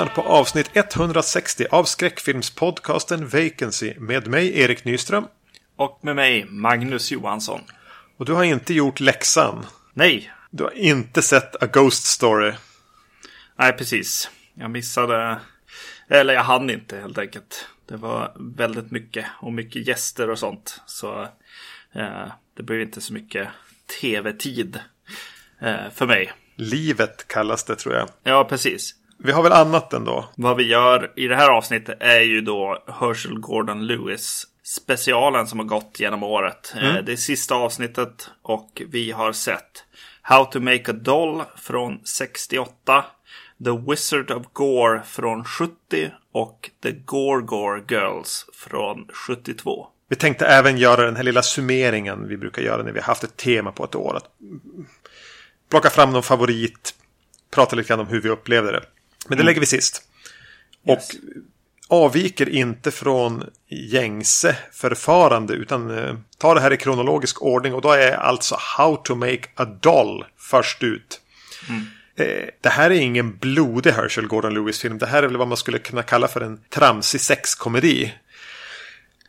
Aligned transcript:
Lyssnar 0.00 0.14
på 0.14 0.28
avsnitt 0.28 0.70
160 0.74 1.66
av 1.70 1.84
skräckfilmspodcasten 1.84 3.28
Vacancy 3.28 3.94
med 3.98 4.26
mig 4.26 4.60
Erik 4.60 4.84
Nyström. 4.84 5.26
Och 5.76 5.98
med 6.02 6.16
mig 6.16 6.44
Magnus 6.44 7.10
Johansson. 7.10 7.60
Och 8.16 8.24
du 8.24 8.32
har 8.32 8.44
inte 8.44 8.74
gjort 8.74 9.00
läxan. 9.00 9.66
Nej. 9.94 10.32
Du 10.50 10.64
har 10.64 10.70
inte 10.70 11.22
sett 11.22 11.62
A 11.62 11.66
Ghost 11.66 12.04
Story. 12.04 12.52
Nej, 13.56 13.72
precis. 13.72 14.30
Jag 14.54 14.70
missade. 14.70 15.40
Eller 16.08 16.34
jag 16.34 16.44
hann 16.44 16.70
inte 16.70 16.96
helt 16.96 17.18
enkelt. 17.18 17.68
Det 17.88 17.96
var 17.96 18.32
väldigt 18.56 18.90
mycket 18.90 19.26
och 19.40 19.52
mycket 19.52 19.86
gäster 19.86 20.30
och 20.30 20.38
sånt. 20.38 20.80
Så 20.86 21.22
eh, 21.92 22.26
det 22.56 22.62
blev 22.62 22.80
inte 22.80 23.00
så 23.00 23.12
mycket 23.12 23.48
tv-tid 24.00 24.80
eh, 25.60 25.90
för 25.94 26.06
mig. 26.06 26.32
Livet 26.56 27.28
kallas 27.28 27.64
det 27.64 27.76
tror 27.76 27.94
jag. 27.94 28.08
Ja, 28.22 28.44
precis. 28.44 28.94
Vi 29.24 29.32
har 29.32 29.42
väl 29.42 29.52
annat 29.52 29.92
ändå. 29.92 30.28
Vad 30.36 30.56
vi 30.56 30.62
gör 30.66 31.12
i 31.16 31.26
det 31.26 31.36
här 31.36 31.48
avsnittet 31.50 31.96
är 32.00 32.20
ju 32.20 32.40
då 32.40 32.84
Herschel 33.00 33.38
Gordon 33.38 33.86
Lewis 33.86 34.46
specialen 34.62 35.46
som 35.46 35.58
har 35.58 35.66
gått 35.66 36.00
genom 36.00 36.22
året. 36.22 36.74
Eh, 36.76 36.90
Mm. 36.90 37.04
Det 37.04 37.12
är 37.12 37.16
sista 37.16 37.54
avsnittet 37.54 38.30
och 38.42 38.82
vi 38.88 39.10
har 39.10 39.32
sett 39.32 39.84
How 40.22 40.44
to 40.44 40.60
make 40.60 40.90
a 40.90 40.94
doll 40.94 41.42
från 41.56 42.00
68. 42.04 43.04
The 43.64 43.70
Wizard 43.90 44.30
of 44.30 44.46
Gore 44.52 45.02
från 45.02 45.44
70 45.44 45.74
och 46.32 46.70
The 46.82 46.92
Gore 46.92 47.42
Gore 47.42 47.82
Girls 47.88 48.46
från 48.54 49.08
72. 49.26 49.86
Vi 50.08 50.16
tänkte 50.16 50.46
även 50.46 50.78
göra 50.78 51.04
den 51.04 51.16
här 51.16 51.22
lilla 51.22 51.42
summeringen 51.42 52.28
vi 52.28 52.36
brukar 52.36 52.62
göra 52.62 52.82
när 52.82 52.92
vi 52.92 52.98
har 52.98 53.06
haft 53.06 53.24
ett 53.24 53.36
tema 53.36 53.72
på 53.72 53.84
ett 53.84 53.94
år. 53.94 54.16
Att 54.16 54.30
plocka 55.70 55.90
fram 55.90 56.12
någon 56.12 56.22
favorit, 56.22 56.94
prata 57.54 57.76
lite 57.76 57.88
grann 57.88 58.00
om 58.00 58.06
hur 58.06 58.20
vi 58.20 58.28
upplevde 58.28 58.72
det. 58.72 58.82
Men 59.30 59.38
det 59.38 59.44
lägger 59.44 59.60
vi 59.60 59.66
sist. 59.66 60.02
Yes. 60.88 61.08
Och 61.08 61.16
avviker 61.88 62.48
inte 62.48 62.90
från 62.90 63.44
gängse 63.68 64.56
förfarande 64.72 65.54
utan 65.54 65.98
eh, 65.98 66.14
tar 66.38 66.54
det 66.54 66.60
här 66.60 66.72
i 66.72 66.76
kronologisk 66.76 67.42
ordning 67.42 67.74
och 67.74 67.82
då 67.82 67.92
är 67.92 68.12
alltså 68.12 68.56
How 68.76 68.96
to 68.96 69.14
make 69.14 69.42
a 69.54 69.64
doll 69.64 70.24
först 70.36 70.82
ut. 70.82 71.20
Eh, 72.16 72.48
det 72.60 72.68
här 72.68 72.90
är 72.90 72.94
ingen 72.94 73.36
blodig 73.36 73.90
Herschel 73.90 74.26
Gordon 74.26 74.54
Lewis-film. 74.54 74.98
Det 74.98 75.06
här 75.06 75.22
är 75.22 75.26
väl 75.26 75.36
vad 75.36 75.48
man 75.48 75.56
skulle 75.56 75.78
kunna 75.78 76.02
kalla 76.02 76.28
för 76.28 76.40
en 76.40 76.60
tramsig 76.68 77.20
sexkomedi. 77.20 78.14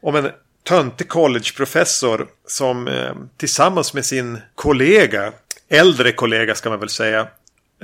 Om 0.02 0.16
en 0.16 0.32
töntig 0.64 1.10
collegeprofessor 1.10 2.28
som 2.48 2.88
eh, 2.88 3.16
tillsammans 3.38 3.94
med 3.94 4.06
sin 4.06 4.40
kollega, 4.56 5.34
äldre 5.70 6.12
kollega 6.12 6.56
ska 6.56 6.70
man 6.70 6.80
väl 6.80 6.90
säga, 6.90 7.28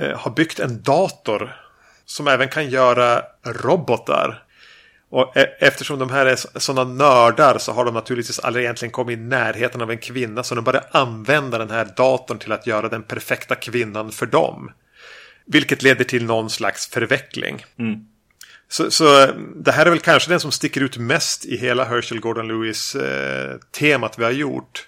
eh, 0.00 0.18
har 0.18 0.30
byggt 0.30 0.60
en 0.60 0.82
dator 0.82 1.56
som 2.08 2.28
även 2.28 2.48
kan 2.48 2.70
göra 2.70 3.22
robotar. 3.46 4.42
Och 5.10 5.36
e- 5.36 5.56
eftersom 5.58 5.98
de 5.98 6.10
här 6.10 6.26
är 6.26 6.58
sådana 6.58 6.92
nördar 6.94 7.58
så 7.58 7.72
har 7.72 7.84
de 7.84 7.94
naturligtvis 7.94 8.38
aldrig 8.38 8.64
egentligen 8.64 8.92
kommit 8.92 9.18
i 9.18 9.20
närheten 9.20 9.82
av 9.82 9.90
en 9.90 9.98
kvinna. 9.98 10.42
Så 10.42 10.54
de 10.54 10.64
börjar 10.64 10.84
använda 10.90 11.58
den 11.58 11.70
här 11.70 11.88
datorn 11.96 12.38
till 12.38 12.52
att 12.52 12.66
göra 12.66 12.88
den 12.88 13.02
perfekta 13.02 13.54
kvinnan 13.54 14.12
för 14.12 14.26
dem. 14.26 14.72
Vilket 15.46 15.82
leder 15.82 16.04
till 16.04 16.24
någon 16.24 16.50
slags 16.50 16.88
förveckling. 16.88 17.64
Så, 18.68 18.90
så 18.90 19.22
eh, 19.22 19.28
det 19.56 19.72
här 19.72 19.86
är 19.86 19.90
väl 19.90 19.98
kanske 20.00 20.30
den 20.30 20.40
som 20.40 20.52
sticker 20.52 20.80
ut 20.80 20.96
mest 20.96 21.44
i 21.44 21.56
hela 21.56 21.84
Herschel 21.84 22.20
Gordon 22.20 22.48
Lewis 22.48 22.94
eh, 22.94 23.56
temat 23.78 24.18
vi 24.18 24.24
har 24.24 24.30
gjort. 24.30 24.86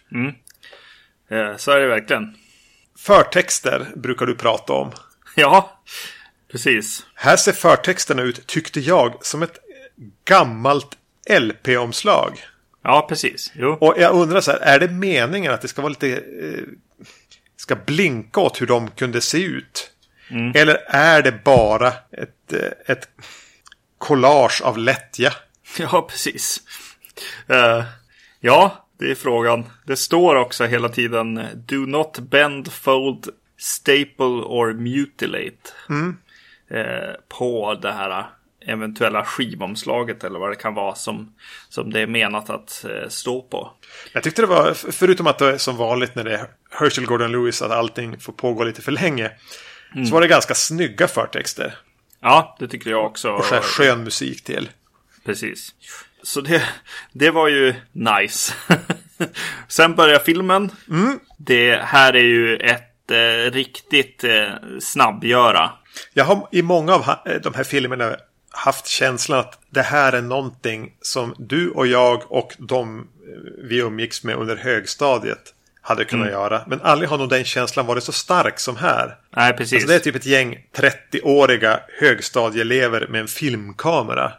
Eh, 1.31 1.57
Så 1.57 1.71
är 1.71 1.81
det 1.81 1.87
verkligen. 1.87 2.35
Förtexter 2.99 3.87
brukar 3.97 4.27
du 4.27 4.35
prata 4.35 4.73
om. 4.73 4.93
Ja, 5.37 5.81
precis. 6.53 7.07
Här 7.15 7.37
ser 7.37 7.53
förtexterna 7.53 8.23
ut, 8.23 8.47
tyckte 8.47 8.81
jag, 8.81 9.27
som 9.27 9.43
ett 9.43 9.59
gammalt 10.25 10.97
LP-omslag. 11.41 12.45
Ja, 12.83 13.07
precis. 13.09 13.53
Jo. 13.55 13.73
Och 13.81 13.95
jag 13.99 14.15
undrar 14.15 14.41
så 14.41 14.51
här, 14.51 14.59
är 14.59 14.79
det 14.79 14.89
meningen 14.89 15.53
att 15.53 15.61
det 15.61 15.69
ska 15.69 15.83
vara 15.83 15.91
lite... 15.91 16.09
Eh, 16.13 16.65
ska 17.57 17.77
blinka 17.77 18.41
åt 18.41 18.61
hur 18.61 18.67
de 18.67 18.91
kunde 18.91 19.21
se 19.21 19.43
ut? 19.43 19.91
Eller 20.55 20.75
är 20.87 21.23
det 21.23 21.45
bara 21.45 21.89
ett, 22.11 22.53
eh, 22.53 22.71
ett 22.87 23.09
collage 23.99 24.63
av 24.63 24.79
lättja? 24.79 25.33
Ja, 25.79 26.07
precis. 26.11 26.61
Eh, 27.47 27.85
ja, 28.41 28.87
det 28.99 29.11
är 29.11 29.15
frågan. 29.15 29.65
Det 29.87 29.97
står 29.97 30.37
också 30.37 30.65
hela 30.65 30.89
tiden 30.89 31.39
eh, 31.39 31.49
Do 31.55 31.87
not 31.87 32.19
bend, 32.19 32.73
fold, 32.73 33.29
staple 33.59 34.25
or 34.27 34.73
mutilate. 34.73 35.71
Eh, 35.89 35.97
på 37.29 37.79
det 37.83 37.93
här 37.93 38.27
eventuella 38.67 39.25
skivomslaget 39.25 40.25
eller 40.25 40.39
vad 40.39 40.51
det 40.51 40.57
kan 40.57 40.75
vara 40.75 40.95
som, 40.95 41.35
som 41.69 41.93
det 41.93 42.01
är 42.01 42.07
menat 42.07 42.51
att 42.51 42.85
eh, 42.85 43.09
stå 43.09 43.43
på. 43.43 43.73
Jag 44.13 44.23
tyckte 44.23 44.43
det 44.43 44.47
var, 44.47 44.75
förutom 44.93 45.27
att 45.27 45.39
det 45.39 45.47
är 45.47 45.59
som 45.59 45.77
vanligt 45.77 46.15
när 46.15 46.25
det 46.25 46.35
är 46.35 46.47
Herschel 46.71 47.07
Gordon 47.07 47.33
Lewis 47.33 47.63
att 47.63 47.71
allting 47.71 48.21
får 48.21 48.33
pågå 48.33 48.65
lite 48.65 48.83
för 48.83 48.93
länge. 48.93 49.31
Så 50.09 50.15
var 50.15 50.21
det 50.21 50.29
ganska 50.29 50.55
snygga 50.55 51.09
förtexter. 51.09 51.75
Ja, 52.21 52.57
det 52.59 52.69
tycker 52.69 52.91
jag 52.91 53.07
också. 53.07 53.31
Och 53.31 53.45
så 53.45 53.55
här 53.55 53.63
skön 53.63 54.05
musik 54.05 54.45
till. 54.45 54.71
Precis. 55.25 55.75
Så 56.23 56.41
det, 56.41 56.63
det 57.13 57.31
var 57.31 57.49
ju 57.49 57.75
nice. 57.93 58.55
Sen 59.69 59.95
börjar 59.95 60.19
filmen. 60.19 60.71
Det 61.37 61.83
här 61.83 62.17
är 62.17 62.25
ju 62.25 62.57
ett 62.57 63.11
eh, 63.11 63.53
riktigt 63.53 64.25
eh, 64.25 64.49
snabbgöra. 64.81 65.71
Jag 66.13 66.25
har 66.25 66.49
i 66.53 66.63
många 66.63 66.95
av 66.95 67.03
ha- 67.03 67.25
de 67.43 67.55
här 67.55 67.65
filmerna 67.65 68.17
haft 68.51 68.87
känslan 68.87 69.39
att 69.41 69.59
det 69.71 69.83
här 69.83 70.13
är 70.13 70.23
någonting 70.23 70.93
som 71.03 71.35
du 71.39 71.71
och 71.71 71.87
jag 71.87 72.33
och 72.33 72.55
de 72.59 72.99
eh, 72.99 73.05
vi 73.69 73.79
umgicks 73.79 74.25
med 74.25 74.37
under 74.37 74.57
högstadiet 74.57 75.55
hade 75.83 76.05
kunnat 76.05 76.31
göra. 76.31 76.63
Men 76.67 76.81
aldrig 76.81 77.11
har 77.11 77.19
nog 77.19 77.29
den 77.29 77.45
känslan 77.45 77.87
varit 77.87 78.05
så 78.05 78.13
stark 78.13 78.59
som 78.61 78.77
här. 78.77 79.17
Nej, 79.37 79.53
precis. 79.53 79.73
Alltså 79.75 79.89
det 79.89 79.95
är 79.95 79.99
typ 79.99 80.17
ett 80.17 80.27
gäng 80.27 80.67
30-åriga 80.77 81.81
högstadieelever 82.01 83.07
med 83.09 83.21
en 83.21 83.29
filmkamera. 83.29 84.33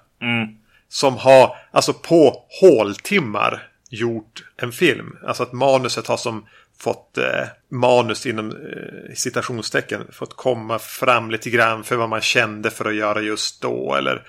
Som 0.90 1.17
har, 1.17 1.56
alltså 1.72 1.94
på 1.94 2.44
håltimmar, 2.61 3.67
gjort 3.90 4.44
en 4.57 4.72
film. 4.72 5.17
Alltså 5.28 5.44
att 5.44 5.53
manuset 5.53 6.07
har 6.07 6.17
som 6.17 6.45
fått 6.81 7.18
eh, 7.18 7.44
manus 7.72 8.25
inom 8.25 8.50
eh, 8.52 9.14
citationstecken 9.16 10.08
fått 10.12 10.36
komma 10.36 10.80
fram 10.80 11.31
lite 11.31 11.50
grann 11.50 11.84
för 11.84 11.96
vad 11.96 12.09
man 12.09 12.22
kände 12.22 12.72
för 12.72 12.86
att 12.86 12.96
göra 12.96 13.22
just 13.22 13.62
då. 13.62 13.96
Eller, 13.96 14.24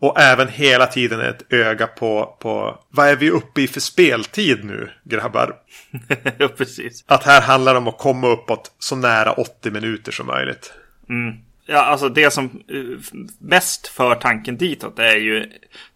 och 0.00 0.20
även 0.20 0.48
hela 0.48 0.86
tiden 0.86 1.20
ett 1.20 1.52
öga 1.52 1.86
på, 1.86 2.36
på 2.40 2.78
vad 2.90 3.08
är 3.08 3.16
vi 3.16 3.30
uppe 3.30 3.62
i 3.62 3.68
för 3.68 3.80
speltid 3.80 4.64
nu 4.64 4.90
grabbar? 5.04 5.54
ja, 6.38 6.48
precis. 6.48 7.04
Att 7.06 7.24
här 7.24 7.40
handlar 7.40 7.72
det 7.74 7.78
om 7.78 7.88
att 7.88 7.98
komma 7.98 8.28
uppåt 8.28 8.72
så 8.78 8.96
nära 8.96 9.32
80 9.32 9.70
minuter 9.70 10.12
som 10.12 10.26
möjligt. 10.26 10.72
Ja, 11.66 11.78
alltså 11.78 12.08
det 12.08 12.30
som 12.30 12.44
eh, 12.44 12.50
mest 13.38 13.88
för 13.88 14.14
tanken 14.14 14.56
ditåt 14.56 14.98
är 14.98 15.16
ju, 15.16 15.46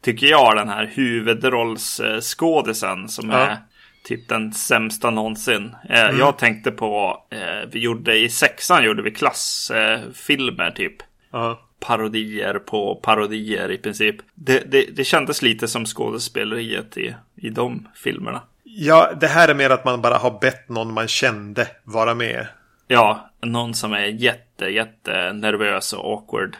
tycker 0.02 0.26
jag, 0.26 0.56
den 0.56 0.68
här 0.68 0.90
huvudrollsskådisen 0.94 3.08
som 3.08 3.30
Ja. 3.30 3.36
är 3.36 3.56
typ 4.04 4.28
den 4.28 4.52
sämsta 4.52 5.10
någonsin. 5.10 5.76
Eh, 5.88 6.10
Jag 6.18 6.38
tänkte 6.38 6.70
på, 6.70 7.22
eh, 7.30 7.68
vi 7.72 7.78
gjorde 7.78 8.18
i 8.18 8.28
sexan 8.28 8.84
gjorde 8.84 9.02
vi 9.02 9.10
klassfilmer 9.10 10.70
typ. 10.70 10.96
Ja. 11.30 11.60
Parodier 11.80 12.54
på 12.58 12.94
parodier 12.94 13.70
i 13.70 13.78
princip. 13.78 14.16
Det, 14.34 14.58
det, 14.72 14.96
det 14.96 15.04
kändes 15.04 15.42
lite 15.42 15.68
som 15.68 15.84
skådespeleriet 15.86 16.96
i, 16.98 17.14
i 17.36 17.50
de 17.50 17.88
filmerna. 17.94 18.42
Ja, 18.64 19.12
det 19.20 19.26
här 19.26 19.48
är 19.48 19.54
mer 19.54 19.70
att 19.70 19.84
man 19.84 20.02
bara 20.02 20.18
har 20.18 20.38
bett 20.40 20.68
någon 20.68 20.92
man 20.94 21.08
kände 21.08 21.66
vara 21.84 22.14
med. 22.14 22.46
Ja, 22.88 23.30
någon 23.42 23.74
som 23.74 23.92
är 23.92 24.06
jätte, 24.06 24.64
jätte 24.66 25.32
nervös 25.32 25.92
och 25.92 26.12
awkward 26.12 26.56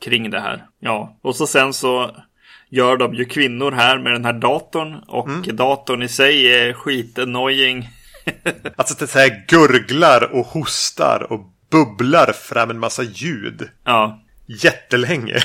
kring 0.00 0.30
det 0.30 0.40
här. 0.40 0.64
Ja, 0.80 1.16
och 1.22 1.36
så 1.36 1.46
sen 1.46 1.72
så 1.72 2.16
gör 2.72 2.96
de 2.96 3.14
ju 3.14 3.24
kvinnor 3.24 3.72
här 3.72 3.98
med 3.98 4.12
den 4.12 4.24
här 4.24 4.32
datorn 4.32 4.94
och 5.08 5.28
datorn 5.54 6.02
i 6.02 6.08
sig 6.08 6.46
är 6.46 6.72
skitannoying. 6.72 7.88
Alltså 8.76 8.94
det 8.98 9.14
här 9.14 9.44
gurglar 9.48 10.32
och 10.32 10.46
hostar 10.46 11.32
och 11.32 11.40
bubblar 11.70 12.32
fram 12.32 12.70
en 12.70 12.78
massa 12.78 13.02
ljud. 13.02 13.68
ja, 13.84 14.22
Jättelänge. 14.46 15.36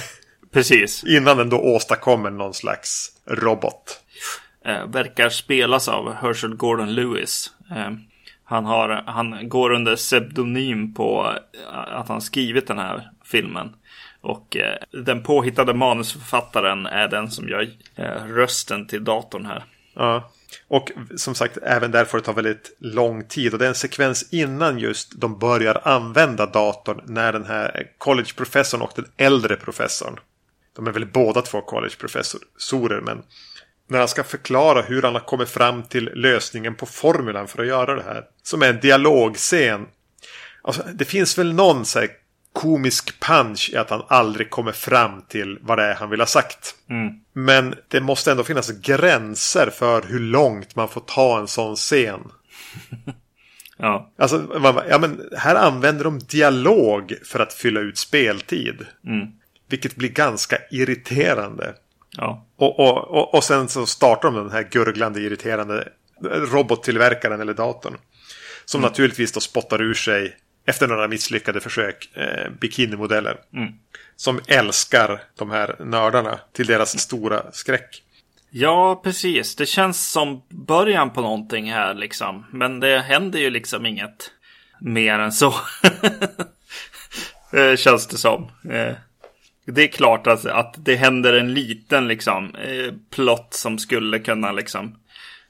precis. 0.53 1.03
Innan 1.03 1.37
den 1.37 1.49
då 1.49 1.57
åstadkommer 1.57 2.29
någon 2.29 2.53
slags 2.53 3.09
robot. 3.27 3.99
Eh, 4.65 4.87
verkar 4.87 5.29
spelas 5.29 5.87
av 5.87 6.13
Herschel 6.13 6.55
Gordon 6.55 6.95
Lewis. 6.95 7.51
Eh, 7.71 7.91
han, 8.43 8.65
har, 8.65 9.03
han 9.07 9.49
går 9.49 9.71
under 9.73 9.95
pseudonym 9.95 10.93
på 10.93 11.33
eh, 11.63 11.99
att 11.99 12.07
han 12.07 12.21
skrivit 12.21 12.67
den 12.67 12.77
här 12.79 13.09
filmen. 13.25 13.69
Och 14.21 14.57
eh, 14.57 14.77
den 14.91 15.23
påhittade 15.23 15.73
manusförfattaren 15.73 16.85
är 16.85 17.07
den 17.07 17.31
som 17.31 17.49
gör 17.49 17.69
eh, 17.95 18.25
rösten 18.25 18.87
till 18.87 19.03
datorn 19.03 19.45
här. 19.45 19.63
Ja. 19.93 20.31
Och 20.67 20.91
som 21.15 21.35
sagt, 21.35 21.57
även 21.57 21.91
där 21.91 22.05
får 22.05 22.17
det 22.17 22.23
ta 22.23 22.31
väldigt 22.31 22.77
lång 22.79 23.23
tid. 23.23 23.53
Och 23.53 23.59
det 23.59 23.65
är 23.65 23.69
en 23.69 23.75
sekvens 23.75 24.33
innan 24.33 24.79
just 24.79 25.21
de 25.21 25.39
börjar 25.39 25.81
använda 25.83 26.45
datorn 26.45 27.01
när 27.05 27.33
den 27.33 27.45
här 27.45 27.87
collegeprofessorn 27.97 28.81
och 28.81 28.91
den 28.95 29.07
äldre 29.17 29.55
professorn. 29.55 30.19
De 30.75 30.87
är 30.87 30.91
väl 30.91 31.05
båda 31.05 31.41
två 31.41 31.61
collegeprofessorer, 31.61 33.01
men 33.01 33.23
när 33.87 33.99
han 33.99 34.07
ska 34.07 34.23
förklara 34.23 34.81
hur 34.81 35.01
han 35.01 35.13
har 35.13 35.21
kommit 35.21 35.49
fram 35.49 35.83
till 35.83 36.11
lösningen 36.13 36.75
på 36.75 36.85
formulan 36.85 37.47
för 37.47 37.61
att 37.61 37.67
göra 37.67 37.95
det 37.95 38.03
här. 38.03 38.23
Som 38.43 38.61
är 38.61 38.69
en 38.69 38.79
dialogscen. 38.79 39.87
Alltså, 40.61 40.83
det 40.93 41.05
finns 41.05 41.37
väl 41.37 41.53
någon 41.53 41.85
så 41.85 41.99
här, 41.99 42.09
komisk 42.59 43.19
punch 43.19 43.69
i 43.73 43.77
att 43.77 43.89
han 43.89 44.03
aldrig 44.07 44.49
kommer 44.49 44.71
fram 44.71 45.21
till 45.21 45.59
vad 45.61 45.77
det 45.77 45.83
är 45.83 45.95
han 45.95 46.09
vill 46.09 46.19
ha 46.19 46.27
sagt. 46.27 46.75
Mm. 46.89 47.13
Men 47.33 47.75
det 47.87 48.01
måste 48.01 48.31
ändå 48.31 48.43
finnas 48.43 48.71
gränser 48.71 49.69
för 49.69 50.01
hur 50.01 50.19
långt 50.19 50.75
man 50.75 50.87
får 50.89 51.01
ta 51.01 51.39
en 51.39 51.47
sån 51.47 51.75
scen. 51.75 52.21
Ja. 53.79 54.11
Alltså, 54.17 54.61
ja, 54.89 54.97
men 54.99 55.29
här 55.37 55.55
använder 55.55 56.03
de 56.03 56.19
dialog 56.19 57.13
för 57.25 57.39
att 57.39 57.53
fylla 57.53 57.79
ut 57.79 57.97
speltid. 57.97 58.85
Mm. 59.05 59.27
Vilket 59.69 59.95
blir 59.95 60.09
ganska 60.09 60.57
irriterande. 60.71 61.73
Ja. 62.17 62.45
Och, 62.55 62.79
och, 62.79 62.97
och, 63.07 63.33
och 63.33 63.43
sen 63.43 63.69
så 63.69 63.85
startar 63.85 64.31
de 64.31 64.35
den 64.35 64.51
här 64.51 64.67
gurglande, 64.71 65.21
irriterande 65.21 65.87
robottillverkaren 66.23 67.41
eller 67.41 67.53
datorn. 67.53 67.97
Som 68.65 68.79
Mm. 68.81 68.89
naturligtvis 68.89 69.31
då 69.31 69.39
spottar 69.39 69.81
ur 69.81 69.93
sig, 69.93 70.35
efter 70.67 70.87
några 70.87 71.07
misslyckade 71.07 71.59
försök, 71.59 72.09
eh, 72.13 72.51
bikinimodeller. 72.61 73.37
Mm. 73.53 73.73
Som 74.15 74.39
älskar 74.47 75.23
de 75.37 75.51
här 75.51 75.75
nördarna 75.79 76.39
till 76.53 76.65
deras 76.67 76.99
stora 76.99 77.51
skräck. 77.51 78.03
Ja, 78.49 79.01
precis. 79.03 79.55
Det 79.55 79.65
känns 79.65 80.09
som 80.11 80.41
början 80.49 81.09
på 81.13 81.21
någonting 81.21 81.71
här 81.71 81.93
liksom. 81.93 82.45
Men 82.51 82.79
det 82.79 82.99
händer 82.99 83.39
ju 83.39 83.49
liksom 83.49 83.85
inget 83.85 84.31
mer 84.81 85.19
än 85.19 85.31
så. 85.31 85.53
Eh, 87.53 87.75
känns 87.75 88.07
det 88.07 88.17
som. 88.17 88.51
Eh, 88.69 88.93
Det 89.65 89.83
är 89.83 89.87
klart 89.87 90.27
att, 90.27 90.45
att 90.45 90.75
det 90.77 90.95
händer 90.95 91.33
en 91.33 91.53
liten 91.53 92.07
liksom 92.07 92.55
eh, 92.55 92.93
plott 93.09 93.53
som 93.53 93.79
skulle 93.79 94.19
kunna 94.19 94.51
liksom 94.51 94.95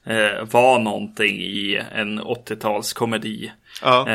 eh, 0.06 0.44
vara 0.52 0.80
någonting 0.80 1.36
i 1.42 1.82
en 1.92 2.22
80-talskomedi. 2.22 3.52
Ja. 3.82 4.10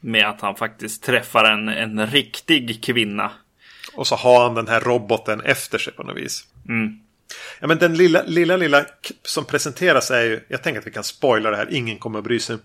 Med 0.00 0.28
att 0.28 0.40
han 0.40 0.54
faktiskt 0.54 1.02
träffar 1.02 1.44
en, 1.44 1.68
en 1.68 2.06
riktig 2.06 2.82
kvinna. 2.84 3.30
Och 3.94 4.06
så 4.06 4.14
har 4.14 4.42
han 4.42 4.54
den 4.54 4.68
här 4.68 4.80
roboten 4.80 5.40
efter 5.40 5.78
sig 5.78 5.92
på 5.92 6.02
något 6.02 6.16
vis. 6.16 6.44
Mm. 6.68 7.00
Ja, 7.60 7.66
men 7.66 7.78
den 7.78 7.96
lilla, 7.96 8.22
lilla, 8.22 8.56
lilla 8.56 8.84
som 9.22 9.44
presenteras 9.44 10.10
är 10.10 10.22
ju, 10.22 10.40
jag 10.48 10.62
tänker 10.62 10.80
att 10.80 10.86
vi 10.86 10.90
kan 10.90 11.04
spoila 11.04 11.50
det 11.50 11.56
här, 11.56 11.68
ingen 11.70 11.98
kommer 11.98 12.18
att 12.18 12.24
bry 12.24 12.40
sig. 12.40 12.56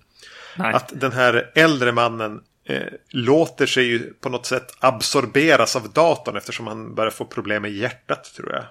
Nej. 0.57 0.73
Att 0.73 0.91
den 0.93 1.11
här 1.11 1.51
äldre 1.55 1.91
mannen 1.91 2.41
eh, 2.63 2.87
låter 3.09 3.65
sig 3.65 3.85
ju 3.85 4.13
på 4.13 4.29
något 4.29 4.45
sätt 4.45 4.75
absorberas 4.79 5.75
av 5.75 5.89
datorn 5.89 6.37
eftersom 6.37 6.67
han 6.67 6.95
börjar 6.95 7.11
få 7.11 7.25
problem 7.25 7.61
med 7.61 7.71
hjärtat 7.71 8.33
tror 8.35 8.51
jag. 8.51 8.65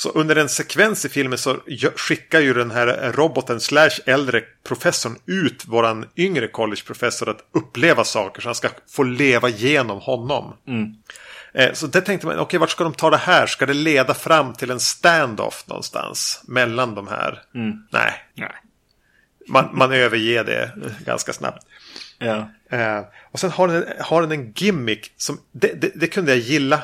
Så 0.00 0.08
under 0.10 0.36
en 0.36 0.48
sekvens 0.48 1.04
i 1.04 1.08
filmen 1.08 1.38
så 1.38 1.56
skickar 1.96 2.40
ju 2.40 2.54
den 2.54 2.70
här 2.70 3.12
roboten 3.12 3.60
slash 3.60 3.90
äldre 4.06 4.42
professorn 4.68 5.16
ut 5.26 5.64
våran 5.66 6.06
yngre 6.16 6.48
collegeprofessor 6.48 7.28
att 7.28 7.44
uppleva 7.54 8.04
saker 8.04 8.40
så 8.42 8.48
han 8.48 8.54
ska 8.54 8.68
få 8.90 9.02
leva 9.02 9.48
genom 9.48 10.00
honom. 10.00 10.56
Mm. 10.68 10.94
Eh, 11.54 11.72
Så 11.72 11.86
det 11.86 12.00
tänkte 12.00 12.26
man, 12.26 12.38
okej 12.38 12.60
vart 12.60 12.70
ska 12.70 12.84
de 12.84 12.94
ta 12.94 13.10
det 13.10 13.16
här? 13.16 13.46
Ska 13.46 13.66
det 13.66 13.74
leda 13.74 14.14
fram 14.14 14.54
till 14.54 14.70
en 14.70 14.80
stand-off 14.80 15.64
någonstans 15.66 16.42
mellan 16.48 16.94
de 16.94 17.08
här? 17.08 17.42
Mm. 17.54 17.76
Nej, 17.90 18.12
Nej. 18.34 18.52
man, 19.48 19.68
man 19.72 19.92
överger 19.92 20.44
det 20.44 20.72
ganska 21.04 21.32
snabbt. 21.32 21.66
Ja. 22.18 22.50
Eh, 22.70 23.00
och 23.32 23.40
sen 23.40 23.50
har 23.50 23.68
den, 23.68 23.84
har 24.00 24.22
den 24.22 24.32
en 24.32 24.52
gimmick 24.56 25.12
som, 25.16 25.40
det, 25.52 25.72
det, 25.80 25.92
det 25.94 26.06
kunde 26.06 26.30
jag 26.30 26.40
gilla. 26.40 26.82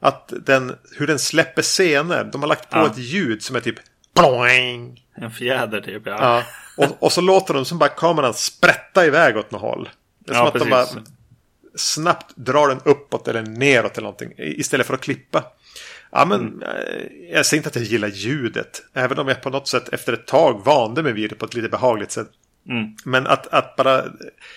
Att 0.00 0.32
den, 0.46 0.76
hur 0.98 1.06
den 1.06 1.18
släpper 1.18 1.62
scener. 1.62 2.24
De 2.24 2.40
har 2.42 2.48
lagt 2.48 2.70
på 2.70 2.78
Ja. 2.78 2.86
ett 2.86 2.98
ljud 2.98 3.42
som 3.42 3.56
är 3.56 3.60
typ 3.60 3.76
ploing. 4.14 5.04
En 5.14 5.30
fjäder 5.30 5.80
typ. 5.80 6.02
Ja. 6.06 6.16
Ja. 6.20 6.42
Och, 6.86 7.02
och 7.02 7.12
så 7.12 7.20
låter 7.20 7.54
de 7.54 7.64
som 7.64 7.78
bara 7.78 7.88
kameran 7.88 8.34
sprätta 8.34 9.06
iväg 9.06 9.36
åt 9.36 9.50
något 9.50 9.60
håll. 9.60 9.88
Det 10.18 10.30
är 10.30 10.34
som 10.34 10.42
Ja, 10.44 10.48
att 10.48 10.54
de 10.54 10.70
bara 10.70 10.84
precis. 10.86 10.98
snabbt 11.76 12.36
drar 12.36 12.68
den 12.68 12.80
uppåt 12.84 13.28
eller 13.28 13.42
neråt 13.42 13.92
eller 13.98 14.02
någonting. 14.04 14.32
Istället 14.36 14.86
för 14.86 14.94
att 14.94 15.00
klippa. 15.00 15.44
Ja, 16.12 16.24
men 16.24 16.40
Mm. 16.40 16.62
eh, 16.62 17.32
jag 17.34 17.46
säger 17.46 17.58
inte 17.58 17.68
att 17.68 17.76
jag 17.76 17.84
gillar 17.84 18.08
ljudet. 18.08 18.82
Även 18.94 19.18
om 19.18 19.28
jag 19.28 19.42
på 19.42 19.50
något 19.50 19.68
sätt 19.68 19.88
efter 19.88 20.12
ett 20.12 20.26
tag 20.26 20.64
vande 20.64 21.02
mig 21.02 21.12
vid 21.12 21.30
det 21.30 21.36
på 21.36 21.44
ett 21.46 21.54
lite 21.54 21.68
behagligt 21.68 22.10
sätt. 22.12 22.28
Mm. 22.68 22.96
Men 23.04 23.26
att, 23.26 23.46
att 23.46 23.76
bara... 23.76 24.04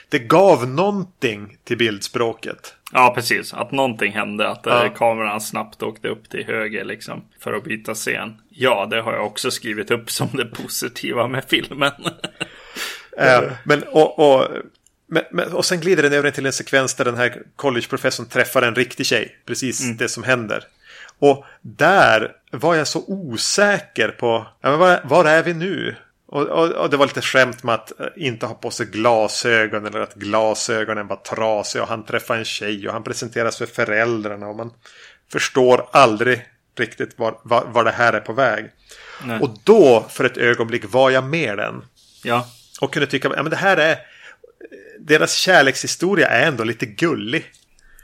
Det 0.09 0.19
gav 0.19 0.67
någonting 0.67 1.57
till 1.63 1.77
bildspråket. 1.77 2.75
Ja, 2.91 3.13
precis. 3.15 3.53
Att 3.53 3.71
någonting 3.71 4.11
hände. 4.11 4.49
Att 4.49 4.65
Ja. 4.65 4.85
eh, 4.85 4.93
kameran 4.93 5.41
snabbt 5.41 5.83
åkte 5.83 6.07
upp 6.07 6.29
till 6.29 6.45
höger 6.45 6.85
liksom. 6.85 7.23
För 7.39 7.53
att 7.53 7.63
byta 7.63 7.93
scen. 7.93 8.41
Ja, 8.49 8.87
det 8.89 9.01
har 9.01 9.13
jag 9.13 9.25
också 9.25 9.51
skrivit 9.51 9.91
upp 9.91 10.11
som 10.11 10.27
det 10.33 10.45
positiva 10.45 11.27
med 11.27 11.43
filmen. 11.47 11.91
Eh, 13.17 13.43
men, 13.63 13.83
och, 13.83 14.19
och, 14.19 14.47
men, 15.07 15.23
men, 15.31 15.53
och 15.53 15.65
sen 15.65 15.79
glider 15.79 16.03
den 16.03 16.13
över 16.13 16.31
till 16.31 16.45
en 16.45 16.53
sekvens 16.53 16.95
där 16.95 17.05
den 17.05 17.17
här 17.17 17.41
collegeprofessorn 17.55 18.25
träffar 18.25 18.61
en 18.61 18.75
riktig 18.75 19.05
tjej. 19.05 19.37
Precis 19.45 19.97
det 19.97 20.09
som 20.09 20.23
händer. 20.23 20.63
Och 21.19 21.45
där 21.61 22.31
var 22.51 22.75
jag 22.75 22.87
så 22.87 23.03
osäker 23.07 24.09
på, 24.09 24.47
ja, 24.61 24.77
var, 24.77 24.99
var 25.03 25.25
är 25.25 25.43
vi 25.43 25.53
nu? 25.53 25.95
Och, 26.33 26.47
och, 26.47 26.71
och 26.71 26.89
det 26.89 26.97
var 26.97 27.05
lite 27.05 27.21
skämt 27.21 27.63
med 27.63 27.75
att 27.75 27.99
eh, 27.99 28.07
inte 28.15 28.45
ha 28.45 28.53
på 28.55 28.71
sig 28.71 28.85
glasögon 28.85 29.85
eller 29.85 29.99
att 29.99 30.13
glasögonen 30.15 31.07
var 31.07 31.15
trasiga 31.15 31.83
och 31.83 31.89
han 31.89 32.05
träffar 32.05 32.37
en 32.37 32.45
tjej 32.45 32.87
och 32.87 32.93
han 32.93 33.03
presenteras 33.03 33.57
för 33.57 33.65
föräldrarna 33.65 34.47
och 34.47 34.55
man 34.55 34.73
förstår 35.31 35.89
aldrig 35.91 36.45
riktigt 36.77 37.19
var, 37.19 37.39
var, 37.43 37.65
var 37.65 37.83
det 37.83 37.91
här 37.91 38.13
är 38.13 38.19
på 38.19 38.33
väg. 38.33 38.69
Nej. 39.23 39.39
Och 39.39 39.49
då 39.63 40.05
för 40.09 40.23
ett 40.23 40.37
ögonblick 40.37 40.83
var 40.87 41.09
jag 41.09 41.23
med 41.23 41.57
den. 41.57 41.85
ja. 42.23 42.47
Och 42.81 42.93
kunde 42.93 43.07
tycka 43.07 43.29
att 43.29 43.49
det 43.49 43.55
här 43.55 43.77
är... 43.77 43.97
Deras 44.99 45.33
kärlekshistoria 45.33 46.27
är 46.27 46.47
ändå 46.47 46.63
lite 46.63 46.85
gullig. 46.85 47.45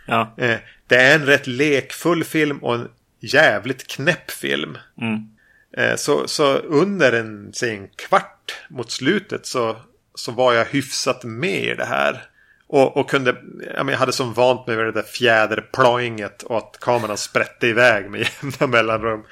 Ja. 0.06 0.34
Eh, 0.38 0.58
Det 0.88 0.96
är 0.96 1.15
en 1.15 1.25
rätt 1.25 1.48
lekfull 1.48 2.24
film 2.24 2.58
och 2.58 2.75
en 2.75 2.89
jävligt 3.20 3.88
knäpp 3.88 4.32
film. 4.32 4.77
Mm. 5.01 5.30
Eh, 5.78 5.96
Så, 5.96 6.28
så 6.28 6.58
under 6.58 7.12
en, 7.12 7.54
säg 7.54 7.70
en 7.70 7.88
kvart 7.88 8.58
mot 8.70 8.92
slutet 8.92 9.46
så, 9.46 9.76
så 10.16 10.32
var 10.32 10.54
jag 10.54 10.66
hyfsat 10.66 11.24
med 11.24 11.64
i 11.64 11.76
det 11.76 11.86
här. 11.86 12.24
Och, 12.68 12.98
och 12.98 13.10
kunde, 13.10 13.36
jag 13.76 13.86
hade 13.86 14.12
som 14.14 14.34
vant 14.34 14.68
mig 14.68 14.76
vid 14.76 14.86
det 14.86 14.92
där 14.92 15.02
fjäderploinget 15.04 16.44
och 16.44 16.58
att 16.58 16.78
kameran 16.82 17.18
sprätte 17.18 17.68
iväg 17.68 18.10
med 18.10 18.20
jämna 18.42 18.68
mellanrum. 18.68 19.24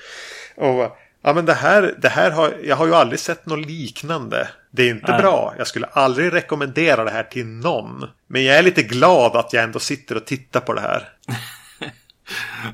Och 0.56 0.98
ja 1.22 1.34
men 1.34 1.46
det 1.46 1.53
här, 1.53 1.96
det 1.98 2.10
här 2.10 2.32
har, 2.32 2.53
jag 2.63 2.75
har 2.75 2.88
ju 2.88 2.96
aldrig 2.96 3.20
sett 3.20 3.46
något 3.46 3.65
liknande. 3.65 4.50
Det 4.72 4.84
är 4.84 4.89
inte 4.89 5.12
Nej. 5.12 5.22
bra. 5.22 5.53
Jag 5.58 5.67
skulle 5.67 5.86
aldrig 5.88 6.34
rekommendera 6.34 7.03
det 7.03 7.12
här 7.12 7.24
till 7.24 7.46
någon. 7.46 8.06
Men 8.27 8.44
jag 8.44 8.58
är 8.58 8.63
lite 8.63 8.84
glad 8.84 9.36
att 9.36 9.53
jag 9.53 9.63
ändå 9.63 9.79
sitter 9.79 10.15
och 10.17 10.25
tittar 10.25 10.60
på 10.60 10.74
det 10.74 10.82
här. 10.82 11.10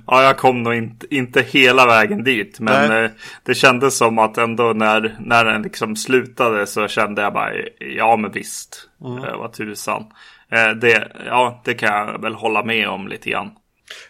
Ja, 0.08 0.24
jag 0.24 0.38
kom 0.38 0.64
nog 0.64 0.74
inte, 0.76 1.16
inte 1.16 1.42
hela 1.42 1.86
vägen 1.86 2.24
dit. 2.24 2.60
Men 2.60 2.90
Nej. 2.90 3.04
eh, 3.04 3.12
det 3.44 3.56
kändes 3.56 3.98
som 3.98 4.20
att 4.20 4.38
ändå 4.38 4.74
när, 4.74 5.16
när 5.20 5.46
den 5.46 5.62
liksom 5.62 5.96
slutade 5.96 6.68
så 6.68 6.88
kände 6.88 7.22
jag 7.22 7.34
bara 7.34 7.52
ja 7.80 8.16
men 8.16 8.32
visst. 8.32 8.90
Mm. 9.06 9.24
Eh, 9.24 9.38
vad 9.38 9.54
tusan. 9.54 10.06
Eh, 10.52 10.70
det, 10.70 11.12
ja, 11.26 11.62
det 11.66 11.74
kan 11.74 11.90
jag 11.90 12.22
väl 12.22 12.36
hålla 12.36 12.64
med 12.64 12.90
om 12.90 13.08
lite 13.08 13.30
grann. 13.30 13.52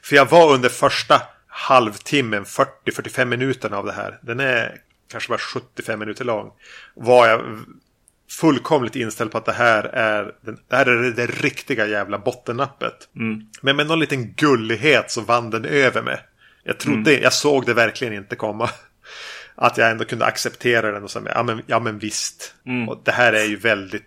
För 0.04 0.16
jag 0.16 0.30
var 0.30 0.54
under 0.54 0.70
första 0.70 1.22
halvtimmen, 1.48 2.44
40-45 2.44 3.26
minuterna 3.26 3.78
av 3.78 3.86
det 3.86 3.94
här. 3.94 4.20
Den 4.22 4.40
är 4.40 4.76
kanske 5.12 5.30
bara 5.30 5.38
75 5.38 6.00
minuter 6.00 6.26
lång. 6.26 6.52
Var 6.96 7.28
jag 7.28 7.42
fullkomligt 8.40 8.96
inställd 8.96 9.32
på 9.32 9.38
att 9.38 9.46
det 9.46 9.52
här 9.54 9.84
är, 9.84 10.32
det, 10.42 10.76
här 10.76 10.86
är 10.86 11.12
det, 11.12 11.26
riktiga 11.26 11.88
jävla 11.88 12.20
bottennappet. 12.20 13.10
Men 13.62 13.76
med 13.76 13.88
någon 13.88 14.00
liten 14.00 14.34
gullighet 14.34 15.12
så 15.12 15.22
vann 15.22 15.50
den 15.50 15.66
över 15.66 16.02
mig. 16.02 16.20
Jag 16.64 16.78
trodde, 16.80 17.20
jag 17.20 17.34
såg 17.34 17.66
det 17.66 17.74
verkligen 17.74 18.14
inte 18.14 18.36
komma. 18.36 18.70
Att 19.56 19.78
jag 19.78 19.92
ändå 19.92 20.06
kunde 20.06 20.26
acceptera 20.26 20.92
den 20.92 21.04
och 21.04 21.12
säga, 21.12 21.32
ja 21.36 21.44
men, 21.44 21.62
ja, 21.68 21.80
men 21.80 22.00
visst. 22.00 22.56
Och 22.90 23.02
det 23.06 23.12
här 23.12 23.34
är 23.34 23.44
ju 23.46 23.56
väldigt 23.56 24.04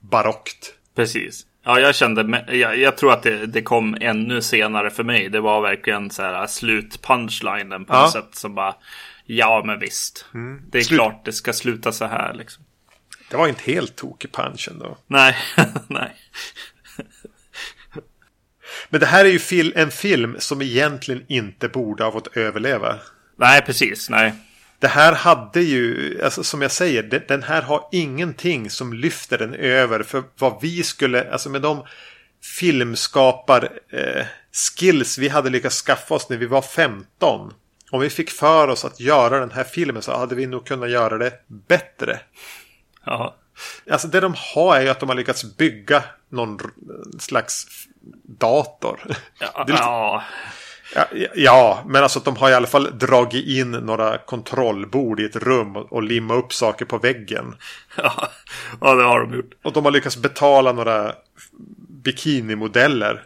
barockt. 0.00 0.74
Precis. 0.96 1.46
Ja, 1.64 1.80
jag 1.80 1.94
kände, 1.94 2.44
jag, 2.56 2.78
jag 2.78 2.96
tror 2.96 3.12
att 3.12 3.22
det, 3.22 3.46
det 3.46 3.62
kom 3.62 3.96
ännu 4.00 4.42
senare 4.42 4.90
för 4.90 5.04
mig. 5.04 5.28
Det 5.28 5.40
var 5.40 5.60
verkligen 5.62 6.10
så 6.10 6.22
här 6.22 6.46
slut-punchlinen 6.46 7.84
på 7.84 7.94
Ja. 7.94 8.02
något 8.02 8.12
sätt 8.12 8.28
som 8.34 8.54
bara, 8.54 8.74
ja 9.26 9.62
men 9.66 9.78
visst. 9.78 10.26
Det 10.70 10.78
är 10.78 10.82
Slut- 10.82 10.98
klart 10.98 11.24
det 11.24 11.32
ska 11.32 11.52
sluta 11.52 11.92
så 11.92 12.04
här 12.04 12.34
liksom. 12.34 12.64
Det 13.30 13.36
var 13.36 13.48
inte 13.48 13.72
helt 13.72 13.96
tokig 13.96 14.32
punch 14.32 14.68
ändå. 14.70 14.98
Nej, 15.06 15.36
nej. 15.88 16.16
Men 18.88 19.00
det 19.00 19.06
här 19.06 19.24
är 19.24 19.28
ju 19.28 19.38
fil- 19.38 19.72
en 19.76 19.90
film 19.90 20.36
som 20.38 20.62
egentligen 20.62 21.24
inte 21.28 21.68
borde 21.68 22.04
ha 22.04 22.12
fått 22.12 22.36
överleva. 22.36 22.98
Nej, 23.36 23.62
precis, 23.62 24.10
nej. 24.10 24.32
Det 24.78 24.88
här 24.88 25.12
hade 25.12 25.60
ju, 25.60 26.20
alltså 26.24 26.44
som 26.44 26.62
jag 26.62 26.70
säger, 26.72 27.02
det, 27.02 27.28
den 27.28 27.42
här 27.42 27.62
har 27.62 27.88
ingenting 27.92 28.70
som 28.70 28.92
lyfter 28.92 29.38
den 29.38 29.54
över 29.54 30.02
för 30.02 30.22
vad 30.38 30.58
vi 30.62 30.82
skulle, 30.82 31.32
alltså 31.32 31.50
med 31.50 31.62
de 31.62 31.84
filmskapar 32.58 33.68
eh, 33.92 34.24
skills 34.52 35.18
vi 35.18 35.28
hade 35.28 35.50
lyckats 35.50 35.82
skaffa 35.82 36.14
oss 36.14 36.28
när 36.28 36.36
vi 36.36 36.46
var 36.46 36.62
15. 36.62 37.52
Om 37.90 38.00
vi 38.00 38.10
fick 38.10 38.30
för 38.30 38.68
oss 38.68 38.84
att 38.84 39.00
göra 39.00 39.40
den 39.40 39.50
här 39.50 39.64
filmen 39.64 40.02
så 40.02 40.16
hade 40.18 40.34
vi 40.34 40.46
nog 40.46 40.66
kunnat 40.66 40.90
göra 40.90 41.18
det 41.18 41.32
bättre. 41.68 42.20
Ja. 43.04 43.34
Alltså 43.90 44.08
det 44.08 44.20
de 44.20 44.34
har 44.54 44.76
är 44.76 44.80
ju 44.80 44.88
att 44.88 45.00
de 45.00 45.08
har 45.08 45.16
lyckats 45.16 45.56
bygga 45.56 46.02
någon 46.28 46.58
slags 47.18 47.66
dator. 48.38 49.00
Ja, 49.40 49.64
lite- 49.66 49.78
ja. 49.82 50.22
Ja, 51.34 51.82
men 51.86 52.02
alltså 52.02 52.18
att 52.18 52.24
de 52.24 52.36
har 52.36 52.50
i 52.50 52.54
alla 52.54 52.66
fall 52.66 52.98
dragit 52.98 53.46
in 53.46 53.70
några 53.70 54.18
kontrollbord 54.18 55.20
i 55.20 55.24
ett 55.24 55.36
rum 55.36 55.76
och, 55.76 55.92
och 55.92 56.02
limma 56.02 56.34
upp 56.34 56.52
saker 56.52 56.84
på 56.84 56.98
väggen. 56.98 57.54
ja, 57.96 58.28
ja, 58.80 58.94
det 58.94 59.02
har 59.04 59.20
de 59.20 59.34
gjort. 59.36 59.50
Och 59.64 59.72
de 59.72 59.84
har 59.84 59.92
lyckats 59.92 60.16
betala 60.16 60.72
några 60.72 61.14
bikinimodeller 61.88 63.22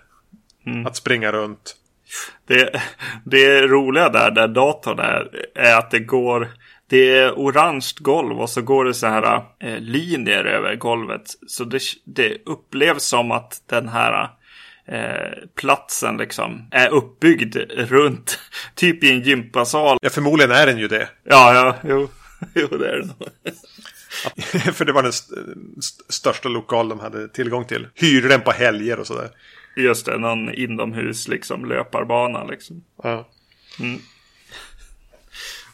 Mm. 0.66 0.86
att 0.86 0.96
springa 0.96 1.32
runt. 1.32 1.76
Det, 2.46 2.80
det 3.24 3.62
roliga 3.66 4.08
där, 4.08 4.30
där 4.30 4.48
datorn 4.48 4.98
är, 4.98 5.46
är 5.54 5.74
att 5.78 5.90
det 5.90 5.98
går 5.98 6.54
det 6.86 7.16
är 7.16 7.32
orange 7.32 7.90
golv 7.98 8.40
och 8.40 8.50
så 8.50 8.62
går 8.62 8.84
det 8.84 8.94
så 8.94 9.06
här 9.06 9.42
eh, 9.60 9.78
linjer 9.78 10.44
över 10.44 10.76
golvet. 10.76 11.22
Så 11.46 11.64
det, 11.64 11.82
det 12.04 12.38
upplevs 12.46 13.04
som 13.04 13.30
att 13.30 13.62
den 13.66 13.88
här 13.88 14.30
eh, 14.86 15.38
platsen 15.54 16.16
liksom 16.16 16.68
är 16.70 16.88
uppbyggd 16.88 17.56
runt, 17.70 18.38
typ 18.74 19.04
i 19.04 19.10
en 19.10 19.22
gympasal. 19.22 19.98
Ja, 20.02 20.10
förmodligen 20.10 20.50
är 20.50 20.66
den 20.66 20.78
ju 20.78 20.88
det. 20.88 21.08
Ja, 21.24 21.54
ja, 21.54 21.76
jo, 21.88 22.08
jo 22.54 22.66
det 22.66 22.88
är 22.88 22.98
det 22.98 23.06
nog. 23.06 23.28
För 24.74 24.84
det 24.84 24.92
var 24.92 25.02
den 25.02 25.10
st 25.10 25.34
st 25.78 26.02
största 26.08 26.48
lokal 26.48 26.88
de 26.88 27.00
hade 27.00 27.28
tillgång 27.28 27.64
till. 27.64 27.88
Hyrde 27.94 28.28
den 28.28 28.40
på 28.40 28.50
helger 28.50 29.00
och 29.00 29.06
sådär. 29.06 29.30
Just 29.76 30.06
det, 30.06 30.18
någon 30.18 30.54
inomhus 30.54 31.28
liksom 31.28 31.64
löparbana 31.64 32.44
liksom. 32.44 32.84
Ja. 33.02 33.28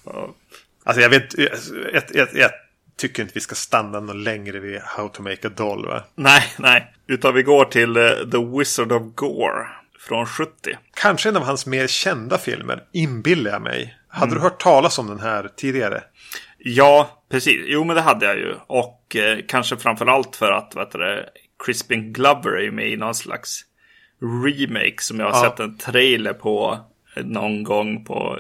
Ja. 0.04 0.34
Alltså 0.84 1.02
jag 1.02 1.10
vet, 1.10 1.38
jag, 1.38 2.02
jag, 2.12 2.28
jag, 2.34 2.50
tycker 2.96 3.22
inte 3.22 3.34
vi 3.34 3.40
ska 3.40 3.54
stanna 3.54 4.00
något 4.00 4.16
längre 4.16 4.58
vid 4.58 4.80
How 4.80 5.08
to 5.08 5.22
make 5.22 5.48
a 5.48 5.50
doll 5.56 5.86
va? 5.86 6.04
Nej, 6.14 6.42
nej. 6.58 6.94
Utan 7.06 7.34
vi 7.34 7.42
går 7.42 7.64
till 7.64 7.96
eh, 7.96 8.02
The 8.32 8.58
Wizard 8.58 8.92
of 8.92 9.02
Gore 9.14 9.66
från 9.98 10.26
70. 10.26 10.50
Kanske 10.94 11.28
en 11.28 11.36
av 11.36 11.42
hans 11.42 11.66
mer 11.66 11.86
kända 11.86 12.38
filmer, 12.38 12.82
inbillar 12.92 13.50
jag 13.50 13.62
mig. 13.62 13.96
Hade 14.08 14.34
du 14.34 14.40
hört 14.40 14.60
talas 14.62 14.98
om 14.98 15.06
den 15.06 15.20
här 15.20 15.50
tidigare? 15.56 16.02
Ja, 16.58 17.22
precis. 17.30 17.60
Jo, 17.66 17.84
men 17.84 17.96
det 17.96 18.02
hade 18.02 18.26
jag 18.26 18.36
ju. 18.36 18.54
Och 18.66 19.16
eh, 19.16 19.38
kanske 19.48 19.76
framför 19.76 20.06
allt 20.06 20.36
för 20.36 20.52
att 20.52 20.76
vet 20.76 20.90
du, 20.92 21.24
Crispin 21.64 22.12
Glover 22.12 22.50
är 22.50 22.62
ju 22.62 22.72
med 22.72 22.88
i 22.88 22.96
någon 22.96 23.14
slags 23.14 23.60
remake 24.44 24.96
som 24.98 25.20
jag 25.20 25.30
har 25.30 25.44
Ja. 25.44 25.50
sett 25.50 25.60
en 25.60 25.78
trailer 25.78 26.32
på 26.32 26.78
någon 27.16 27.64
gång 27.64 28.04
på 28.04 28.38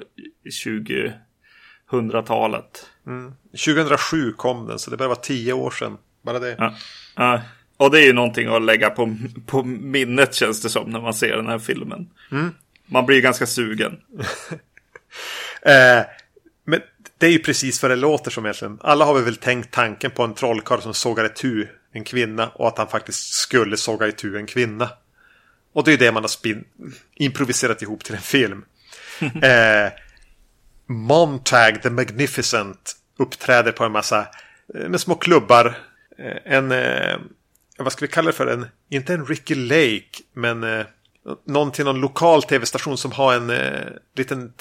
2000-talet. 1.90 2.86
2007 3.50 4.32
kom 4.32 4.66
den, 4.66 4.78
så 4.78 4.90
det 4.90 4.96
börjar 4.96 5.08
vara 5.08 5.18
tio 5.18 5.52
år 5.52 5.70
sedan. 5.70 5.98
Bara 6.22 6.38
det. 6.38 6.56
Ja. 6.58 6.74
Ja. 7.16 7.42
Och 7.76 7.90
det 7.90 8.00
är 8.00 8.06
ju 8.06 8.12
någonting 8.12 8.48
att 8.48 8.62
lägga 8.62 8.90
på, 8.90 9.16
på 9.46 9.62
minnet 9.62 10.34
känns 10.34 10.62
det 10.62 10.68
som 10.68 10.90
när 10.90 11.00
man 11.00 11.14
ser 11.14 11.36
den 11.36 11.46
här 11.46 11.58
filmen. 11.58 12.10
Man 12.86 13.06
blir 13.06 13.20
ganska 13.20 13.46
sugen. 13.46 14.00
Eh, 15.62 16.02
men 16.64 16.80
det 17.18 17.26
är 17.26 17.30
ju 17.30 17.38
precis 17.38 17.82
vad 17.82 17.90
det 17.90 17.96
låter 17.96 18.30
som 18.30 18.46
egentligen. 18.46 18.78
Alla 18.82 19.04
har 19.04 19.14
vi 19.14 19.22
väl 19.22 19.36
tänkt 19.36 19.70
tanken 19.70 20.10
på 20.10 20.22
en 20.22 20.34
trollkarl 20.34 20.80
som 20.80 20.94
sågar 20.94 21.24
itu 21.24 21.66
en 21.92 22.04
kvinna 22.04 22.48
och 22.48 22.68
att 22.68 22.78
han 22.78 22.88
faktiskt 22.88 23.32
skulle 23.32 23.76
såga 23.76 24.08
itu 24.08 24.36
en 24.36 24.46
kvinna. 24.46 24.90
Och 25.72 25.84
det 25.84 25.92
är 25.92 25.98
det 25.98 26.12
man 26.12 26.22
har 26.22 26.30
improviserat 27.14 27.82
ihop 27.82 28.04
till 28.04 28.14
en 28.14 28.20
film. 28.20 28.64
eh, 29.20 29.92
Montag 30.90 31.82
the 31.82 31.90
Magnificent 31.90 32.96
uppträder 33.18 33.72
på 33.72 33.84
en 33.84 33.92
massa 33.92 34.26
eh, 34.74 34.88
med 34.88 35.00
små 35.00 35.14
klubbar. 35.14 35.78
Eh, 36.18 36.26
eh, 36.26 36.58
en, 36.58 36.72
vad 37.78 37.92
ska 37.92 38.04
vi 38.04 38.12
kalla 38.12 38.26
det 38.26 38.36
för? 38.36 38.46
En, 38.46 38.66
inte 38.90 39.14
en 39.14 39.26
Ricky 39.26 39.54
Lake, 39.54 40.22
men 40.32 40.84
någon 41.46 41.72
till 41.72 41.84
någon 41.84 42.00
lokal 42.00 42.42
tv-station 42.42 42.98
som 42.98 43.12
har 43.12 43.34
en 43.34 43.50
eh, 43.50 43.86
liten 44.16 44.52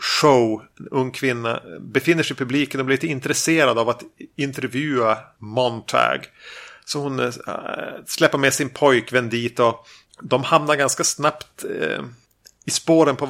show. 0.00 0.62
En 0.80 0.88
ung 0.90 1.10
kvinna 1.10 1.62
befinner 1.80 2.22
sig 2.22 2.34
i 2.34 2.38
publiken 2.38 2.80
och 2.80 2.86
blir 2.86 2.96
lite 2.96 3.06
intresserad 3.06 3.78
av 3.78 3.88
att 3.88 4.02
intervjua 4.36 5.18
Montag. 5.38 6.26
Så 6.84 7.00
hon 7.00 7.20
eh, 7.20 7.32
släpper 8.06 8.38
med 8.38 8.54
sin 8.54 8.70
pojkvän 8.70 9.28
dit 9.28 9.60
och 9.60 9.86
de 10.20 10.44
hamnar 10.44 10.76
ganska 10.76 11.04
snabbt 11.04 11.64
eh, 11.64 12.04
i 12.68 12.70
spåren 12.70 13.16
på, 13.16 13.26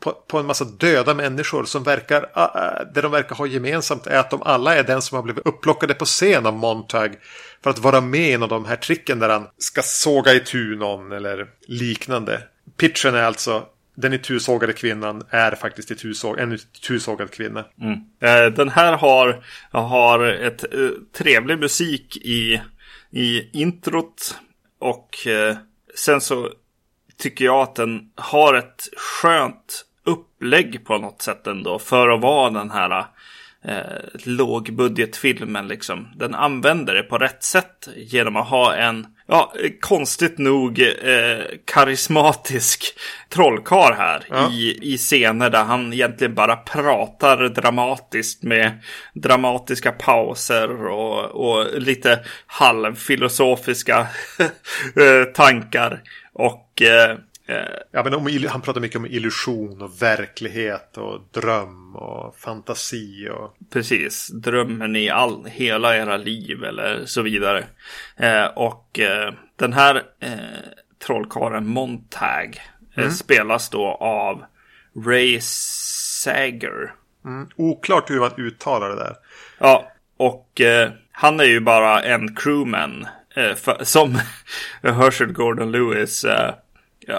på, 0.00 0.12
på 0.12 0.38
en 0.38 0.46
massa 0.46 0.64
döda 0.64 1.14
människor 1.14 1.64
som 1.64 1.82
verkar, 1.82 2.30
ah, 2.34 2.44
ah, 2.44 2.84
det 2.94 3.00
de 3.00 3.12
verkar 3.12 3.36
ha 3.36 3.46
gemensamt 3.46 4.06
är 4.06 4.18
att 4.18 4.30
de 4.30 4.42
alla 4.42 4.74
är 4.74 4.82
den 4.82 5.02
som 5.02 5.16
har 5.16 5.22
blivit 5.22 5.46
upplockade 5.46 5.94
på 5.94 6.04
scen 6.04 6.46
av 6.46 6.54
Montag 6.54 7.16
för 7.62 7.70
att 7.70 7.78
vara 7.78 8.00
med 8.00 8.30
i 8.30 8.32
någon 8.32 8.42
av 8.42 8.48
de 8.48 8.64
här 8.64 8.76
tricken 8.76 9.18
där 9.18 9.28
han 9.28 9.46
ska 9.58 9.82
såga 9.82 10.34
itu 10.34 10.76
någon 10.76 11.12
eller 11.12 11.46
liknande. 11.66 12.42
Pitchen 12.76 13.14
är 13.14 13.22
alltså 13.22 13.62
den 13.94 14.12
itusågade 14.12 14.72
kvinnan 14.72 15.22
är 15.30 15.54
faktiskt 15.54 15.90
itusåg, 15.90 16.38
en 16.38 16.52
itusågad 16.52 17.30
kvinna. 17.30 17.64
Mm. 17.80 17.92
Eh, 18.20 18.52
den 18.52 18.68
här 18.68 18.92
har, 18.92 19.44
har 19.70 20.24
ett 20.26 20.74
eh, 20.74 20.90
trevlig 21.18 21.58
musik 21.58 22.16
i, 22.16 22.62
i 23.10 23.50
introt. 23.52 24.34
Och 24.78 25.26
eh, 25.26 25.56
sen 25.94 26.20
så 26.20 26.50
tycker 27.18 27.44
jag 27.44 27.62
att 27.62 27.74
den 27.74 28.10
har 28.14 28.54
ett 28.54 28.88
skönt 28.96 29.84
upplägg 30.04 30.84
på 30.84 30.98
något 30.98 31.22
sätt 31.22 31.46
ändå. 31.46 31.78
För 31.78 32.08
att 32.08 32.20
vara 32.20 32.50
den 32.50 32.70
här 32.70 33.06
eh, 33.64 34.20
lågbudgetfilmen 34.24 35.68
liksom. 35.68 36.08
Den 36.16 36.34
använder 36.34 36.94
det 36.94 37.02
på 37.02 37.18
rätt 37.18 37.42
sätt 37.42 37.88
genom 37.96 38.36
att 38.36 38.48
ha 38.48 38.74
en, 38.74 39.06
ja, 39.26 39.52
konstigt 39.80 40.38
nog 40.38 40.80
eh, 40.80 41.44
karismatisk 41.64 42.84
trollkarl 43.28 43.92
här. 43.92 44.24
Ja. 44.30 44.50
I, 44.52 44.78
I 44.82 44.98
scener 44.98 45.50
där 45.50 45.64
han 45.64 45.92
egentligen 45.92 46.34
bara 46.34 46.56
pratar 46.56 47.48
dramatiskt 47.48 48.42
med 48.42 48.82
dramatiska 49.14 49.92
pauser 49.92 50.86
och, 50.86 51.24
och 51.24 51.80
lite 51.80 52.20
halvfilosofiska 52.46 53.98
eh, 54.96 55.24
tankar. 55.34 56.02
Och 56.32 56.82
eh, 56.82 57.16
Ja, 57.90 58.04
men 58.04 58.14
om, 58.14 58.46
han 58.48 58.60
pratar 58.60 58.80
mycket 58.80 58.96
om 58.96 59.06
illusion 59.06 59.82
och 59.82 60.02
verklighet 60.02 60.96
och 60.96 61.20
dröm 61.32 61.96
och 61.96 62.36
fantasi 62.36 63.28
och 63.28 63.56
Precis, 63.72 64.28
drömmen 64.28 64.96
i 64.96 65.10
all, 65.10 65.44
hela 65.46 65.96
era 65.96 66.16
liv 66.16 66.64
eller 66.64 67.04
så 67.04 67.22
vidare. 67.22 67.64
Eh, 68.16 68.44
och 68.44 68.98
eh, 68.98 69.32
den 69.56 69.72
här 69.72 70.02
eh, 70.20 70.32
trollkarlen 71.06 71.66
Montag 71.66 72.60
eh, 72.94 73.10
spelas 73.10 73.70
då 73.70 73.86
av 74.00 74.44
Ray 75.06 75.38
Sager. 75.42 76.94
oklart 77.56 78.10
hur 78.10 78.20
man 78.20 78.32
uttalar 78.36 78.88
det 78.88 78.96
där. 78.96 79.16
Ja, 79.58 79.92
och 80.16 80.60
eh, 80.60 80.90
han 81.12 81.40
är 81.40 81.44
ju 81.44 81.60
bara 81.60 82.02
en 82.02 82.34
crewman 82.34 83.06
eh, 83.34 83.54
för, 83.54 83.84
som 83.84 84.20
Herschel 84.82 85.32
Gordon 85.32 85.72
Lewis 85.72 86.24
eh, 86.24 86.54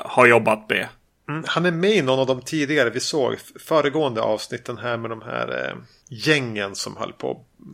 har 0.05 0.25
jobbat 0.25 0.69
med. 0.69 0.88
Mm, 1.29 1.43
han 1.48 1.65
är 1.65 1.72
med 1.72 1.91
i 1.91 2.01
någon 2.01 2.19
av 2.19 2.27
de 2.27 2.41
tidigare 2.41 2.89
vi 2.89 3.00
såg 3.00 3.36
föregående 3.67 4.22
avsnitten 4.22 4.77
här 4.77 4.98
med 4.98 5.10
de 5.10 5.22
här 5.22 5.65
eh, 5.67 5.75
gängen 6.10 6.75
som 6.75 6.98
höll 6.98 7.13
på 7.13 7.31
att 7.31 7.67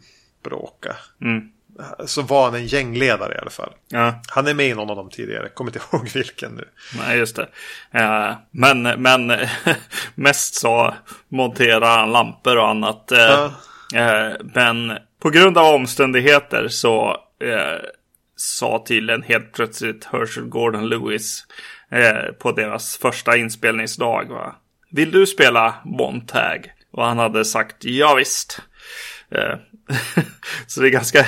bråka. 0.44 0.96
Mm. 1.22 1.50
Så 2.06 2.22
var 2.22 2.46
han 2.46 2.56
en 2.56 2.66
gängledare 2.66 3.34
i 3.36 3.38
alla 3.38 3.50
fall. 3.50 3.74
Ja. 3.90 4.22
Han 4.28 4.48
är 4.48 4.54
med 4.54 4.68
i 4.68 4.74
någon 4.74 4.90
av 4.90 4.96
dem 4.96 5.10
tidigare, 5.10 5.50
kommer 5.50 5.72
inte 5.72 5.80
ihåg 5.92 6.10
vilken 6.14 6.52
nu. 6.52 6.70
Nej, 6.98 7.18
just 7.18 7.36
det. 7.36 7.48
Eh, 7.92 8.34
men 8.52 8.82
men 8.82 9.32
mest 10.16 10.56
så 10.56 10.94
monterar 11.30 11.98
han 11.98 12.12
lampor 12.12 12.58
och 12.58 12.70
annat. 12.70 13.12
Eh, 13.12 13.20
Ja. 13.20 13.52
eh, 13.96 14.34
men 14.54 14.98
på 15.20 15.30
grund 15.30 15.58
av 15.58 15.76
omständigheter 15.76 16.68
så 16.68 17.10
eh, 17.44 17.86
sa 18.36 18.84
tydligen 18.88 19.22
helt 19.24 19.54
plötsligt 19.54 20.06
Herschel 20.06 20.44
Gordon 20.46 20.90
Lewis 20.90 21.44
eh, 21.92 22.32
på 22.40 22.52
deras 22.52 22.98
första 22.98 23.38
inspelningsdag. 23.38 24.26
Va? 24.30 24.56
Vill 24.92 25.12
du 25.12 25.28
spela 25.28 25.76
Montag? 25.86 26.72
Och 26.92 27.06
han 27.06 27.18
hade 27.18 27.46
sagt 27.46 27.76
ja 27.86 28.16
visst. 28.16 28.62
Eh, 29.32 29.56
så 30.68 30.82
det 30.82 30.88
är 30.88 30.92
ganska, 30.92 31.26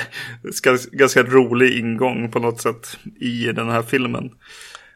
ganska, 0.92 1.22
rolig 1.22 1.78
ingång 1.78 2.30
på 2.30 2.38
något 2.38 2.60
sätt 2.60 2.98
i 3.20 3.52
den 3.52 3.70
här 3.70 3.82
filmen. 3.82 4.30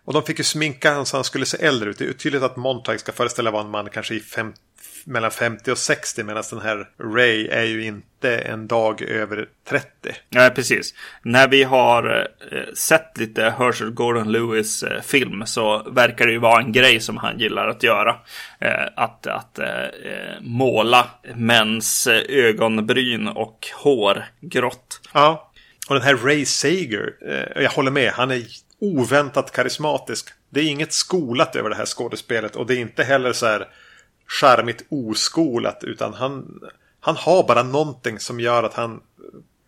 Och 0.04 0.12
de 0.12 0.23
fick 0.23 0.38
ju 0.38 0.45
sminka 0.45 0.90
honom 0.90 1.07
så 1.07 1.16
han 1.16 1.25
skulle 1.25 1.47
se 1.47 1.64
äldre 1.66 1.90
ut. 1.90 1.99
Det 1.99 2.04
är 2.04 2.09
ju 2.09 2.12
tydligt 2.12 2.42
att 2.42 2.57
Montag 2.57 3.00
ska 3.00 3.12
föreställa 3.12 3.50
vara 3.50 3.62
en 3.62 3.71
man 3.71 3.90
kanske 3.90 4.14
i 4.14 4.21
50 4.21 4.59
mellan 5.04 5.30
50 5.30 5.73
och 5.73 5.78
60 5.78 6.23
medan 6.23 6.42
den 6.50 6.61
här 6.61 6.88
Ray 7.14 7.49
är 7.49 7.62
ju 7.62 7.85
inte 7.85 8.38
en 8.38 8.66
dag 8.66 9.02
över 9.02 9.49
30. 9.68 9.88
Nej, 10.28 10.50
precis. 10.50 10.94
När 11.23 11.49
vi 11.49 11.62
har 11.62 12.28
eh, 12.52 12.75
sett 12.75 13.18
lite 13.18 13.54
Herschel 13.59 13.90
Gordon 13.90 14.32
Lewis 14.32 14.82
eh, 14.82 15.02
film 15.02 15.47
så 15.47 15.82
verkar 15.90 16.26
det 16.26 16.32
ju 16.32 16.38
vara 16.38 16.62
en 16.62 16.73
grej 16.73 17.00
som 17.00 17.16
han 17.16 17.38
gillar 17.38 17.68
att 17.68 17.82
göra. 17.82 18.16
Eh, 18.61 18.87
att 18.97 19.26
att 19.26 19.59
måla 20.40 21.06
mäns 21.35 22.09
ögonbryn 22.28 23.28
och 23.28 23.66
hår 23.75 24.25
grått. 24.40 25.00
Ja, 25.12 25.52
och 25.88 25.94
den 25.94 26.04
här 26.04 26.16
Ray 26.16 26.44
Sager, 26.44 27.14
jag 27.56 27.71
håller 27.71 27.90
med, 27.90 28.12
han 28.12 28.30
är 28.30 28.42
oväntat 28.80 29.52
karismatisk. 29.52 30.28
Det 30.50 30.61
är 30.61 30.64
inget 30.64 30.92
skolat 30.92 31.56
över 31.56 31.71
det 31.71 31.76
här 31.76 31.87
skådespelet 31.87 32.56
och 32.56 32.66
det 32.66 32.75
är 32.75 32.78
inte 32.78 33.04
heller 33.04 33.32
så 33.32 33.47
här 33.47 33.68
charmigt 34.41 34.87
oskolat 34.89 35.85
utan 35.85 36.15
han, 36.15 36.61
han 37.01 37.17
har 37.17 37.47
bara 37.49 37.62
någonting 37.62 38.19
som 38.19 38.41
gör 38.41 38.62
att 38.62 38.75
han 38.75 39.01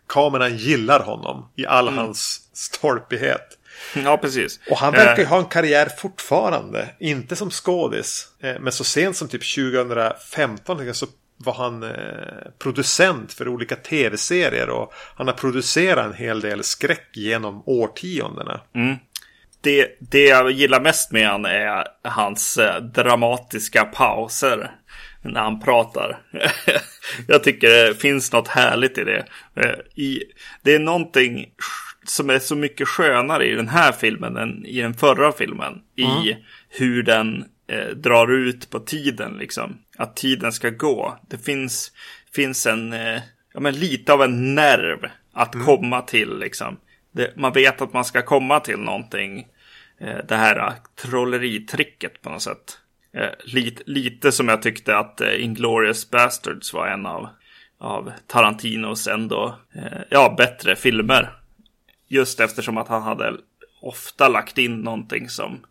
kameran 0.06 0.56
gillar 0.56 1.00
honom 1.00 1.48
i 1.56 1.66
all 1.66 1.88
mm. 1.88 1.98
hans 1.98 2.48
stolpighet. 2.52 3.58
Ja, 4.04 4.16
precis. 4.16 4.60
Och 4.70 4.76
han 4.76 4.92
verkar 4.92 5.16
ju 5.16 5.22
eh. 5.22 5.28
ha 5.28 5.38
en 5.38 5.44
karriär 5.44 5.88
fortfarande. 5.98 6.88
Inte 6.98 7.36
som 7.36 7.50
skådis. 7.50 8.28
Eh, 8.40 8.60
men 8.60 8.72
så 8.72 8.84
sent 8.84 9.16
som 9.16 9.28
typ 9.28 9.54
2015 9.54 10.94
så 10.94 11.06
var 11.36 11.54
han 11.54 11.82
eh, 11.82 11.90
producent 12.58 13.32
för 13.32 13.48
olika 13.48 13.76
tv-serier. 13.76 14.70
Och 14.70 14.92
han 15.16 15.26
har 15.26 15.34
producerat 15.34 16.06
en 16.06 16.14
hel 16.14 16.40
del 16.40 16.64
skräck 16.64 17.10
genom 17.14 17.62
årtiondena. 17.66 18.60
Mm 18.74 18.96
det, 19.64 19.96
det 19.98 20.24
jag 20.24 20.50
gillar 20.50 20.80
mest 20.80 21.12
med 21.12 21.28
han 21.28 21.44
är 21.44 21.86
hans 22.02 22.58
eh, 22.58 22.82
dramatiska 22.82 23.84
pauser 23.84 24.70
när 25.22 25.40
han 25.40 25.60
pratar. 25.60 26.18
jag 27.28 27.44
tycker 27.44 27.68
det 27.68 27.94
finns 27.94 28.32
något 28.32 28.48
härligt 28.48 28.98
i 28.98 29.04
det. 29.04 29.26
Eh, 29.54 30.02
I, 30.04 30.22
det 30.62 30.74
är 30.74 30.78
någonting 30.78 31.50
som 32.06 32.30
är 32.30 32.38
så 32.38 32.56
mycket 32.56 32.88
skönare 32.88 33.46
i 33.46 33.54
den 33.54 33.68
här 33.68 33.92
filmen 33.92 34.36
än 34.36 34.66
i 34.66 34.80
den 34.80 34.94
förra 34.94 35.32
filmen. 35.32 35.80
Mm. 35.98 36.10
I 36.10 36.36
hur 36.68 37.02
den 37.02 37.44
eh, 37.68 37.88
drar 37.96 38.32
ut 38.32 38.70
på 38.70 38.80
tiden 38.80 39.36
liksom. 39.38 39.78
Att 39.96 40.16
tiden 40.16 40.52
ska 40.52 40.70
gå. 40.70 41.18
Det 41.28 41.38
finns, 41.38 41.92
finns 42.34 42.66
en, 42.66 42.92
eh, 42.92 43.20
ja 43.54 43.60
men 43.60 43.74
lite 43.74 44.12
av 44.12 44.22
en 44.22 44.54
nerv 44.54 44.98
att 45.32 45.54
mm. 45.54 45.66
komma 45.66 46.02
till 46.02 46.38
liksom. 46.38 46.76
Det, 47.12 47.36
man 47.36 47.52
vet 47.52 47.80
att 47.80 47.92
man 47.92 48.04
ska 48.04 48.22
komma 48.22 48.60
till 48.60 48.78
någonting 48.78 49.46
det 49.98 50.36
här 50.36 50.56
eh, 50.56 50.72
trolleritricket 50.94 52.22
på 52.22 52.30
något 52.30 52.42
sätt. 52.42 52.78
Eh, 53.12 53.30
lite, 53.44 53.82
lite 53.86 54.32
som 54.32 54.48
jag 54.48 54.62
tyckte 54.62 54.96
att 54.96 55.20
Inglourious 55.20 56.10
Bastards 56.10 56.72
var 56.72 56.86
en 56.86 57.06
av, 57.06 57.28
av 57.78 58.12
Tarantinos 58.26 59.06
ändå 59.06 59.58
ja, 60.10 60.34
bättre 60.38 60.76
filmer. 60.76 61.32
Just 62.08 62.40
eftersom 62.40 62.78
att 62.78 62.88
han 62.88 63.02
hade 63.02 63.36
ofta 63.80 64.28
lagt 64.28 64.58
in 64.58 64.80
någonting 64.80 65.28
som 65.28 65.64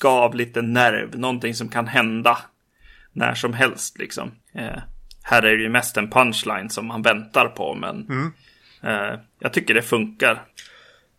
gav 0.00 0.34
lite 0.34 0.62
nerv, 0.62 1.18
någonting 1.18 1.54
som 1.54 1.68
kan 1.68 1.86
hända 1.86 2.38
när 3.12 3.34
som 3.34 3.52
helst 3.52 3.98
liksom. 3.98 4.32
Eh, 4.54 4.78
här 5.22 5.42
är 5.42 5.56
det 5.56 5.62
ju 5.62 5.68
mest 5.68 5.96
en 5.96 6.10
punchline 6.10 6.70
som 6.70 6.86
man 6.86 7.02
väntar 7.02 7.48
på, 7.48 7.74
men 7.74 8.06
mm. 8.08 8.32
eh, 8.82 9.20
jag 9.38 9.52
tycker 9.52 9.74
det 9.74 9.82
funkar. 9.82 10.44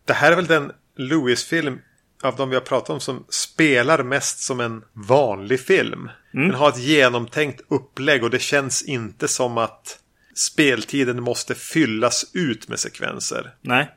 Det 0.04 0.12
här 0.12 0.32
är 0.32 0.36
väl 0.36 0.46
den 0.46 0.72
Lewis-film 0.96 1.80
av 2.22 2.36
de 2.36 2.50
vi 2.50 2.56
har 2.56 2.62
pratat 2.62 2.90
om 2.90 3.00
som 3.00 3.24
spelar 3.28 4.02
mest 4.02 4.38
som 4.38 4.60
en 4.60 4.84
vanlig 4.92 5.60
film. 5.60 6.10
Mm. 6.34 6.48
Den 6.48 6.54
har 6.54 6.68
ett 6.68 6.78
genomtänkt 6.78 7.60
upplägg 7.68 8.24
och 8.24 8.30
det 8.30 8.38
känns 8.38 8.82
inte 8.82 9.28
som 9.28 9.58
att 9.58 9.98
speltiden 10.34 11.22
måste 11.22 11.54
fyllas 11.54 12.30
ut 12.34 12.68
med 12.68 12.78
sekvenser. 12.78 13.54
Nej. 13.60 13.90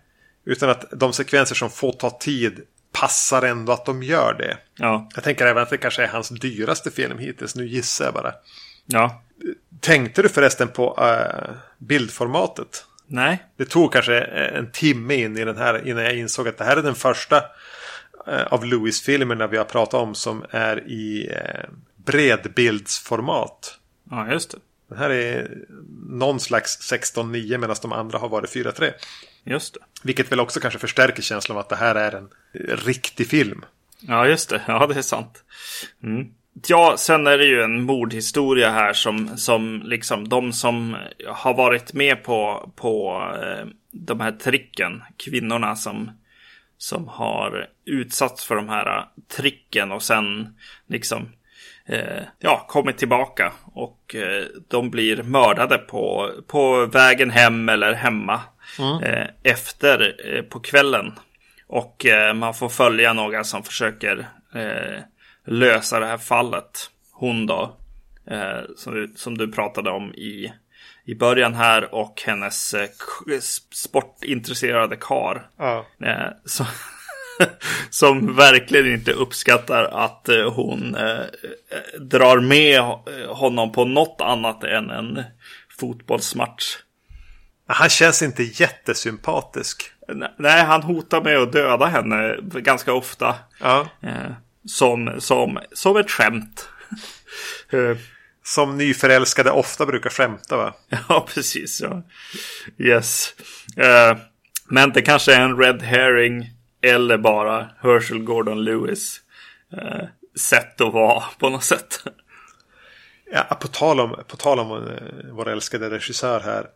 Utan 0.46 0.70
att 0.70 0.86
de 0.92 1.14
sekvenser 1.14 1.56
som 1.56 1.70
får 1.70 1.92
ta 1.92 2.10
tid 2.10 2.62
passar 2.92 3.42
ändå 3.42 3.72
att 3.72 3.86
de 3.86 4.04
gör 4.04 4.34
det. 4.34 4.58
Ja. 4.76 5.10
Jag 5.16 5.24
tänker 5.24 5.46
även 5.46 5.64
att 5.64 5.70
det 5.70 5.78
kanske 5.78 6.04
är 6.04 6.08
hans 6.08 6.30
dyraste 6.30 6.92
film 6.92 7.18
hittills. 7.18 7.56
Nu 7.56 7.68
gissar 7.68 8.06
jag 8.06 8.14
bara. 8.14 8.34
Ja. 8.86 9.24
Tänkte 9.80 10.22
du 10.22 10.30
förresten 10.30 10.68
på 10.68 10.98
uh, 11.02 11.56
bildformatet? 11.78 12.86
Nej. 13.08 13.44
Det 13.58 13.66
tog 13.66 13.94
kanske 13.94 14.20
en 14.22 14.72
timme 14.72 15.16
in 15.16 15.38
i 15.38 15.46
den 15.46 15.58
här 15.58 15.88
innan 15.88 16.04
jag 16.04 16.16
insåg 16.16 16.48
att 16.48 16.58
det 16.58 16.64
här 16.64 16.78
är 16.78 16.82
den 16.82 16.96
första 16.96 17.44
av 18.26 18.66
Lewis-filmerna 18.66 19.48
vi 19.48 19.58
har 19.58 19.66
pratat 19.66 20.02
om 20.02 20.16
som 20.16 20.46
är 20.50 20.88
i 20.88 21.30
eh, 21.32 21.70
bredbildsformat. 21.96 23.80
Ja, 24.10 24.32
just 24.32 24.52
det. 24.52 24.58
Den 24.90 24.98
här 24.98 25.10
är 25.10 25.58
någon 26.10 26.40
slags 26.40 26.92
16.9 26.92 27.58
medan 27.58 27.76
de 27.82 27.92
andra 27.92 28.18
har 28.18 28.30
varit 28.30 28.56
4.3. 28.56 28.92
Just 29.44 29.74
det. 29.74 29.80
Vilket 30.04 30.32
väl 30.32 30.40
också 30.40 30.60
kanske 30.60 30.80
förstärker 30.80 31.22
känslan 31.22 31.58
av 31.58 31.62
att 31.62 31.70
det 31.70 31.76
här 31.76 31.96
är 31.96 32.12
en 32.12 32.30
riktig 32.86 33.28
film. 33.28 33.66
Ja, 34.00 34.28
just 34.28 34.50
det. 34.50 34.62
Ja, 34.68 34.88
det 34.88 34.98
är 34.98 35.02
sant. 35.02 35.44
Mm. 36.04 36.28
Ja, 36.68 36.96
sen 36.98 37.28
är 37.28 37.38
det 37.38 37.46
ju 37.46 37.62
en 37.62 37.84
mordhistoria 37.84 38.70
här 38.70 38.94
som, 38.94 39.38
som 39.38 39.82
liksom 39.86 40.30
de 40.30 40.54
som 40.54 40.96
har 41.28 41.54
varit 41.54 41.94
med 41.94 42.24
på, 42.24 42.72
på 42.76 43.22
eh, 43.44 43.68
de 43.92 44.20
här 44.20 44.32
tricken, 44.32 45.02
kvinnorna 45.18 45.76
som 45.76 46.12
som 46.84 47.08
har 47.08 47.70
utsatts 47.86 48.46
för 48.46 48.56
de 48.56 48.70
här 48.70 48.98
äh, 48.98 49.04
tricken 49.38 49.92
och 49.92 50.04
sen 50.04 50.58
liksom 50.88 51.30
eh, 51.86 52.24
ja, 52.40 52.66
kommit 52.70 52.98
tillbaka 52.98 53.54
och 53.66 54.16
eh, 54.16 54.44
de 54.68 54.90
blir 54.90 55.24
mördade 55.24 55.78
på, 55.78 56.32
på 56.48 56.86
vägen 56.86 57.30
hem 57.30 57.70
eller 57.70 57.94
hemma 57.94 58.42
mm. 58.80 59.04
eh, 59.04 59.28
efter 59.44 60.16
eh, 60.26 60.42
på 60.42 60.60
kvällen. 60.60 61.12
Och 61.68 62.06
man 62.36 62.54
får 62.54 62.70
följa 62.70 63.14
några 63.14 63.44
som 63.44 63.64
försöker 63.64 64.28
lösa 65.46 66.00
det 66.00 66.06
här 66.06 66.18
fallet. 66.18 66.90
Hon 67.12 67.46
då, 67.46 67.78
som, 68.76 69.14
som 69.16 69.38
du 69.38 69.52
pratade 69.52 69.90
om 69.90 70.14
i 70.14 70.54
i 71.06 71.16
början 71.16 71.54
här 71.54 71.94
och 71.94 72.22
hennes 72.26 72.74
eh, 72.74 72.90
sportintresserade 73.74 74.96
kar. 74.96 75.50
Ja. 75.58 75.86
Eh, 76.06 76.28
så, 76.46 76.66
som 77.90 78.36
verkligen 78.36 78.94
inte 78.94 79.12
uppskattar 79.12 79.84
att 79.84 80.30
eh, 80.30 80.54
hon 80.54 80.96
eh, 80.96 81.20
eh, 81.20 82.02
drar 82.02 82.40
med 82.40 82.82
honom 83.28 83.72
på 83.72 83.86
något 83.86 84.22
annat 84.22 84.64
än 84.64 84.90
en 84.90 85.24
fotbollsmatch. 85.80 86.78
Han 87.68 87.90
känns 87.90 88.22
inte 88.22 88.44
jättesympatisk. 88.44 89.92
Nej, 90.38 90.64
han 90.64 90.84
hotar 90.84 91.22
med 91.22 91.38
att 91.38 91.52
döda 91.52 91.86
henne 91.86 92.38
ganska 92.42 92.94
ofta. 92.94 93.36
Ja. 93.60 93.88
Eh, 94.02 94.32
som, 94.66 95.16
som, 95.20 95.60
som 95.74 95.98
ett 95.98 96.12
skämt. 96.12 96.70
Som 98.44 98.78
nyförälskade 98.78 99.52
ofta 99.52 99.86
brukar 99.86 100.10
skämta 100.10 100.58
va? 100.58 100.74
Ja, 101.10 101.28
precis. 101.34 101.82
Ja. 101.82 102.04
Yes. 102.78 103.34
Uh, 103.78 104.18
men 104.66 104.94
det 104.94 105.02
kanske 105.02 105.36
är 105.36 105.42
en 105.42 105.58
red 105.58 105.82
herring 105.82 106.50
eller 106.82 107.18
bara 107.18 107.70
Herschel 107.82 108.20
Gordon 108.20 108.64
Lewis 108.64 109.22
uh, 109.74 110.04
sätt 110.40 110.82
att 110.82 110.94
vara 110.94 111.24
på 111.40 111.50
något 111.50 111.64
sätt. 111.64 112.04
Ja, 113.32 113.44
på 113.44 113.68
tal 113.68 114.00
om, 114.00 114.24
på 114.28 114.38
tal 114.38 114.60
om 114.60 114.72
uh, 114.72 114.92
vår 115.32 115.50
älskade 115.50 115.90
regissör 115.90 116.40
här. 116.40 116.68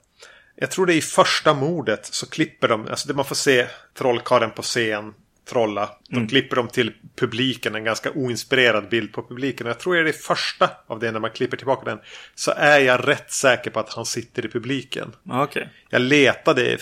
Jag 0.56 0.71
tror 0.71 0.86
det 0.86 0.93
är 0.93 0.97
i 0.97 1.01
första 1.01 1.53
mordet 1.53 2.06
så 2.06 2.30
klipper 2.30 2.67
de, 2.67 2.88
alltså 2.88 3.08
det 3.08 3.13
man 3.13 3.25
får 3.25 3.36
se 3.36 3.67
trollkaren 3.97 4.51
på 4.51 4.62
scen 4.62 5.13
trolla. 5.49 5.89
De 6.10 6.15
mm. 6.15 6.27
klipper 6.27 6.55
dem 6.55 6.67
till 6.67 6.93
publiken, 7.15 7.75
en 7.75 7.83
ganska 7.83 8.12
oinspirerad 8.12 8.89
bild 8.89 9.13
på 9.13 9.23
publiken. 9.23 9.67
Jag 9.67 9.79
tror 9.79 9.95
det 9.95 9.99
är 9.99 10.03
det 10.03 10.13
första 10.13 10.69
av 10.88 10.99
det 10.99 11.12
när 11.12 11.19
man 11.19 11.31
klipper 11.31 11.57
tillbaka 11.57 11.89
den. 11.89 11.99
Så 12.36 12.51
är 12.51 12.79
jag 12.79 13.07
rätt 13.07 13.31
säker 13.31 13.71
på 13.71 13.79
att 13.79 13.93
han 13.93 14.05
sitter 14.05 14.45
i 14.45 14.49
publiken. 14.49 15.15
Okay. 15.43 15.65
Jag 15.89 16.01
letade 16.01 16.77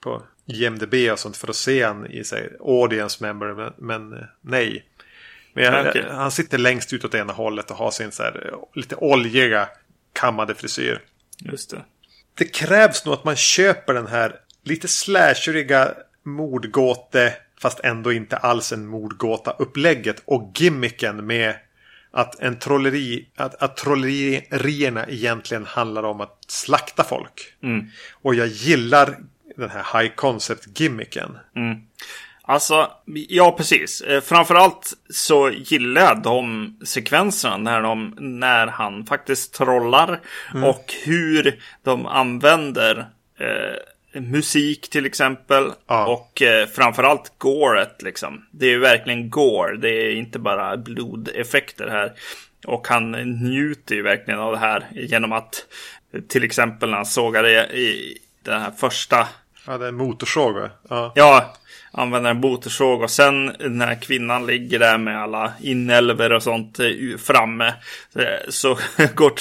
på 0.00 0.22
IMDB 0.46 0.94
och 1.12 1.18
sånt 1.18 1.36
för 1.36 1.48
att 1.48 1.56
se 1.56 1.84
han 1.84 2.06
i 2.06 2.24
sig, 2.24 2.52
audience 2.60 3.24
member, 3.24 3.54
men, 3.54 3.72
men 3.76 4.24
nej. 4.40 4.84
Men 5.52 5.64
jag, 5.64 5.86
okay. 5.86 6.02
han 6.10 6.30
sitter 6.30 6.58
längst 6.58 6.92
ut 6.92 7.04
åt 7.04 7.14
ena 7.14 7.32
hållet 7.32 7.70
och 7.70 7.76
har 7.76 7.90
sin 7.90 8.12
så 8.12 8.22
här, 8.22 8.54
lite 8.74 8.96
oljiga 8.96 9.68
kammade 10.12 10.54
frisyr. 10.54 11.00
Just 11.38 11.70
det. 11.70 11.84
Det 12.34 12.44
krävs 12.44 13.04
nog 13.04 13.14
att 13.14 13.24
man 13.24 13.36
köper 13.36 13.94
den 13.94 14.06
här 14.06 14.36
lite 14.64 14.88
slasheriga 14.88 15.94
mordgåte 16.24 17.34
fast 17.60 17.80
ändå 17.80 18.12
inte 18.12 18.36
alls 18.36 18.72
en 18.72 18.86
mordgåta 18.86 19.50
upplägget 19.50 20.22
och 20.24 20.52
gimmicken 20.54 21.26
med 21.26 21.54
att 22.10 22.40
en 22.40 22.58
trolleri, 22.58 23.28
att, 23.36 23.62
att 23.62 23.76
trollerierna 23.76 25.06
egentligen 25.06 25.64
handlar 25.64 26.02
om 26.02 26.20
att 26.20 26.38
slakta 26.48 27.04
folk. 27.04 27.54
Mm. 27.62 27.86
Och 28.12 28.34
jag 28.34 28.46
gillar 28.46 29.16
den 29.56 29.70
här 29.70 30.00
high 30.00 30.14
concept 30.14 30.80
gimmicken. 30.80 31.38
Mm. 31.56 31.78
Alltså, 32.42 32.90
ja 33.28 33.52
precis. 33.52 34.00
Eh, 34.00 34.20
framförallt 34.20 34.92
så 35.10 35.50
gillar 35.50 36.02
jag 36.02 36.22
de 36.22 36.76
sekvenserna 36.84 37.56
när, 37.56 37.82
de, 37.82 38.14
när 38.18 38.66
han 38.66 39.06
faktiskt 39.06 39.54
trollar. 39.54 40.20
Mm. 40.54 40.64
Och 40.64 40.94
hur 41.04 41.60
de 41.82 42.06
använder 42.06 42.98
eh, 43.38 43.76
musik 44.12 44.90
till 44.90 45.06
exempel. 45.06 45.72
Ja. 45.86 46.06
Och 46.06 46.42
eh, 46.42 46.66
framförallt 46.66 47.32
goret 47.38 48.02
liksom. 48.02 48.46
Det 48.50 48.66
är 48.66 48.70
ju 48.70 48.78
verkligen 48.78 49.30
gore. 49.30 49.76
Det 49.76 49.88
är 49.88 50.14
inte 50.14 50.38
bara 50.38 50.76
blodeffekter 50.76 51.88
här. 51.88 52.12
Och 52.66 52.88
han 52.88 53.10
njuter 53.42 53.94
ju 53.94 54.02
verkligen 54.02 54.40
av 54.40 54.52
det 54.52 54.58
här 54.58 54.86
genom 54.92 55.32
att 55.32 55.66
till 56.28 56.44
exempel 56.44 56.90
när 56.90 56.96
han 56.96 57.06
sågar 57.06 57.46
i, 57.46 57.56
i 57.58 58.18
den 58.42 58.60
här 58.60 58.70
första 58.70 59.28
Ja, 59.66 59.78
det 59.78 59.84
är 59.84 59.88
en 59.88 59.96
motorsåg 59.96 60.54
va? 60.54 60.70
Ja. 60.88 61.12
ja, 61.14 61.54
använder 61.92 62.30
en 62.30 62.40
motorsåg 62.40 63.02
och 63.02 63.10
sen 63.10 63.52
när 63.58 64.02
kvinnan 64.02 64.46
ligger 64.46 64.78
där 64.78 64.98
med 64.98 65.22
alla 65.22 65.52
inälvor 65.60 66.32
och 66.32 66.42
sånt 66.42 66.80
eh, 66.80 66.86
framme 67.18 67.74
så 68.48 68.78
går 69.14 69.32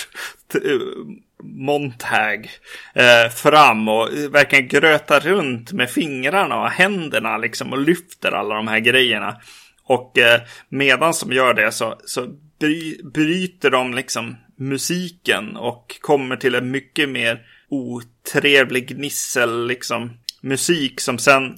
Montag 1.44 2.50
eh, 2.94 3.32
fram 3.32 3.88
och 3.88 4.10
verkligen 4.32 4.68
grötar 4.68 5.20
runt 5.20 5.72
med 5.72 5.90
fingrarna 5.90 6.62
och 6.62 6.70
händerna 6.70 7.38
liksom 7.38 7.74
och 7.74 7.80
lyfter 7.80 8.32
alla 8.32 8.56
de 8.56 8.68
här 8.68 8.80
grejerna. 8.80 9.42
Och 9.84 10.18
eh, 10.18 10.42
medan 10.70 11.14
som 11.14 11.32
gör 11.32 11.54
det 11.54 11.72
så, 11.72 11.96
så 12.06 12.28
bry, 12.60 13.02
bryter 13.04 13.70
de 13.70 13.94
liksom 13.94 14.36
musiken 14.58 15.56
och 15.56 15.96
kommer 16.02 16.36
till 16.36 16.56
en 16.56 16.72
mycket 16.72 17.10
mer 17.10 17.42
otrevlig 17.70 18.88
gnissel 18.88 19.68
liksom 19.68 20.18
musik 20.42 21.02
som 21.02 21.18
sen 21.18 21.58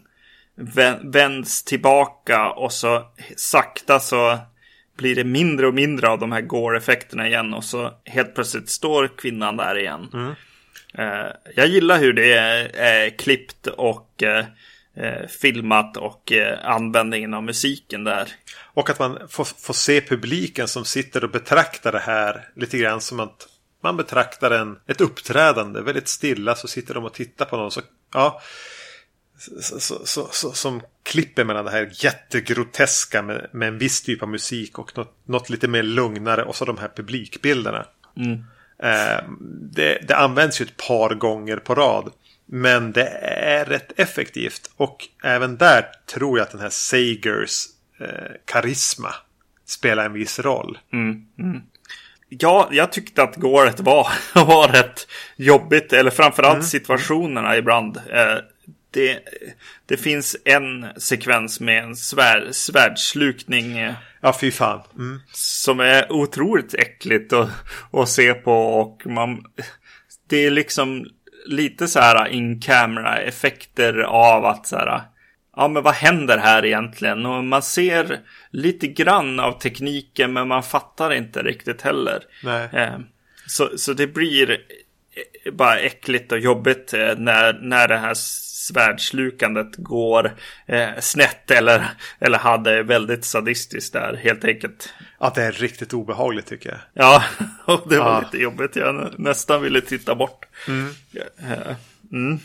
vänds 1.03 1.63
tillbaka 1.63 2.51
och 2.51 2.73
så 2.73 3.05
sakta 3.37 3.99
så 3.99 4.39
blir 5.01 5.15
det 5.15 5.23
mindre 5.23 5.67
och 5.67 5.73
mindre 5.73 6.09
av 6.09 6.19
de 6.19 6.31
här 6.31 6.41
gore-effekterna 6.41 7.27
igen 7.27 7.53
och 7.53 7.63
så 7.63 7.93
helt 8.05 8.35
plötsligt 8.35 8.69
står 8.69 9.17
kvinnan 9.17 9.57
där 9.57 9.77
igen. 9.77 10.09
Mm. 10.13 10.33
Uh, 10.99 11.31
jag 11.55 11.67
gillar 11.67 11.99
hur 11.99 12.13
det 12.13 12.33
är, 12.33 12.75
är 12.75 13.09
klippt 13.09 13.67
och 13.67 14.23
uh, 14.23 15.27
filmat 15.27 15.97
och 15.97 16.31
uh, 16.35 16.65
användningen 16.65 17.33
av 17.33 17.43
musiken 17.43 18.03
där. 18.03 18.27
Och 18.73 18.89
att 18.89 18.99
man 18.99 19.19
får, 19.29 19.43
får 19.43 19.73
se 19.73 20.01
publiken 20.01 20.67
som 20.67 20.85
sitter 20.85 21.23
och 21.23 21.31
betraktar 21.31 21.91
det 21.91 21.99
här 21.99 22.47
lite 22.55 22.77
grann 22.77 23.01
som 23.01 23.19
att 23.19 23.47
man 23.83 23.97
betraktar 23.97 24.51
en, 24.51 24.79
ett 24.87 25.01
uppträdande 25.01 25.81
väldigt 25.81 26.07
stilla 26.07 26.55
så 26.55 26.67
sitter 26.67 26.93
de 26.93 27.05
och 27.05 27.13
tittar 27.13 27.45
på 27.45 27.57
någon. 27.57 27.71
Så, 27.71 27.81
ja, 28.13 28.41
så, 29.62 30.06
så, 30.06 30.27
så, 30.32 30.51
som 30.51 30.82
klipper 31.04 31.43
mellan 31.43 31.65
det 31.65 31.71
här 31.71 31.89
jättegroteska 31.93 33.21
med, 33.21 33.49
med 33.51 33.67
en 33.67 33.77
viss 33.77 34.01
typ 34.01 34.23
av 34.23 34.30
musik 34.30 34.80
och 34.80 34.97
något, 34.97 35.13
något 35.25 35.49
lite 35.49 35.67
mer 35.67 35.84
lugnare 35.84 36.43
och 36.43 36.56
så 36.56 36.65
de 36.65 36.77
här 36.77 36.91
publikbilderna. 36.95 37.86
Mm. 38.17 38.43
Eh, 38.84 39.23
det, 39.62 40.08
det, 40.08 40.15
används 40.15 40.62
ju 40.62 40.65
ett 40.65 40.88
par 40.88 41.15
gånger 41.15 41.58
på 41.58 41.75
rad. 41.75 42.12
Men 42.45 42.91
det 42.91 43.08
är 43.08 43.65
rätt 43.65 43.99
effektivt. 43.99 44.71
Och 44.77 45.08
även 45.23 45.58
där 45.58 45.86
tror 46.06 46.38
jag 46.38 46.45
att 46.45 46.51
den 46.51 46.62
här 46.62 46.69
Sagers 46.69 47.65
eh, 47.99 48.32
karisma 48.45 49.13
spelar 49.65 50.06
en 50.06 50.13
viss 50.13 50.39
roll. 50.39 50.77
Mm. 50.93 51.25
Mm. 51.39 51.62
Ja, 52.30 52.69
jag 52.71 52.91
tyckte 52.91 53.23
att 53.23 53.36
gåret 53.36 53.80
var, 53.80 54.08
var 54.36 54.67
rätt 54.67 55.08
jobbigt. 55.36 55.93
Eller 55.93 56.12
framförallt 56.12 56.54
mm. 56.54 56.65
situationerna 56.65 57.58
ibland. 57.58 57.97
Eh, 57.97 58.38
det, 58.91 59.19
det 59.86 59.97
finns 59.97 60.38
en 60.45 60.88
sekvens 60.97 61.60
med 61.60 61.84
en 61.84 61.95
svär, 61.95 62.47
svärdslukning. 62.51 63.77
Eh, 63.77 63.93
ja, 64.21 64.38
fy 64.41 64.51
fan. 64.51 64.82
Mm. 64.95 65.19
Som 65.34 65.80
är 65.80 66.12
otroligt 66.12 66.73
äckligt 66.73 67.34
att, 67.34 67.49
att 67.91 68.10
se 68.10 68.34
på. 68.34 68.54
Och 68.54 69.01
man, 69.06 69.45
det 70.30 70.45
är 70.45 70.51
liksom 70.51 71.06
lite 71.45 71.88
så 71.88 71.99
här 71.99 72.27
in 72.27 72.62
camera 72.62 73.17
effekter 73.17 73.97
av 74.01 74.45
att 74.45 74.67
så 74.67 74.75
här. 74.75 75.01
Ja, 75.56 75.67
men 75.67 75.84
vad 75.84 75.93
händer 75.93 76.38
här 76.38 76.65
egentligen? 76.65 77.25
Och 77.25 77.43
man 77.43 77.62
ser 77.62 78.19
lite 78.51 78.88
grann 78.88 79.39
av 79.39 79.60
tekniken, 79.60 80.34
men 80.34 80.47
man 80.47 80.63
fattar 80.63 81.13
inte 81.13 81.43
riktigt 81.43 81.82
heller. 81.82 82.19
Nej. 82.43 82.69
Eh, 82.73 82.99
så, 83.47 83.69
så 83.77 83.93
det 83.93 84.08
blir 84.08 84.58
bara 85.51 85.80
äckligt 85.80 86.32
och 86.32 86.39
jobbigt 86.39 86.93
eh, 86.93 87.17
när, 87.17 87.54
när 87.54 87.88
det 87.88 87.97
här 87.97 88.13
svärdslukandet 88.71 89.75
går 89.75 90.31
eh, 90.65 90.89
snett 90.99 91.51
eller, 91.51 91.88
eller 92.19 92.38
hade 92.38 92.84
väldigt 92.84 93.25
sadistiskt 93.25 93.93
där 93.93 94.19
helt 94.23 94.45
enkelt. 94.45 94.93
Ja, 95.19 95.31
det 95.36 95.43
är 95.43 95.51
riktigt 95.51 95.93
obehagligt 95.93 96.45
tycker 96.45 96.69
jag. 96.69 96.79
Ja, 96.93 97.23
och 97.65 97.89
det 97.89 97.99
var 97.99 98.13
ja. 98.13 98.19
lite 98.19 98.43
jobbigt. 98.43 98.75
Jag 98.75 99.13
nästan 99.17 99.62
ville 99.62 99.81
titta 99.81 100.15
bort. 100.15 100.45
Mm. 100.67 100.89
Eh, 101.39 101.75
mm. 102.12 102.39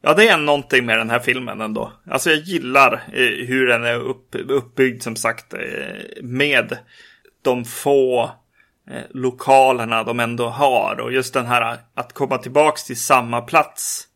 Ja, 0.00 0.14
det 0.14 0.28
är 0.28 0.36
någonting 0.36 0.86
med 0.86 0.98
den 0.98 1.10
här 1.10 1.20
filmen 1.20 1.60
ändå. 1.60 1.92
Alltså 2.10 2.30
jag 2.30 2.38
gillar 2.38 2.92
eh, 2.92 3.46
hur 3.46 3.66
den 3.66 3.84
är 3.84 4.00
upp, 4.00 4.34
uppbyggd 4.48 5.02
som 5.02 5.16
sagt 5.16 5.54
eh, 5.54 5.60
med 6.22 6.78
de 7.42 7.64
få 7.64 8.30
lokalerna 9.10 10.04
de 10.04 10.20
ändå 10.20 10.48
har. 10.48 11.00
Och 11.00 11.12
just 11.12 11.34
den 11.34 11.46
här 11.46 11.78
att 11.94 12.12
komma 12.12 12.38
tillbaks 12.38 12.84
till 12.84 13.00
samma 13.00 13.40
plats 13.40 14.08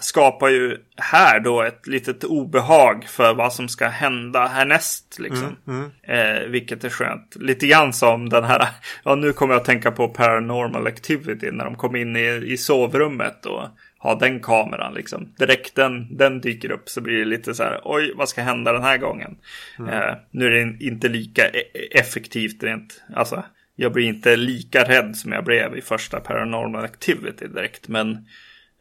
skapar 0.00 0.48
ju 0.48 0.76
här 0.96 1.40
då 1.40 1.62
ett 1.62 1.86
litet 1.86 2.24
obehag 2.24 3.04
för 3.04 3.34
vad 3.34 3.52
som 3.52 3.68
ska 3.68 3.88
hända 3.88 4.46
härnäst. 4.46 5.18
Liksom. 5.18 5.56
Mm, 5.66 5.90
mm. 6.02 6.42
Eh, 6.42 6.48
vilket 6.48 6.84
är 6.84 6.90
skönt. 6.90 7.36
Lite 7.40 7.66
grann 7.66 7.92
som 7.92 8.28
den 8.28 8.44
här, 8.44 8.68
ja 9.04 9.14
nu 9.14 9.32
kommer 9.32 9.54
jag 9.54 9.60
att 9.60 9.66
tänka 9.66 9.90
på 9.90 10.08
Paranormal 10.08 10.86
Activity 10.86 11.50
när 11.50 11.64
de 11.64 11.74
kom 11.74 11.96
in 11.96 12.16
i, 12.16 12.42
i 12.46 12.56
sovrummet 12.56 13.46
och 13.46 13.62
har 13.98 14.20
den 14.20 14.40
kameran 14.40 14.94
liksom. 14.94 15.34
Direkt 15.38 15.74
den, 15.74 16.16
den 16.16 16.40
dyker 16.40 16.70
upp 16.70 16.88
så 16.88 17.00
blir 17.00 17.18
det 17.18 17.24
lite 17.24 17.54
så 17.54 17.62
här, 17.62 17.80
oj 17.84 18.12
vad 18.16 18.28
ska 18.28 18.42
hända 18.42 18.72
den 18.72 18.82
här 18.82 18.98
gången? 18.98 19.36
Mm. 19.78 19.90
Eh, 19.90 20.14
nu 20.30 20.46
är 20.46 20.50
det 20.50 20.84
inte 20.84 21.08
lika 21.08 21.48
e-, 21.48 21.98
effektivt 21.98 22.62
rent, 22.62 23.02
alltså 23.14 23.44
jag 23.76 23.92
blir 23.92 24.04
inte 24.04 24.36
lika 24.36 24.84
rädd 24.84 25.16
som 25.16 25.32
jag 25.32 25.44
blev 25.44 25.76
i 25.76 25.82
första 25.82 26.20
Paranormal 26.20 26.84
Activity 26.84 27.46
direkt. 27.46 27.88
Men 27.88 28.26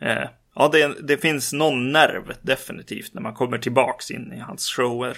eh, 0.02 0.23
ja, 0.60 0.67
det, 0.67 1.08
det 1.08 1.17
finns 1.17 1.54
någon 1.54 1.91
nerv 1.91 2.34
definitivt 2.41 3.13
när 3.13 3.22
man 3.22 3.34
kommer 3.34 3.58
tillbaks 3.58 4.12
in 4.12 4.34
i 4.34 4.39
hans 4.39 4.69
shower. 4.69 5.17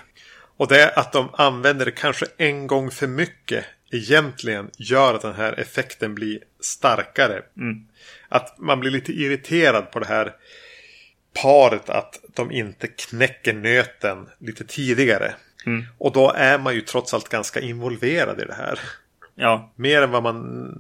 Och 0.57 0.67
det 0.67 0.93
att 0.95 1.13
de 1.13 1.29
använder 1.33 1.85
det 1.85 1.91
kanske 1.91 2.25
en 2.37 2.67
gång 2.67 2.91
för 2.91 3.07
mycket 3.07 3.65
egentligen 3.91 4.69
gör 4.77 5.13
att 5.13 5.21
den 5.21 5.35
här 5.35 5.59
effekten 5.59 6.15
blir 6.15 6.39
starkare. 6.59 7.41
Mm. 7.57 7.87
Att 8.29 8.59
man 8.59 8.79
blir 8.79 8.91
lite 8.91 9.11
irriterad 9.11 9.91
på 9.91 9.99
det 9.99 10.05
här 10.05 10.33
paret 11.41 11.89
att 11.89 12.19
de 12.35 12.51
inte 12.51 12.87
knäcker 12.87 13.53
nöten 13.53 14.29
lite 14.39 14.63
tidigare. 14.63 15.33
Mm. 15.65 15.85
Och 15.97 16.11
då 16.11 16.31
är 16.31 16.59
man 16.59 16.73
ju 16.73 16.81
trots 16.81 17.13
allt 17.13 17.29
ganska 17.29 17.59
involverad 17.59 18.41
i 18.41 18.45
det 18.45 18.53
här. 18.53 18.79
Ja. 19.35 19.71
Mer 19.75 20.01
än 20.01 20.11
vad 20.11 20.23
man 20.23 20.71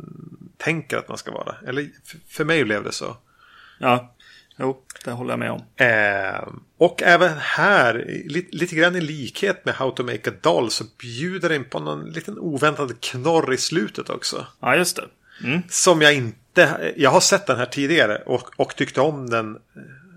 tänker 0.57 0.97
att 0.97 1.07
man 1.07 1.17
ska 1.17 1.31
vara. 1.31 1.55
Eller 1.67 1.89
för 2.27 2.45
mig 2.45 2.63
blev 2.63 2.83
det 2.83 2.91
så. 2.91 3.17
Ja. 3.79 4.13
Jo, 4.57 4.81
det 5.05 5.11
håller 5.11 5.31
jag 5.31 5.39
med 5.39 5.51
om. 5.51 5.61
Eh, 5.75 6.53
och 6.77 7.03
även 7.03 7.37
här, 7.37 8.05
lite, 8.25 8.55
lite 8.55 8.75
grann 8.75 8.95
i 8.95 9.01
likhet 9.01 9.65
med 9.65 9.75
How 9.75 9.91
to 9.91 10.03
Make 10.03 10.29
a 10.29 10.33
Doll 10.41 10.71
så 10.71 10.83
bjuder 10.97 11.49
den 11.49 11.63
på 11.63 11.79
någon 11.79 12.09
liten 12.09 12.39
oväntad 12.39 13.01
knorr 13.01 13.53
i 13.53 13.57
slutet 13.57 14.09
också. 14.09 14.47
Ja, 14.59 14.75
just 14.75 14.95
det. 14.95 15.03
Mm. 15.43 15.61
Som 15.69 16.01
jag 16.01 16.13
inte, 16.13 16.93
jag 16.97 17.09
har 17.09 17.19
sett 17.19 17.47
den 17.47 17.57
här 17.57 17.65
tidigare 17.65 18.23
och, 18.25 18.49
och 18.55 18.75
tyckte 18.75 19.01
om 19.01 19.29
den 19.29 19.55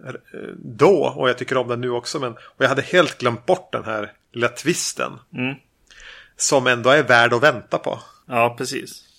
eh, 0.08 0.14
då 0.56 1.14
och 1.16 1.28
jag 1.28 1.38
tycker 1.38 1.56
om 1.56 1.68
den 1.68 1.80
nu 1.80 1.90
också. 1.90 2.20
Men, 2.20 2.32
och 2.32 2.64
jag 2.64 2.68
hade 2.68 2.82
helt 2.82 3.18
glömt 3.18 3.46
bort 3.46 3.72
den 3.72 3.84
här 3.84 4.12
lilla 4.32 4.48
twisten. 4.48 5.12
Mm. 5.34 5.54
Som 6.36 6.66
ändå 6.66 6.90
är 6.90 7.02
värd 7.02 7.32
att 7.32 7.42
vänta 7.42 7.78
på. 7.78 8.00
Ja, 8.26 8.54
precis. 8.58 9.13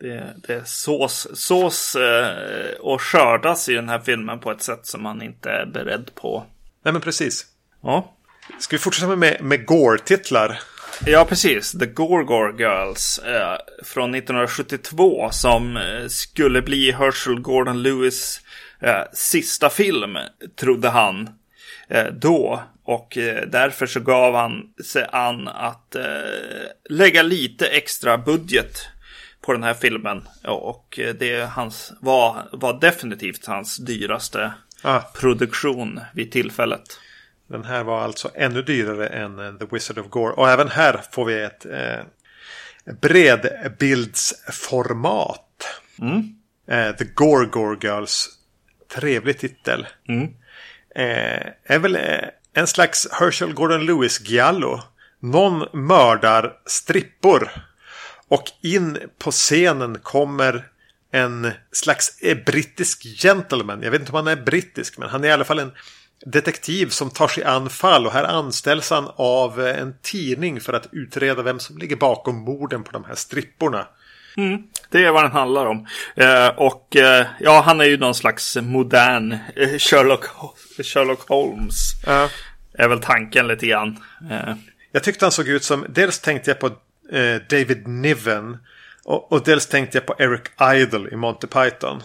Det, 0.00 0.34
det 0.46 0.68
sås, 0.68 1.26
sås 1.34 1.96
eh, 1.96 2.74
och 2.80 3.02
skördas 3.02 3.68
i 3.68 3.74
den 3.74 3.88
här 3.88 3.98
filmen 3.98 4.38
på 4.38 4.50
ett 4.50 4.62
sätt 4.62 4.86
som 4.86 5.02
man 5.02 5.22
inte 5.22 5.50
är 5.50 5.66
beredd 5.66 6.14
på. 6.14 6.46
Nej 6.82 6.92
men 6.92 7.02
precis. 7.02 7.46
Ja. 7.82 8.14
Ska 8.58 8.76
vi 8.76 8.80
fortsätta 8.80 9.16
med, 9.16 9.42
med 9.42 9.66
Gore-titlar? 9.66 10.60
Ja, 11.06 11.24
precis. 11.24 11.72
The 11.72 11.86
Gorgor 11.86 12.60
Girls 12.60 13.18
eh, 13.18 13.56
från 13.84 14.14
1972 14.14 15.28
som 15.32 15.76
eh, 15.76 16.08
skulle 16.08 16.62
bli 16.62 16.92
Herschel 16.92 17.40
Gordon 17.40 17.82
Lewis 17.82 18.40
eh, 18.80 19.02
sista 19.12 19.70
film, 19.70 20.16
trodde 20.56 20.88
han 20.88 21.28
eh, 21.88 22.06
då. 22.06 22.62
Och 22.84 23.18
eh, 23.18 23.46
därför 23.48 23.86
så 23.86 24.00
gav 24.00 24.34
han 24.34 24.62
sig 24.84 25.06
an 25.12 25.48
att 25.48 25.96
lägga 26.90 27.22
lite 27.22 27.66
extra 27.66 28.18
budget 28.18 28.88
på 29.44 29.52
den 29.52 29.62
här 29.62 29.74
filmen. 29.74 30.28
Och 30.44 31.00
det 31.18 31.50
hans, 31.50 31.92
var, 32.00 32.48
var 32.52 32.80
definitivt 32.80 33.46
hans 33.46 33.76
dyraste 33.76 34.52
ah. 34.82 35.00
produktion 35.00 36.00
vid 36.14 36.32
tillfället. 36.32 36.98
Den 37.46 37.64
här 37.64 37.84
var 37.84 38.02
alltså 38.02 38.30
ännu 38.34 38.62
dyrare 38.62 39.06
än 39.06 39.38
eh, 39.38 39.54
The 39.54 39.66
Wizard 39.70 39.98
of 39.98 40.08
Gore. 40.08 40.32
Och 40.32 40.50
även 40.50 40.68
här 40.68 41.00
får 41.12 41.24
vi 41.24 41.42
ett 41.42 41.66
eh, 41.66 42.00
bredbildsformat. 43.00 45.80
Mm. 46.00 46.36
Eh, 46.68 46.90
The 46.96 47.04
Gore 47.04 47.46
Gore 47.46 47.78
Girls. 47.82 48.28
Trevlig 48.94 49.38
titel. 49.38 49.86
Mm. 50.08 50.24
Eh, 50.94 51.46
är 51.64 51.78
väl 51.78 51.96
eh, 51.96 52.28
en 52.54 52.66
slags 52.66 53.08
Herschel 53.12 53.52
Gordon 53.52 53.86
Lewis 53.86 54.20
Giallo. 54.20 54.80
Någon 55.20 55.86
mördar 55.86 56.52
strippor. 56.66 57.50
Och 58.28 58.44
in 58.62 58.98
på 59.18 59.30
scenen 59.30 59.98
kommer 60.02 60.68
en 61.12 61.50
slags 61.72 62.18
eh, 62.22 62.36
brittisk 62.46 63.02
gentleman. 63.22 63.82
Jag 63.82 63.90
vet 63.90 64.00
inte 64.00 64.12
om 64.12 64.16
han 64.16 64.38
är 64.38 64.42
brittisk 64.42 64.98
men 64.98 65.08
han 65.08 65.24
är 65.24 65.28
i 65.28 65.32
alla 65.32 65.44
fall 65.44 65.58
en 65.58 65.72
detektiv 66.26 66.88
som 66.88 67.10
tar 67.10 67.28
sig 67.28 67.44
an 67.44 67.70
fall 67.70 68.06
och 68.06 68.12
här 68.12 68.24
anställs 68.24 68.90
han 68.90 69.10
av 69.16 69.66
eh, 69.66 69.78
en 69.80 69.94
tidning 70.02 70.60
för 70.60 70.72
att 70.72 70.88
utreda 70.92 71.42
vem 71.42 71.58
som 71.58 71.78
ligger 71.78 71.96
bakom 71.96 72.36
morden 72.36 72.84
på 72.84 72.92
de 72.92 73.04
här 73.04 73.14
stripporna. 73.14 73.86
Mm, 74.36 74.62
det 74.90 75.04
är 75.04 75.10
vad 75.10 75.24
den 75.24 75.32
handlar 75.32 75.66
om. 75.66 75.86
Eh, 76.16 76.48
och 76.48 76.96
eh, 76.96 77.26
ja, 77.40 77.62
han 77.66 77.80
är 77.80 77.84
ju 77.84 77.96
någon 77.98 78.14
slags 78.14 78.56
modern 78.56 79.32
eh, 79.56 79.78
Sherlock, 79.78 80.24
Sherlock 80.84 81.28
Holmes. 81.28 81.92
Ja. 82.06 82.28
Är 82.78 82.88
väl 82.88 83.00
tanken 83.00 83.46
lite 83.46 83.66
grann. 83.66 83.98
Eh, 84.30 84.54
Jag 84.92 85.02
tyckte 85.02 85.24
han 85.24 85.32
såg 85.32 85.48
ut 85.48 85.64
som, 85.64 85.86
dels 85.88 86.18
tänkte 86.20 86.50
jag 86.50 86.60
på 86.60 86.70
eh, 87.12 87.42
David 87.50 87.88
Niven 87.88 88.58
och, 89.04 89.32
och 89.32 89.44
dels 89.44 89.66
tänkte 89.66 89.98
jag 89.98 90.06
på 90.06 90.14
Eric 90.18 90.42
Idle 90.74 91.10
i 91.10 91.16
Monty 91.16 91.46
Python. 91.46 92.02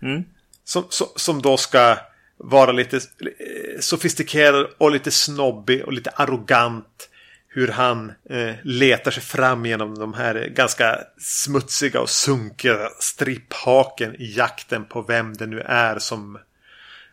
som, 0.64 0.84
som, 0.88 1.06
som 1.16 1.42
då 1.42 1.56
ska 1.56 1.96
vara 2.36 2.72
lite 2.72 2.96
eh, 2.96 3.80
sofistikerad 3.80 4.66
och 4.78 4.90
lite 4.90 5.10
snobbig 5.10 5.84
och 5.84 5.92
lite 5.92 6.10
arrogant. 6.10 7.06
Hur 7.52 7.68
han 7.68 8.12
eh, 8.30 8.54
letar 8.62 9.10
sig 9.10 9.22
fram 9.22 9.66
genom 9.66 9.98
de 9.98 10.14
här 10.14 10.48
ganska 10.56 10.98
smutsiga 11.18 12.00
och 12.00 12.10
sunkiga 12.10 12.88
stripphaken 12.98 14.14
i 14.14 14.34
jakten 14.36 14.84
på 14.84 15.02
vem 15.02 15.34
det 15.34 15.46
nu 15.46 15.60
är 15.60 15.98
som 15.98 16.38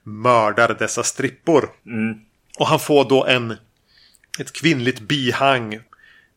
mördar 0.03 0.75
dessa 0.79 1.03
strippor. 1.03 1.69
Och 2.59 2.67
han 2.67 2.79
får 2.79 3.09
då 3.09 3.25
en 3.25 3.55
ett 4.39 4.53
kvinnligt 4.53 4.99
bihang 4.99 5.79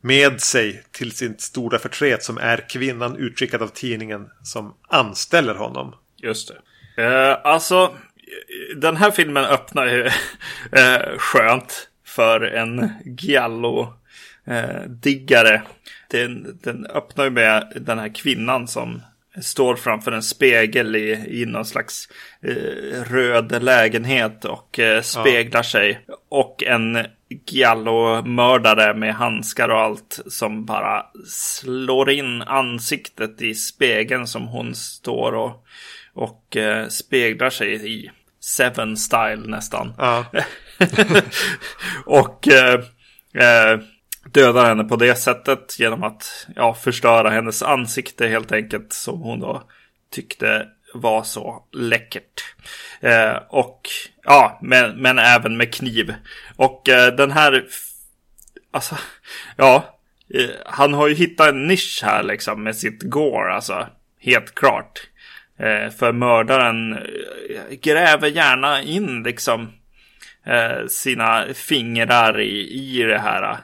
med 0.00 0.40
sig 0.40 0.82
till 0.90 1.12
sin 1.12 1.38
stora 1.38 1.78
förtret 1.78 2.22
som 2.22 2.38
är 2.38 2.68
kvinnan 2.68 3.16
utskickad 3.16 3.62
av 3.62 3.68
tidningen 3.68 4.30
som 4.42 4.74
anställer 4.88 5.54
honom. 5.54 5.94
Just 6.16 6.48
det. 6.48 6.54
Eh, 7.02 7.38
alltså, 7.44 7.94
den 8.76 8.96
här 8.96 9.10
filmen 9.10 9.44
öppnar 9.44 9.86
ju 9.86 10.06
eh, 10.72 11.18
skönt 11.18 11.88
för 12.06 12.40
en 12.40 12.90
Giallo-diggare. 13.04 15.54
Eh, 15.54 15.60
den, 16.10 16.58
den 16.62 16.86
öppnar 16.86 17.24
ju 17.24 17.30
med 17.30 17.72
den 17.76 17.98
här 17.98 18.14
kvinnan 18.14 18.68
som 18.68 19.02
står 19.42 19.76
framför 19.76 20.12
en 20.12 20.22
spegel 20.22 20.96
i, 20.96 21.40
i 21.42 21.46
någon 21.46 21.64
slags 21.64 22.08
eh, 22.42 23.02
röd 23.10 23.62
lägenhet 23.62 24.44
och 24.44 24.78
eh, 24.78 25.02
speglar 25.02 25.62
sig. 25.62 26.06
Och 26.28 26.62
en 26.62 27.06
Giallo-mördare 27.46 28.94
med 28.94 29.14
handskar 29.14 29.68
och 29.68 29.80
allt 29.80 30.20
som 30.26 30.64
bara 30.64 31.06
slår 31.26 32.10
in 32.10 32.42
ansiktet 32.42 33.42
i 33.42 33.54
spegeln 33.54 34.26
som 34.26 34.48
hon 34.48 34.74
står 34.74 35.32
och, 35.32 35.64
och 36.14 36.56
eh, 36.56 36.88
speglar 36.88 37.50
sig 37.50 37.92
i. 37.92 38.10
Seven 38.42 38.96
style 38.96 39.46
nästan. 39.46 39.94
Ja. 39.98 40.26
och 42.06 42.48
eh, 42.48 42.80
eh, 43.34 43.80
dödar 44.32 44.64
henne 44.64 44.84
på 44.84 44.96
det 44.96 45.14
sättet 45.14 45.76
genom 45.78 46.02
att 46.02 46.46
ja, 46.56 46.74
förstöra 46.74 47.30
hennes 47.30 47.62
ansikte 47.62 48.26
helt 48.26 48.52
enkelt 48.52 48.92
som 48.92 49.20
hon 49.20 49.40
då 49.40 49.62
tyckte 50.10 50.66
var 50.94 51.22
så 51.22 51.64
läckert. 51.72 52.54
Eh, 53.00 53.36
och 53.48 53.80
ja, 54.24 54.58
men, 54.62 55.02
men 55.02 55.18
även 55.18 55.56
med 55.56 55.74
kniv. 55.74 56.14
Och 56.56 56.88
eh, 56.88 57.14
den 57.14 57.30
här, 57.30 57.64
alltså, 58.72 58.96
ja, 59.56 59.98
eh, 60.34 60.50
han 60.66 60.94
har 60.94 61.08
ju 61.08 61.14
hittat 61.14 61.48
en 61.48 61.66
nisch 61.66 62.00
här 62.04 62.22
liksom 62.22 62.62
med 62.62 62.76
sitt 62.76 63.02
gore, 63.02 63.52
alltså, 63.52 63.86
helt 64.20 64.54
klart. 64.54 65.00
Eh, 65.58 65.90
för 65.90 66.12
mördaren 66.12 66.92
eh, 66.92 67.76
gräver 67.82 68.28
gärna 68.28 68.82
in 68.82 69.22
liksom 69.22 69.72
eh, 70.46 70.86
sina 70.88 71.44
fingrar 71.54 72.40
i, 72.40 72.68
i 72.72 73.02
det 73.02 73.18
här. 73.18 73.42
Eh. 73.42 73.56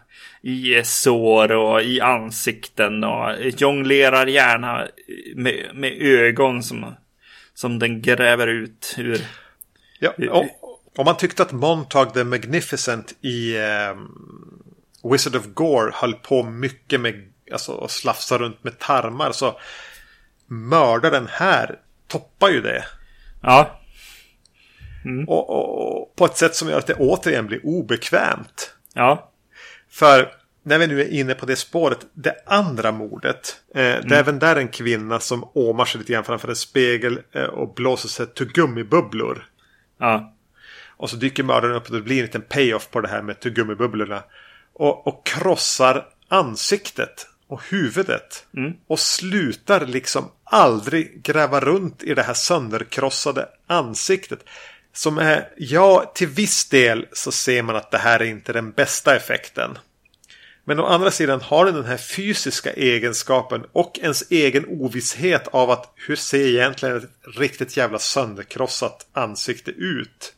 I 0.47 0.83
sår 0.85 1.53
och 1.53 1.83
i 1.83 2.01
ansikten 2.01 3.05
och 3.05 3.31
jonglerar 3.57 4.27
gärna 4.27 4.89
med, 5.35 5.71
med 5.75 6.03
ögon 6.03 6.63
som, 6.63 6.95
som 7.55 7.79
den 7.79 8.03
gräver 8.03 8.47
ut 8.47 8.95
ur. 8.99 9.21
Ja, 9.99 10.13
och, 10.31 10.47
om 10.97 11.05
man 11.05 11.17
tyckte 11.17 11.43
att 11.43 11.53
Montag 11.53 12.15
the 12.15 12.25
Magnificent 12.25 13.15
i 13.21 13.57
eh, 13.57 13.95
Wizard 15.11 15.37
of 15.37 15.47
Gore 15.55 15.91
höll 15.95 16.15
på 16.15 16.43
mycket 16.43 17.01
med 17.01 17.33
alltså, 17.53 17.79
att 17.79 17.91
slafsa 17.91 18.39
runt 18.39 18.65
med 18.65 18.79
tarmar 18.79 19.33
så 19.33 19.61
mördaren 20.47 21.29
här 21.31 21.79
toppar 22.07 22.49
ju 22.49 22.61
det. 22.61 22.85
Ja, 23.43 23.81
Och, 25.29 25.51
och, 25.51 26.01
och 26.03 26.17
på 26.17 26.25
ett 26.25 26.37
sätt 26.37 26.55
som 26.55 26.69
gör 26.69 26.79
att 26.79 26.87
det 26.87 26.95
återigen 26.95 27.47
blir 27.47 27.67
obekvämt. 27.67 28.75
ja, 28.95 29.33
För 29.99 30.33
när 30.63 30.79
vi 30.79 30.87
nu 30.87 31.01
är 31.01 31.09
inne 31.09 31.35
på 31.35 31.47
det 31.47 31.57
spåret, 31.57 32.07
det 32.15 32.35
andra 32.47 32.93
mordet. 32.93 33.57
Eh, 33.75 33.81
Det 33.83 34.15
är 34.15 34.19
även 34.21 34.39
där 34.39 34.57
en 34.57 34.69
kvinna 34.69 35.21
som 35.21 35.51
åmar 35.55 35.85
sig 35.85 35.99
lite 35.99 36.13
grann 36.13 36.25
framför 36.25 36.49
en 36.49 36.57
spegel 36.57 37.21
eh, 37.33 37.43
och 37.45 37.75
blåser 37.75 38.09
sig 38.09 38.27
tuggummibubblor. 38.27 39.47
ja, 39.99 40.35
Och 40.97 41.11
så 41.11 41.17
dyker 41.17 41.43
mördaren 41.43 41.77
upp 41.77 41.87
och 41.89 41.95
det 41.95 42.01
blir 42.03 42.17
en 42.17 42.23
liten 42.23 42.43
payoff 42.43 42.91
på 42.91 43.01
det 43.01 43.09
här 43.09 43.23
med 43.23 43.41
tuggummibubblorna. 43.41 44.23
Och, 44.73 45.07
och 45.07 45.27
krossar 45.27 46.07
ansiktet 46.29 47.27
och 47.49 47.63
huvudet. 47.71 48.47
Och 48.87 49.01
slutar 49.01 49.87
liksom 49.87 50.31
aldrig 50.45 51.23
gräva 51.23 51.61
runt 51.61 52.03
i 52.03 52.15
det 52.15 52.23
här 52.23 52.35
sönderkrossade 52.35 53.49
ansiktet. 53.67 54.41
Som 54.93 55.19
är, 55.19 55.49
ja, 55.57 56.13
till 56.15 56.29
viss 56.29 56.69
del 56.69 57.07
så 57.13 57.33
ser 57.33 57.63
man 57.63 57.77
att 57.77 57.91
det 57.91 57.99
här 57.99 58.21
är 58.21 58.25
inte 58.25 58.53
den 58.53 58.71
bästa 58.71 59.17
effekten. 59.17 59.79
Men 60.69 60.81
å 60.81 60.87
andra 60.87 61.11
sidan 61.11 61.41
har 61.41 61.65
den 61.65 61.75
den 61.75 61.85
här 61.85 61.97
fysiska 61.97 62.73
egenskapen 62.73 63.65
och 63.73 63.99
ens 64.03 64.31
egen 64.31 64.65
ovisshet 64.69 65.49
av 65.49 65.71
att 65.71 65.93
hur 65.95 66.17
ser 66.17 66.47
egentligen 66.47 66.97
ett 66.97 67.11
riktigt 67.39 67.77
jävla 67.77 67.99
sönderkrossat 67.99 69.07
ansikte 69.13 69.71
ut. 69.71 70.35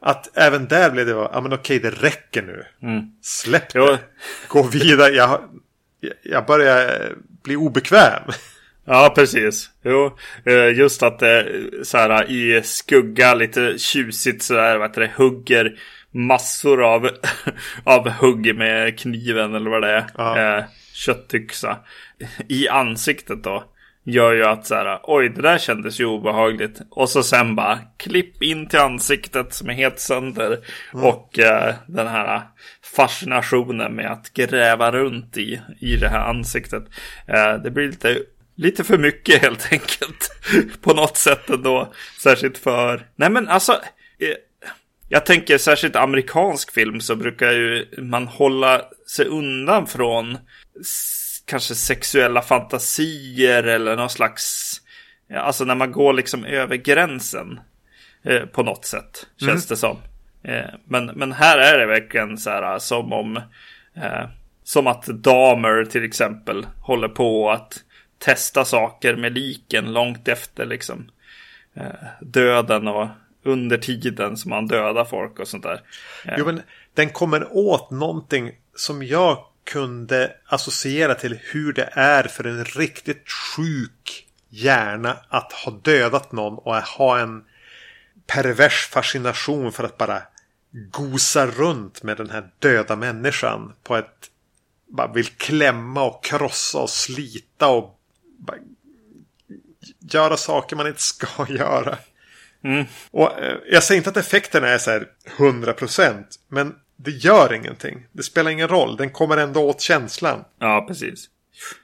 Att 0.00 0.38
även 0.38 0.68
där 0.68 0.90
blev 0.90 1.06
det, 1.06 1.12
ja 1.12 1.40
men 1.40 1.52
okej 1.52 1.78
det 1.78 1.90
räcker 1.90 2.42
nu. 2.42 2.64
Släpp 3.22 3.74
Jo. 3.74 3.86
det. 3.86 3.98
Gå 4.48 4.62
vidare. 4.62 5.14
Jag, 5.14 5.40
jag 6.22 6.46
börjar 6.46 7.12
bli 7.42 7.56
obekväm. 7.56 8.22
Ja, 8.86 9.12
precis. 9.14 9.70
Jo, 9.82 10.18
eh, 10.44 10.78
just 10.78 11.02
att 11.02 11.18
det 11.18 11.46
så 11.82 11.98
här 11.98 12.30
i 12.30 12.62
skugga 12.64 13.34
lite 13.34 13.78
tjusigt 13.78 14.42
så 14.42 14.54
där, 14.54 14.78
vad 14.78 14.94
det, 14.94 15.10
hugger 15.16 15.78
massor 16.14 16.82
av, 16.82 17.10
av 17.84 18.08
hugg 18.08 18.56
med 18.56 18.98
kniven 18.98 19.54
eller 19.54 19.70
vad 19.70 19.82
det 19.82 19.90
är. 19.90 20.04
Ja. 20.16 20.56
Eh, 20.58 20.64
köttyxa. 20.92 21.76
I 22.48 22.68
ansiktet 22.68 23.44
då. 23.44 23.64
Gör 24.06 24.32
ju 24.32 24.44
att 24.44 24.66
så 24.66 24.74
här, 24.74 25.00
oj 25.02 25.28
det 25.28 25.42
där 25.42 25.58
kändes 25.58 26.00
ju 26.00 26.04
obehagligt. 26.04 26.80
Och 26.90 27.08
så 27.08 27.22
sen 27.22 27.56
bara 27.56 27.78
klipp 27.96 28.42
in 28.42 28.68
till 28.68 28.78
ansiktet 28.78 29.54
som 29.54 29.70
är 29.70 29.74
helt 29.74 30.00
sönder. 30.00 30.58
Och 30.92 31.38
eh, 31.38 31.74
den 31.86 32.06
här 32.06 32.42
fascinationen 32.96 33.94
med 33.94 34.12
att 34.12 34.32
gräva 34.32 34.92
runt 34.92 35.36
i, 35.36 35.60
i 35.80 35.96
det 35.96 36.08
här 36.08 36.28
ansiktet. 36.28 36.84
Eh, 37.26 37.54
det 37.54 37.70
blir 37.70 37.86
lite 37.86 38.18
Lite 38.56 38.84
för 38.84 38.98
mycket 38.98 39.42
helt 39.42 39.72
enkelt. 39.72 40.30
På 40.80 40.94
något 40.94 41.16
sätt 41.16 41.50
ändå. 41.50 41.92
Särskilt 42.22 42.58
för... 42.58 43.06
Nej 43.16 43.30
men 43.30 43.48
alltså. 43.48 43.80
Eh, 45.08 45.14
Jag 45.14 45.26
tänker 45.26 45.58
särskilt 45.58 45.96
amerikansk 45.96 46.72
film 46.72 47.00
så 47.00 47.16
brukar 47.16 47.52
ju 47.52 47.86
man 47.98 48.26
hålla 48.26 48.82
sig 49.16 49.26
undan 49.26 49.86
från 49.86 50.38
kanske 51.46 51.74
sexuella 51.74 52.42
fantasier 52.42 53.62
eller 53.62 53.96
någon 53.96 54.10
slags... 54.10 54.70
Alltså 55.34 55.64
när 55.64 55.74
man 55.74 55.92
går 55.92 56.12
liksom 56.12 56.44
över 56.44 56.76
gränsen. 56.76 57.60
Eh, 58.24 58.46
på 58.46 58.62
något 58.62 58.84
sätt. 58.84 59.26
Känns 59.40 59.66
det 59.66 59.76
som. 59.76 59.96
Eh, 60.42 60.74
men, 60.84 61.06
men 61.06 61.32
här 61.32 61.58
är 61.58 61.78
det 61.78 61.86
verkligen 61.86 62.38
så 62.38 62.50
här 62.50 62.78
som 62.78 63.12
om... 63.12 63.36
Eh, 63.96 64.28
som 64.64 64.86
att 64.86 65.06
damer 65.06 65.84
till 65.84 66.04
exempel 66.04 66.66
håller 66.80 67.08
på 67.08 67.50
att 67.50 67.84
testa 68.18 68.64
saker 68.64 69.16
med 69.16 69.32
liken 69.32 69.92
långt 69.92 70.28
efter 70.28 70.66
liksom 70.66 71.10
eh, 71.74 72.06
döden 72.20 72.88
och 72.88 73.08
under 73.44 73.78
tiden 73.78 74.36
som 74.36 74.52
han 74.52 74.66
dödar 74.66 75.04
folk 75.04 75.38
och 75.38 75.48
sånt 75.48 75.62
där. 75.62 75.80
Eh. 76.24 76.34
Jo, 76.38 76.46
men 76.46 76.62
den 76.94 77.10
kommer 77.10 77.56
åt 77.56 77.90
någonting 77.90 78.52
som 78.74 79.02
jag 79.02 79.44
kunde 79.64 80.32
associera 80.46 81.14
till 81.14 81.38
hur 81.42 81.72
det 81.72 81.88
är 81.92 82.22
för 82.22 82.44
en 82.44 82.64
riktigt 82.64 83.30
sjuk 83.30 84.26
hjärna 84.48 85.16
att 85.28 85.52
ha 85.52 85.72
dödat 85.72 86.32
någon 86.32 86.58
och 86.58 86.76
ha 86.76 87.18
en 87.18 87.44
pervers 88.26 88.86
fascination 88.86 89.72
för 89.72 89.84
att 89.84 89.98
bara 89.98 90.22
gosa 90.90 91.46
runt 91.46 92.02
med 92.02 92.16
den 92.16 92.30
här 92.30 92.50
döda 92.58 92.96
människan 92.96 93.72
på 93.82 93.96
ett 93.96 94.30
bara 94.88 95.12
vill 95.12 95.26
klämma 95.26 96.02
och 96.02 96.24
krossa 96.24 96.78
och 96.78 96.90
slita 96.90 97.68
och 97.68 98.00
bara 98.38 98.56
göra 99.98 100.36
saker 100.36 100.76
man 100.76 100.86
inte 100.86 101.02
ska 101.02 101.46
göra. 101.48 101.98
Mm. 102.64 102.84
Och 103.10 103.38
eh, 103.40 103.56
jag 103.70 103.82
säger 103.82 103.98
inte 103.98 104.10
att 104.10 104.16
effekterna 104.16 104.68
är 104.68 104.78
så 104.78 104.90
här 104.90 105.06
100% 105.36 106.24
men 106.48 106.74
det 106.96 107.10
gör 107.10 107.54
ingenting. 107.54 108.06
Det 108.12 108.22
spelar 108.22 108.50
ingen 108.50 108.68
roll. 108.68 108.96
Den 108.96 109.10
kommer 109.10 109.36
ändå 109.36 109.60
åt 109.68 109.80
känslan. 109.80 110.44
Ja, 110.58 110.84
precis. 110.88 111.28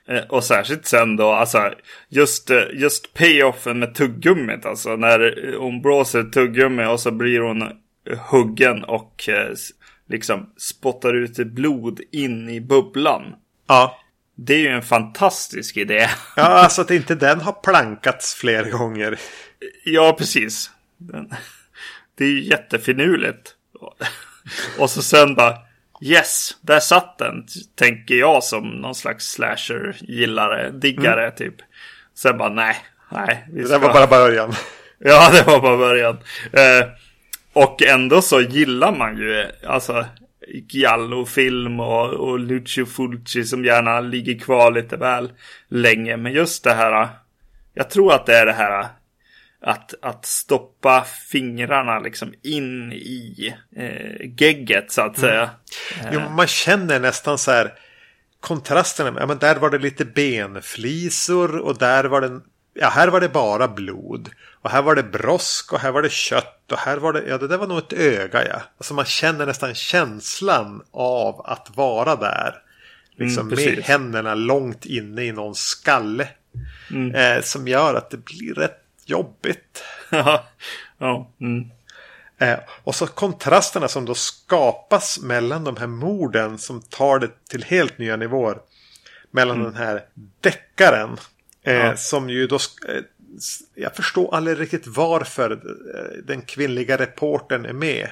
Eh, 0.08 0.22
Och 0.28 0.44
särskilt 0.44 0.86
sen 0.86 1.16
då, 1.16 1.30
alltså 1.30 1.72
just, 2.08 2.50
eh, 2.50 2.62
just 2.74 3.14
payoffen 3.14 3.78
med 3.78 3.94
tuggummit. 3.94 4.66
Alltså 4.66 4.96
när 4.96 5.54
hon 5.58 5.82
blåser 5.82 6.22
tuggummi 6.22 6.84
och 6.86 7.00
så 7.00 7.10
blir 7.10 7.40
hon 7.40 7.62
huggen 8.30 8.84
och 8.84 9.28
liksom 10.08 10.50
spottar 10.56 11.14
ut 11.14 11.36
blod 11.36 12.00
in 12.12 12.48
i 12.48 12.60
bubblan. 12.60 13.22
Ja. 13.68 13.98
Det 14.42 14.54
är 14.54 14.58
ju 14.58 14.68
en 14.68 14.82
fantastisk 14.82 15.76
idé. 15.76 16.08
Ja, 16.36 16.42
alltså 16.42 16.82
att 16.82 16.90
inte 16.90 17.14
den 17.14 17.40
har 17.40 17.52
plankats 17.52 18.34
flera 18.34 18.70
gånger. 18.70 19.20
Ja, 19.84 20.14
precis. 20.18 20.70
Den, 20.98 21.34
det 22.18 22.24
är 22.24 22.28
ju 22.28 22.42
jättefinurligt. 22.42 23.54
Och 24.78 24.90
så 24.90 25.02
sen 25.02 25.34
bara 25.34 25.56
Yes, 26.02 26.56
där 26.60 26.80
satt 26.80 27.18
den. 27.18 27.46
Tänker 27.74 28.14
jag 28.14 28.44
som 28.44 28.68
någon 28.68 28.94
slags 28.94 29.26
slasher-gillare, 29.26 30.70
diggare 30.70 31.30
typ. 31.30 31.54
Sen 32.14 32.38
bara 32.38 32.48
nej, 32.48 32.76
nej. 33.12 33.46
Det 33.52 33.64
ska... 33.64 33.78
där 33.78 33.86
var 33.86 33.92
bara 33.92 34.06
början. 34.06 34.52
Ja, 34.98 35.30
det 35.32 35.42
var 35.42 35.60
bara 35.60 35.76
början. 35.76 36.18
Eh, 36.52 36.88
och 37.52 37.82
ändå 37.82 38.22
så 38.22 38.40
gillar 38.40 38.92
man 38.92 39.16
ju 39.16 39.46
alltså 39.66 40.06
Giallo-film 40.68 41.80
och, 41.80 42.10
och 42.10 42.38
Lucio 42.38 42.86
Fulci 42.86 43.44
som 43.44 43.64
gärna 43.64 44.00
ligger 44.00 44.38
kvar 44.38 44.70
lite 44.70 44.96
väl 44.96 45.32
länge. 45.68 46.16
Men 46.16 46.32
just 46.32 46.64
det 46.64 46.74
här, 46.74 47.08
jag 47.74 47.90
tror 47.90 48.12
att 48.12 48.26
det 48.26 48.36
är 48.36 48.46
det 48.46 48.52
här 48.52 48.88
att, 49.62 49.94
att 50.02 50.26
stoppa 50.26 51.04
fingrarna 51.30 51.98
liksom 51.98 52.34
in 52.42 52.92
i 52.92 53.54
eh, 53.76 54.30
gegget 54.36 54.92
så 54.92 55.02
att 55.02 55.18
säga. 55.18 55.50
Jo, 56.12 56.20
man 56.30 56.46
känner 56.46 57.00
nästan 57.00 57.38
så 57.38 57.50
här 57.50 57.72
kontrasterna. 58.40 59.20
Ja, 59.20 59.26
men 59.26 59.38
där 59.38 59.56
var 59.56 59.70
det 59.70 59.78
lite 59.78 60.04
benflisor 60.04 61.58
och 61.58 61.78
där 61.78 62.04
var 62.04 62.20
det 62.20 62.40
Ja, 62.74 62.88
här 62.88 63.08
var 63.08 63.20
det 63.20 63.28
bara 63.28 63.68
blod. 63.68 64.30
Och 64.62 64.70
här 64.70 64.82
var 64.82 64.94
det 64.94 65.02
brosk 65.02 65.72
och 65.72 65.80
här 65.80 65.90
var 65.90 66.02
det 66.02 66.12
kött. 66.12 66.72
Och 66.72 66.78
här 66.78 66.96
var 66.96 67.12
det, 67.12 67.22
ja 67.28 67.38
det 67.38 67.48
där 67.48 67.58
var 67.58 67.66
nog 67.66 67.78
ett 67.78 67.92
öga 67.92 68.48
ja. 68.48 68.62
Alltså 68.76 68.94
man 68.94 69.04
känner 69.04 69.46
nästan 69.46 69.74
känslan 69.74 70.82
av 70.90 71.40
att 71.46 71.76
vara 71.76 72.16
där. 72.16 72.54
Liksom 73.16 73.52
Mm, 73.52 73.64
med 73.64 73.84
händerna 73.84 74.34
långt 74.34 74.86
inne 74.86 75.22
i 75.22 75.32
någons 75.32 75.60
skalle. 75.60 76.28
Mm. 76.90 77.14
Eh, 77.14 77.42
som 77.42 77.68
gör 77.68 77.94
att 77.94 78.10
det 78.10 78.16
blir 78.16 78.54
rätt 78.54 78.84
jobbigt. 79.04 79.84
Ja, 80.12 80.48
ja, 80.98 81.30
mm. 81.40 81.70
Eh, 82.38 82.58
och 82.84 82.94
så 82.94 83.06
kontrasterna 83.06 83.88
som 83.88 84.04
då 84.04 84.14
skapas 84.14 85.20
mellan 85.20 85.64
de 85.64 85.76
här 85.76 85.86
morden 85.86 86.58
som 86.58 86.82
tar 86.82 87.18
det 87.18 87.30
till 87.48 87.64
helt 87.64 87.98
nya 87.98 88.16
nivåer. 88.16 88.58
Mellan 89.30 89.62
den 89.62 89.74
här 89.74 90.04
deckaren. 90.40 91.16
Eh, 91.62 91.74
Ja. 91.74 91.96
Som 91.96 92.30
ju 92.30 92.46
då... 92.46 92.58
jag 93.74 93.96
förstår 93.96 94.34
aldrig 94.34 94.60
riktigt 94.60 94.86
varför 94.86 95.50
eh, 95.50 96.24
den 96.24 96.42
kvinnliga 96.42 96.98
reportern 96.98 97.64
är 97.64 97.72
med. 97.72 98.10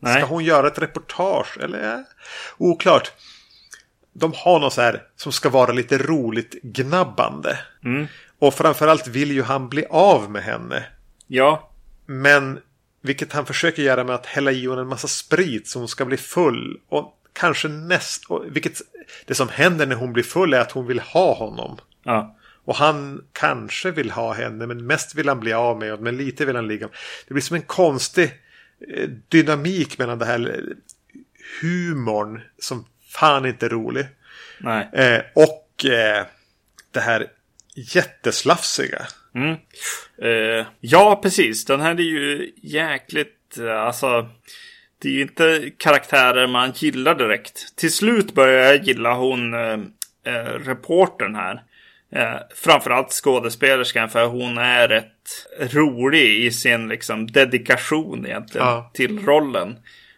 Nej. 0.00 0.14
Ska 0.14 0.26
hon 0.26 0.44
göra 0.44 0.66
ett 0.66 0.78
reportage? 0.78 1.58
Eller? 1.60 2.04
Oklart. 2.58 3.12
De 4.12 4.32
har 4.36 4.60
något 4.60 4.72
så 4.72 4.80
här 4.80 5.02
som 5.16 5.32
ska 5.32 5.48
vara 5.48 5.72
lite 5.72 5.98
roligt 5.98 6.62
gnabbande. 6.62 7.58
Mm. 7.84 8.06
Och 8.38 8.54
framförallt 8.54 9.06
vill 9.06 9.30
ju 9.30 9.42
han 9.42 9.68
bli 9.68 9.86
av 9.90 10.30
med 10.30 10.42
henne. 10.42 10.86
Ja, 11.26 11.70
Men 12.06 12.60
vilket 13.02 13.32
han 13.32 13.46
försöker 13.46 13.82
göra 13.82 14.04
med 14.04 14.14
att 14.14 14.26
hälla 14.26 14.52
i 14.52 14.68
henne 14.68 14.80
en 14.80 14.86
massa 14.86 15.08
sprit 15.08 15.68
så 15.68 15.78
hon 15.78 15.88
ska 15.88 16.04
bli 16.04 16.16
full. 16.16 16.80
Och 16.88 17.14
kanske 17.32 17.68
näst... 17.68 18.24
Och 18.28 18.44
vilket, 18.50 18.80
det 19.26 19.34
som 19.34 19.48
händer 19.48 19.86
när 19.86 19.96
hon 19.96 20.12
blir 20.12 20.24
full 20.24 20.54
är 20.54 20.60
att 20.60 20.72
hon 20.72 20.86
vill 20.86 21.00
ha 21.00 21.34
honom. 21.34 21.78
ja, 22.02 22.37
Och 22.68 22.76
han 22.76 23.24
kanske 23.32 23.90
vill 23.90 24.10
ha 24.10 24.32
henne 24.32 24.66
men 24.66 24.86
mest 24.86 25.14
vill 25.14 25.28
han 25.28 25.40
bli 25.40 25.52
av 25.52 25.78
med 25.78 26.00
men 26.00 26.16
lite 26.16 26.44
vill 26.44 26.56
han 26.56 26.68
ligga. 26.68 26.88
Det 27.28 27.34
blir 27.34 27.42
som 27.42 27.56
en 27.56 27.62
konstig 27.62 28.24
eh, 28.94 29.08
dynamik 29.28 29.98
mellan 29.98 30.18
det 30.18 30.24
här 30.24 30.48
eh, 30.48 30.76
humorn 31.60 32.40
som 32.58 32.86
fan 33.10 33.46
inte 33.46 33.66
är 33.66 33.70
rolig. 33.70 34.06
nej. 34.58 34.88
Eh, 34.92 35.20
och 35.34 35.84
eh, 35.84 36.26
det 36.90 37.00
här 37.00 37.26
jätteslafsiga. 37.74 39.06
Mm. 39.34 39.56
Eh, 40.22 40.66
ja, 40.80 41.20
precis. 41.22 41.64
Den 41.64 41.80
här 41.80 41.94
är 41.94 42.00
ju 42.00 42.52
jäkligt, 42.62 43.58
alltså. 43.70 44.28
Det 45.02 45.08
är 45.08 45.12
ju 45.12 45.22
inte 45.22 45.70
karaktärer 45.78 46.46
man 46.46 46.72
gillar 46.74 47.14
direkt. 47.14 47.76
Till 47.76 47.92
slut 47.92 48.34
börjar 48.34 48.64
jag 48.64 48.84
gilla 48.84 49.14
hon, 49.14 49.54
eh, 49.54 49.78
reportern 50.64 51.34
här. 51.34 51.62
Eh, 52.12 52.36
framförallt 52.54 53.12
skådespelerskan 53.12 54.08
för 54.08 54.26
hon 54.26 54.58
är 54.58 54.88
rätt 54.88 55.46
rolig 55.60 56.44
i 56.44 56.50
sin 56.50 56.88
liksom 56.88 57.26
dedikation 57.26 58.26
egentligen 58.26 58.66
Ja. 58.66 58.90
till 58.94 59.18
rollen. 59.26 59.76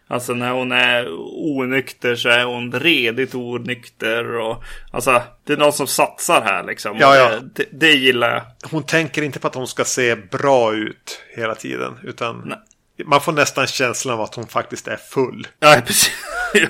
Alltså 0.09 0.35
när 0.35 0.51
hon 0.51 0.73
är 0.73 1.07
onykter 1.49 2.15
så 2.15 2.29
är 2.29 2.45
hon 2.45 2.73
redigt 2.73 3.35
onykter 3.35 4.37
och 4.37 4.63
alltså 4.93 5.23
det 5.45 5.53
är 5.53 5.57
någon 5.57 5.73
som 5.73 5.87
satsar 5.87 6.43
här 6.43 6.65
liksom. 6.65 6.97
Ja, 7.01 7.17
ja. 7.17 7.29
Det, 7.31 7.51
det, 7.55 7.67
det 7.73 7.93
gillar 7.93 8.31
jag. 8.35 8.71
Hon 8.71 8.83
tänker 8.83 9.23
inte 9.23 9.39
på 9.39 9.47
att 9.47 9.55
hon 9.55 9.67
ska 9.67 9.85
se 9.85 10.17
bra 10.17 10.75
ut 10.75 11.23
hela 11.37 11.55
tiden. 11.55 11.99
Utan 12.03 12.43
Nej. 12.47 12.59
man 13.07 13.21
får 13.21 13.33
nästan 13.33 13.67
känslan 13.67 14.15
av 14.15 14.21
att 14.21 14.35
hon 14.35 14.47
faktiskt 14.47 14.89
är 14.89 14.97
full. 14.97 15.49
Ja, 15.59 15.81
precis. 15.87 16.13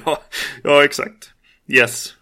ja, 0.05 0.23
ja, 0.65 0.85
exakt. 0.85 1.31
Yes. 1.69 2.15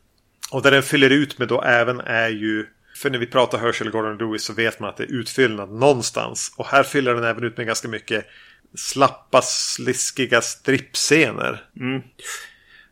Och 0.51 0.63
där 0.63 0.71
den 0.71 0.83
fyller 0.83 1.11
ut 1.11 1.39
med 1.39 1.49
då 1.49 1.63
även 1.63 2.01
är 2.01 2.29
ju... 2.29 2.67
För 2.99 3.11
när 3.11 3.19
vi 3.19 3.27
pratar 3.27 3.59
Herschel 3.59 3.91
Gordon 3.91 4.19
Lewis 4.19 4.43
så 4.43 4.53
vet 4.53 4.81
man 4.81 4.91
att 4.91 4.97
det 4.97 5.05
är 5.05 5.13
utfyllnad 5.13 5.71
någonstans. 5.71 6.55
Och 6.57 6.67
här 6.67 6.83
fyller 6.83 7.15
den 7.15 7.25
även 7.25 7.45
ut 7.45 7.57
med 7.57 7.67
ganska 7.67 7.89
mycket 7.89 8.27
slappa, 8.75 9.43
sliskiga 9.43 10.41
strippscener. 10.41 11.65
Mm. 11.81 12.03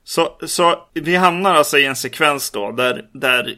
Så, 0.05 0.39
så 0.47 0.89
vi 0.95 1.17
hamnar 1.17 1.55
alltså 1.55 1.79
i 1.79 1.85
en 1.85 1.97
sekvens 1.97 2.51
då 2.51 2.73
där, 2.73 3.09
där 3.13 3.57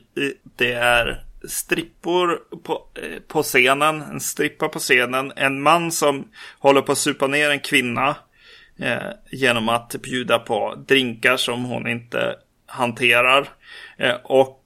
det 0.57 0.73
är 0.73 1.25
strippor 1.49 2.41
på, 2.63 2.89
eh, 2.95 3.21
på 3.29 3.43
scenen. 3.43 4.03
En 4.03 4.21
strippa 4.21 4.69
på 4.69 4.79
scenen. 4.79 5.33
En 5.37 5.63
man 5.63 5.93
som 5.93 6.29
håller 6.59 6.83
på 6.83 6.93
att 6.93 6.99
supa 6.99 7.27
ner 7.27 7.51
en 7.51 7.61
kvinna. 7.61 8.17
Eh, 8.79 9.13
genom 9.31 9.69
att 9.69 9.95
bjuda 10.03 10.39
på 10.39 10.85
drinkar 10.89 11.37
som 11.37 11.65
hon 11.65 11.89
inte 11.89 12.37
hanterar. 12.67 13.49
Eh, 13.97 14.15
och 14.25 14.65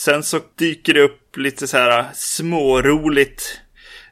sen 0.00 0.22
så 0.22 0.40
dyker 0.58 0.94
det 0.94 1.00
upp 1.00 1.36
lite 1.36 1.66
så 1.66 1.76
här 1.76 2.06
småroligt. 2.14 3.60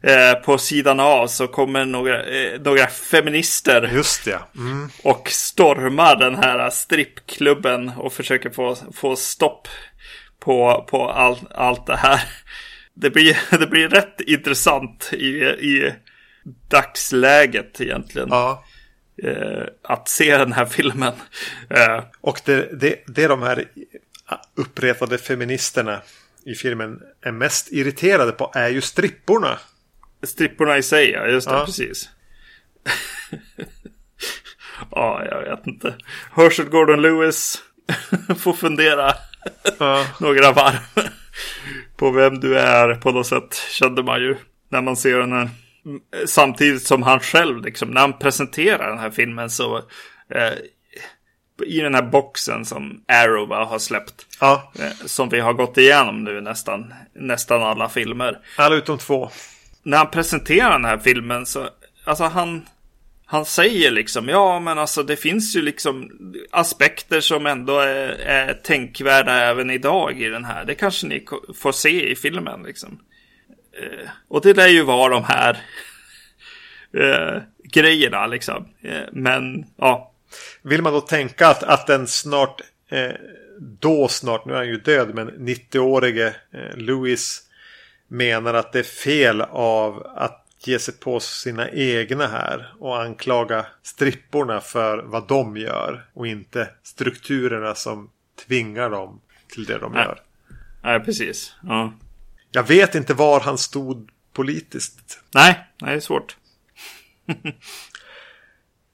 Eh, 0.03 0.35
på 0.35 0.59
sidan 0.59 1.01
av 1.01 1.27
så 1.27 1.47
kommer 1.47 1.85
några, 1.85 2.25
eh, 2.25 2.61
några 2.61 2.87
feminister 2.87 3.91
Just 3.95 4.25
det. 4.25 4.41
Mm. 4.57 4.91
och 5.03 5.31
stormar 5.31 6.17
den 6.17 6.37
här 6.37 6.71
strippklubben 6.71 7.89
och 7.89 8.13
försöker 8.13 8.51
få, 8.51 8.77
få 8.95 9.17
stopp 9.17 9.69
på, 10.41 10.87
på 10.91 11.11
all, 11.11 11.39
allt 11.51 11.87
det 11.87 11.97
här. 11.97 12.21
Det 12.95 13.11
blir, 13.11 13.39
det 13.59 13.67
blir 13.67 13.89
rätt 13.89 14.21
intressant 14.21 15.11
i, 15.13 15.27
i 15.45 15.95
dagsläget 16.71 17.81
egentligen. 17.81 18.29
Ja. 18.31 18.65
Eh, 19.23 19.65
att 19.83 20.09
se 20.09 20.37
den 20.37 20.53
här 20.53 20.67
filmen. 20.67 21.13
Och 22.21 22.41
det, 22.45 22.81
det, 22.81 23.05
det 23.07 23.27
de 23.27 23.43
här 23.43 23.65
uppretade 24.55 25.19
feministerna 25.19 26.01
i 26.45 26.55
filmen 26.55 27.01
är 27.23 27.33
mest 27.33 27.73
irriterade 27.73 28.33
på 28.33 28.53
är 28.55 28.69
ju 28.69 28.81
stripporna. 28.81 29.59
stripporna 30.23 30.79
i 30.79 30.83
sig, 30.83 31.11
ja. 31.11 31.27
Just 31.27 31.49
det, 31.49 31.55
Ja. 31.55 31.65
precis. 31.67 32.09
ja, 34.91 35.25
jag 35.31 35.41
vet 35.57 35.67
inte. 35.67 35.95
Herschel 36.33 36.69
Gordon 36.69 37.03
Lewis 37.03 37.63
får 38.39 38.53
fundera 38.53 39.13
Ja. 39.79 40.07
några 40.21 40.53
varv 40.53 41.09
på 41.97 42.11
vem 42.11 42.41
du 42.41 42.59
är 42.59 42.95
på 42.95 43.13
något 43.13 43.27
sätt. 43.27 43.55
Kände 43.71 44.03
man 44.03 44.21
ju 44.21 44.37
när 44.69 44.83
man 44.83 44.97
ser 44.97 45.19
den 45.19 45.33
här. 45.33 45.49
samtidigt 46.27 46.83
som 46.87 47.03
han 47.03 47.21
själv, 47.21 47.63
liksom, 47.65 47.91
när 47.91 48.01
han 48.01 48.19
presenterar 48.19 48.89
den 48.89 48.99
här 48.99 49.11
filmen 49.11 49.51
så 49.51 49.77
eh, 50.35 50.53
i 51.67 51.81
den 51.81 51.95
här 51.95 52.03
boxen 52.03 52.65
som 52.65 53.01
Arrow 53.09 53.49
har 53.49 53.79
släppt. 53.79 54.27
Ja. 54.41 54.73
Eh, 54.79 55.07
som 55.07 55.29
vi 55.29 55.41
har 55.41 55.53
gått 55.53 55.79
igenom 55.79 56.25
nu 56.25 56.41
nästan, 56.41 56.95
nästan 57.15 57.63
alla 57.63 57.89
filmer. 57.89 58.39
Alla 58.57 58.75
utom 58.75 58.99
två. 58.99 59.31
När 59.83 59.99
han 59.99 60.11
presenterar 60.11 60.73
den 60.73 60.85
här 60.85 60.99
filmen 60.99 61.47
så, 61.47 61.69
alltså 62.05 62.25
han, 62.25 62.67
han 63.27 63.45
säger 63.45 63.91
liksom, 63.91 64.29
ja 64.29 64.61
men 64.61 64.79
alltså 64.79 65.03
det 65.03 65.17
finns 65.17 65.57
ju 65.57 65.63
liksom 65.63 66.11
aspekter 66.51 67.21
som 67.21 67.47
ändå 67.47 67.79
är, 67.79 68.09
är 68.09 68.55
tänkvärda 68.55 69.33
även 69.33 69.71
idag 69.71 70.21
i 70.21 70.29
den 70.29 70.45
här. 70.45 70.65
Det 70.65 70.75
kanske 70.75 71.07
ni 71.07 71.27
får 71.55 71.73
se 71.73 72.11
i 72.11 72.17
filmen 72.17 72.63
liksom. 72.63 73.01
Eh, 73.83 74.09
och 74.29 74.43
det 74.43 74.57
lär 74.57 74.69
ju 74.69 74.83
vara 74.83 75.15
de 75.15 75.25
här 75.25 75.59
eh, 76.99 77.43
grejerna 77.73 78.27
liksom. 78.27 78.69
Men 79.13 79.65
ja. 79.77 80.15
Vill 80.63 80.83
man 80.83 80.93
då 80.93 81.01
tänka 81.01 81.49
att, 81.49 81.63
att 81.63 81.87
den 81.87 82.07
snart, 82.07 82.61
eh, 82.89 83.13
då 83.61 84.09
snart, 84.09 84.45
nu 84.45 84.53
är 84.53 84.57
han 84.57 84.69
ju 84.69 84.77
död, 84.77 85.15
men 85.15 85.31
90-årige 85.31 86.35
eh, 86.53 86.77
Louis 86.77 87.43
menar 88.09 88.55
att 88.55 88.73
det 88.73 88.79
är 88.79 88.83
fel 88.83 89.41
av 89.51 90.07
att 90.17 90.45
ge 90.65 90.79
sig 90.79 90.95
på 90.95 91.21
sina 91.21 91.71
egna 91.71 92.27
här 92.27 92.75
och 92.79 93.03
anklaga 93.03 93.67
stripporna 93.83 94.61
för 94.61 94.99
vad 94.99 95.29
de 95.29 95.57
gör 95.57 96.07
och 96.13 96.27
inte 96.27 96.69
strukturerna 96.83 97.75
som 97.75 98.11
tvingar 98.47 98.91
dem 98.91 99.21
till 99.49 99.65
det 99.65 99.79
de 99.79 99.93
Nej. 99.93 100.05
gör. 100.05 100.23
Nej, 100.83 101.01
precis. 101.01 101.55
Ja. 101.63 101.93
Jag 102.51 102.63
vet 102.63 102.95
inte 102.95 103.15
var 103.15 103.41
han 103.41 103.59
stod 103.59 104.11
politiskt. 104.33 105.21
Nej, 105.35 105.59
nej, 105.81 105.91
det 105.91 105.97
är 105.97 106.01
svårt. 106.01 106.37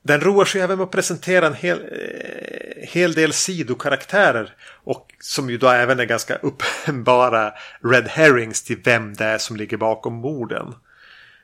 Den 0.07 0.21
roar 0.21 0.45
sig 0.45 0.61
även 0.61 0.79
med 0.79 0.85
att 0.85 0.91
presentera 0.91 1.47
en 1.47 1.55
hel, 1.55 1.79
eh, 1.79 2.89
hel 2.89 3.13
del 3.13 3.33
sidokaraktärer. 3.33 4.55
Och 4.85 5.15
som 5.21 5.51
ju 5.51 5.59
då 5.59 5.69
även 5.69 6.01
är 6.01 6.05
ganska 6.05 6.35
uppenbara 6.37 7.53
red 7.83 8.09
herrings 8.09 8.63
till 8.63 8.81
vem 8.85 9.15
det 9.15 9.25
är 9.25 9.39
som 9.39 9.57
ligger 9.57 9.77
bakom 9.77 10.15
morden. 10.15 10.75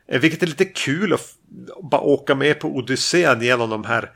Eh, 0.08 0.20
Vilket 0.20 0.42
är 0.42 0.46
lite 0.46 0.64
kul 0.64 1.12
att 1.12 1.34
bara 1.82 2.00
åka 2.00 2.34
med 2.34 2.60
på 2.60 2.68
Odysseen 2.68 3.42
genom 3.42 3.70
de 3.70 3.84
här 3.84 4.10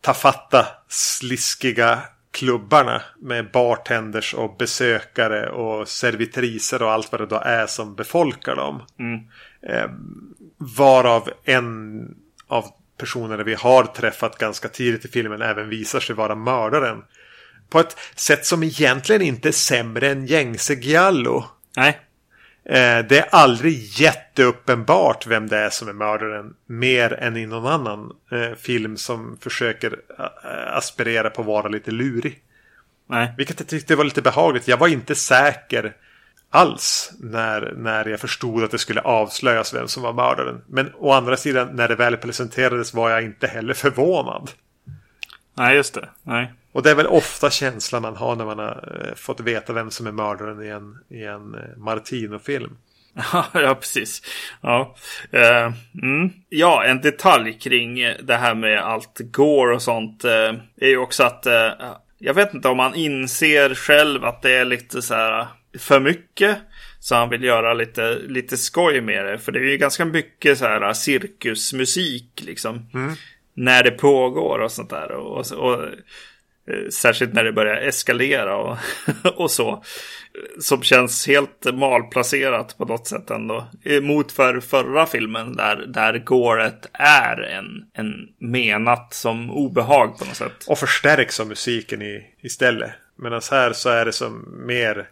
tafatta, 0.00 0.66
sliskiga 0.88 1.98
klubbarna 2.30 3.02
med 3.18 3.50
bartenders 3.50 4.34
och 4.34 4.56
besökare 4.56 5.50
och 5.50 5.88
servitriser 5.88 6.82
och 6.82 6.90
allt 6.92 7.12
vad 7.12 7.20
det 7.20 7.26
då 7.26 7.36
är 7.44 7.66
som 7.66 7.94
befolkar 7.94 8.56
dem. 8.56 8.82
Eh, 9.62 9.90
varav 10.76 11.30
en 11.44 12.00
av 12.46 12.64
personerna 13.00 13.42
vi 13.42 13.54
har 13.54 13.84
träffat 13.84 14.38
ganska 14.38 14.68
tidigt 14.68 15.04
i 15.04 15.08
filmen 15.08 15.42
även 15.42 15.68
visar 15.68 16.00
sig 16.00 16.16
vara 16.16 16.34
mördaren. 16.34 17.02
På 17.68 17.80
ett 17.80 17.96
sätt 18.14 18.46
som 18.46 18.62
egentligen 18.62 19.22
inte 19.22 19.48
är 19.48 19.52
sämre 19.52 20.10
än 20.10 20.26
gängse 20.26 20.74
Giallo. 20.74 21.44
Nej, 21.76 22.00
Eh, 22.64 23.06
det 23.08 23.18
är 23.18 23.28
aldrig 23.30 24.00
jätteuppenbart 24.00 25.26
vem 25.26 25.48
det 25.48 25.56
är 25.56 25.70
som 25.70 25.88
är 25.88 25.92
mördaren. 25.92 26.54
Mer 26.66 27.12
än 27.12 27.36
i 27.36 27.46
någon 27.46 27.72
annan 27.72 28.12
eh, 28.30 28.54
film 28.56 28.96
som 28.96 29.38
försöker 29.40 29.96
eh, 30.18 30.76
aspirera 30.76 31.30
på 31.30 31.40
att 31.40 31.46
vara 31.46 31.68
lite 31.68 31.90
lurig. 31.90 32.38
nej. 33.06 33.34
Vilket 33.36 33.60
jag 33.60 33.68
tyckte 33.68 33.96
var 33.96 34.04
lite 34.04 34.22
behagligt. 34.22 34.68
Jag 34.68 34.76
var 34.76 34.88
inte 34.88 35.14
säker 35.14 35.96
alls 36.50 37.12
när, 37.20 37.74
när 37.76 38.08
jag 38.08 38.20
förstod 38.20 38.64
att 38.64 38.70
det 38.70 38.78
skulle 38.78 39.00
avslöjas 39.00 39.74
vem 39.74 39.88
som 39.88 40.02
var 40.02 40.12
mördaren. 40.12 40.62
Men 40.66 40.92
å 40.98 41.12
andra 41.12 41.36
sidan, 41.36 41.68
när 41.72 41.88
det 41.88 41.94
väl 41.94 42.16
presenterades 42.16 42.94
var 42.94 43.10
jag 43.10 43.22
inte 43.22 43.46
heller 43.46 43.74
förvånad. 43.74 44.50
Nej, 45.54 45.76
just 45.76 45.94
det. 45.94 46.08
Nej. 46.22 46.52
Och 46.72 46.82
det 46.82 46.90
är 46.90 46.94
väl 46.94 47.06
ofta 47.06 47.50
känslan 47.50 48.02
man 48.02 48.16
har 48.16 48.36
när 48.36 48.44
man 48.44 48.58
har 48.58 49.06
eh, 49.06 49.14
fått 49.14 49.40
veta 49.40 49.72
vem 49.72 49.90
som 49.90 50.06
är 50.06 50.12
mördaren 50.12 50.62
i 50.62 50.68
en, 50.68 50.98
i 51.08 51.24
en 51.24 51.54
eh, 51.54 51.76
Martino-film. 51.76 52.76
ja, 53.52 53.74
precis. 53.80 54.22
Ja. 54.60 54.96
Eh, 55.32 55.72
mm. 56.02 56.32
ja, 56.48 56.84
en 56.84 57.00
detalj 57.00 57.58
kring 57.58 57.94
det 58.22 58.36
här 58.36 58.54
med 58.54 58.78
allt 58.78 59.20
går 59.20 59.70
och 59.70 59.82
sånt 59.82 60.24
eh, 60.24 60.54
är 60.80 60.88
ju 60.88 60.98
också 60.98 61.24
att 61.24 61.46
eh, 61.46 61.70
jag 62.18 62.34
vet 62.34 62.54
inte 62.54 62.68
om 62.68 62.78
han 62.78 62.94
inser 62.94 63.74
själv 63.74 64.24
att 64.24 64.42
det 64.42 64.52
är 64.52 64.64
lite 64.64 65.02
så 65.02 65.14
här 65.14 65.46
för 65.78 66.00
mycket. 66.00 66.58
Så 67.00 67.14
han 67.14 67.28
vill 67.28 67.44
göra 67.44 67.74
lite, 67.74 68.18
lite 68.18 68.56
skoj 68.56 69.00
med 69.00 69.24
det. 69.24 69.38
För 69.38 69.52
det 69.52 69.58
är 69.58 69.70
ju 69.70 69.76
ganska 69.76 70.04
mycket 70.04 70.58
så 70.58 70.64
här 70.64 70.92
cirkusmusik 70.92 72.42
liksom. 72.46 72.90
När 73.54 73.82
det 73.82 73.90
pågår 73.90 74.58
och 74.58 74.72
sånt 74.72 74.90
där. 74.90 75.12
Och, 75.12 75.38
och, 75.38 75.52
och 75.52 75.82
eh, 75.82 76.88
särskilt 76.90 77.34
när 77.34 77.44
det 77.44 77.52
börjar 77.52 77.76
eskalera 77.76 78.56
och, 78.56 78.78
och 79.34 79.50
så. 79.50 79.84
Som 80.60 80.82
känns 80.82 81.26
helt 81.26 81.66
malplacerat 81.74 82.78
på 82.78 82.84
något 82.84 83.06
sätt 83.06 83.30
ändå. 83.30 83.66
Mot 84.02 84.32
för 84.32 84.60
förra 84.60 85.06
filmen 85.06 85.56
där, 85.56 85.76
där 85.76 86.18
gåret 86.18 86.86
är 86.92 87.42
en, 87.42 87.66
en 87.92 88.28
menat 88.38 89.14
som 89.14 89.50
obehag 89.50 90.18
på 90.18 90.24
något 90.24 90.36
sätt. 90.36 90.64
Och 90.68 90.78
förstärks 90.78 91.40
av 91.40 91.46
musiken 91.46 92.02
i, 92.02 92.26
istället. 92.42 92.90
Medan 93.22 93.40
här 93.50 93.72
så 93.72 93.88
är 93.88 94.04
det 94.04 94.12
som 94.12 94.64
mer 94.66 95.08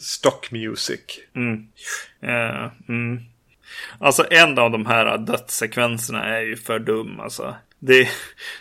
stock 0.00 0.50
music. 0.50 1.00
Eh, 2.22 2.66
mm. 2.88 3.20
Alltså 3.98 4.26
en 4.30 4.58
av 4.58 4.70
de 4.70 4.86
här 4.86 5.18
dödssekvenserna 5.18 6.24
är 6.24 6.40
ju 6.40 6.56
för 6.56 6.78
dum 6.78 7.20
alltså. 7.20 7.54
Det, 7.78 8.08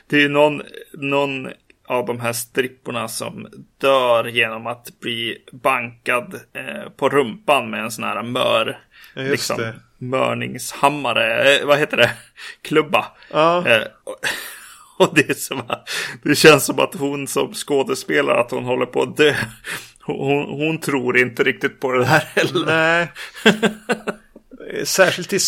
det 0.07 0.15
är 0.15 0.21
ju 0.21 0.29
någon, 0.29 0.61
någon 0.93 1.47
av 1.87 2.05
de 2.05 2.19
här 2.19 2.33
stripporna 2.33 3.07
som 3.07 3.47
dör 3.77 4.25
genom 4.25 4.67
att 4.67 4.99
bli 4.99 5.37
bankad 5.51 6.39
eh, 6.53 6.89
på 6.97 7.09
rumpan 7.09 7.69
med 7.69 7.83
en 7.83 7.91
sån 7.91 8.03
här 8.03 8.23
mör. 8.23 8.79
Ja, 9.13 9.21
liksom, 9.21 9.57
det. 9.57 9.75
mörningshammare, 9.97 11.55
eh, 11.55 11.65
vad 11.65 11.79
heter 11.79 11.97
det? 11.97 12.11
Klubba. 12.61 13.05
Ja. 13.31 13.67
Eh, 13.67 13.83
och, 14.03 14.15
och 15.07 15.15
det, 15.15 15.29
är 15.29 15.33
som, 15.33 15.61
det 16.23 16.35
känns 16.35 16.65
som 16.65 16.79
att 16.79 16.95
hon 16.95 17.27
som 17.27 17.53
skådespelare, 17.53 18.39
att 18.39 18.51
hon 18.51 18.65
håller 18.65 18.85
på 18.85 19.01
att 19.01 19.17
dö. 19.17 19.35
Hon, 20.09 20.59
hon 20.59 20.79
tror 20.79 21.17
inte 21.17 21.43
riktigt 21.43 21.79
på 21.79 21.91
det 21.91 22.05
här 22.05 22.23
heller. 22.35 22.65
Nej. 22.65 23.11
Särskilt 24.83 25.33
i 25.33 25.39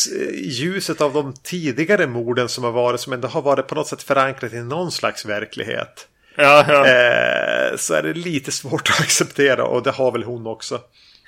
ljuset 0.50 1.02
av 1.02 1.14
de 1.14 1.34
tidigare 1.34 2.08
morden 2.08 2.50
som 2.50 2.64
har 2.64 2.72
varit. 2.72 3.00
Som 3.00 3.14
ändå 3.14 3.28
har 3.28 3.42
varit 3.42 3.68
på 3.68 3.76
något 3.76 3.88
sätt 3.88 4.04
förankrat 4.04 4.54
i 4.54 4.64
någon 4.64 4.92
slags 4.92 5.26
verklighet. 5.26 6.08
Ja, 6.36 6.66
ja. 6.68 6.88
Eh, 6.88 7.78
så 7.78 7.94
är 7.94 8.04
det 8.04 8.14
lite 8.14 8.52
svårt 8.52 8.90
att 8.90 9.02
acceptera. 9.02 9.66
Och 9.66 9.84
det 9.84 9.92
har 9.92 10.12
väl 10.12 10.24
hon 10.24 10.48
också. 10.48 10.82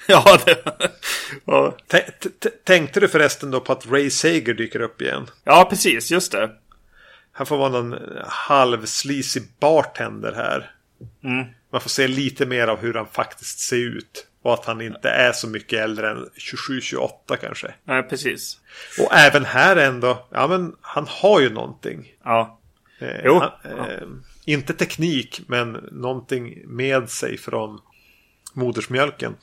Ja, 0.07 0.39
det, 0.45 0.57
ja. 1.45 1.77
Tänkte 2.63 2.99
du 2.99 3.07
förresten 3.07 3.51
då 3.51 3.59
på 3.59 3.71
att 3.71 3.91
Ray 3.91 4.09
Sager 4.09 4.53
dyker 4.53 4.81
upp 4.81 5.01
igen? 5.01 5.27
ja, 5.43 5.67
precis. 5.69 6.11
Just 6.11 6.31
det. 6.31 6.49
Han 7.31 7.45
får 7.45 7.57
vara 7.57 7.69
någon 7.69 7.95
halvsleazy 8.27 9.41
bartender 9.59 10.31
här. 10.31 10.71
Mm. 11.23 11.45
Man 11.73 11.81
får 11.81 11.89
se 11.89 12.07
lite 12.07 12.45
mer 12.45 12.67
av 12.67 12.79
hur 12.79 12.93
han 12.93 13.07
faktiskt 13.07 13.59
ser 13.59 13.77
ut. 13.77 14.27
Och 14.41 14.53
att 14.53 14.65
han 14.65 14.81
inte 14.81 15.09
är 15.09 15.31
så 15.31 15.47
mycket 15.47 15.79
äldre 15.79 16.11
än 16.11 16.29
27-28 16.37 17.09
kanske. 17.41 17.73
Nej, 17.83 18.03
precis. 18.03 18.59
Och 18.99 19.13
även 19.13 19.45
här 19.45 19.75
ändå. 19.75 20.27
Ja 20.31 20.47
men 20.47 20.75
han 20.81 21.05
har 21.09 21.39
ju 21.39 21.49
någonting. 21.49 22.13
Ja. 22.23 22.59
Eh, 22.99 23.21
Jo. 23.25 23.39
han, 23.39 23.79
eh, 23.79 24.07
Inte 24.45 24.73
teknik 24.73 25.41
men 25.47 25.71
någonting 25.91 26.61
med 26.65 27.09
sig 27.09 27.37
från 27.37 27.79
modersmjölken. 28.53 29.35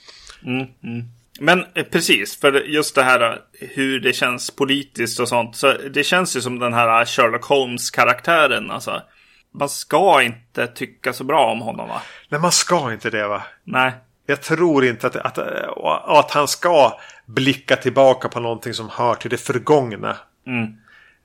Mm, 0.45 0.67
mm. 0.83 1.05
Men 1.41 1.65
eh, 1.75 1.85
precis, 1.85 2.41
för 2.41 2.53
just 2.53 2.95
det 2.95 3.03
här 3.03 3.21
eh, 3.31 3.69
hur 3.69 4.01
det 4.01 4.13
känns 4.13 4.51
politiskt 4.51 5.21
och 5.21 5.29
sånt. 5.29 5.57
Så 5.57 5.73
det 5.73 6.05
känns 6.05 6.37
ju 6.37 6.41
som 6.41 6.59
den 6.59 6.73
här 6.73 7.05
Sherlock 7.05 7.45
Holmes-karaktären. 7.45 8.71
Alltså, 8.71 9.03
man 9.55 9.69
ska 9.69 10.23
inte 10.23 10.67
tycka 10.67 11.13
så 11.13 11.25
bra 11.25 11.53
om 11.53 11.61
honom 11.61 11.89
va? 11.89 12.03
Nej 12.29 12.41
man 12.41 12.53
ska 12.53 12.93
inte 12.93 13.11
det 13.11 13.29
va? 13.29 13.43
Nej. 13.65 13.93
Jag 14.27 14.41
tror 14.43 14.85
inte 14.85 15.07
att, 15.07 15.17
att, 15.17 15.39
att 16.09 16.31
han 16.31 16.49
ska 16.49 16.99
blicka 17.27 17.77
tillbaka 17.77 18.29
på 18.29 18.41
någonting 18.41 18.75
som 18.75 18.89
hör 18.89 19.15
till 19.15 19.31
det 19.31 19.37
förgångna. 19.37 20.17
Mm. 20.47 20.73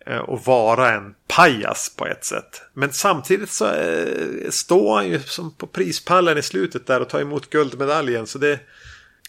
Eh, 0.06 0.18
Och 0.18 0.46
vara 0.46 0.92
en 0.94 1.16
pajas 1.28 1.96
på 1.98 2.06
ett 2.08 2.26
sätt. 2.26 2.62
Men 2.74 2.94
samtidigt 2.94 3.50
så 3.52 3.66
eh, 3.74 4.50
står 4.50 4.96
han 4.96 5.08
ju 5.08 5.20
som 5.20 5.56
på 5.56 5.68
prispallen 5.68 6.38
i 6.38 6.42
slutet 6.42 6.88
där 6.88 7.02
och 7.02 7.10
tar 7.10 7.22
emot 7.22 7.50
guldmedaljen. 7.50 8.28
Så 8.28 8.38
det, 8.38 8.60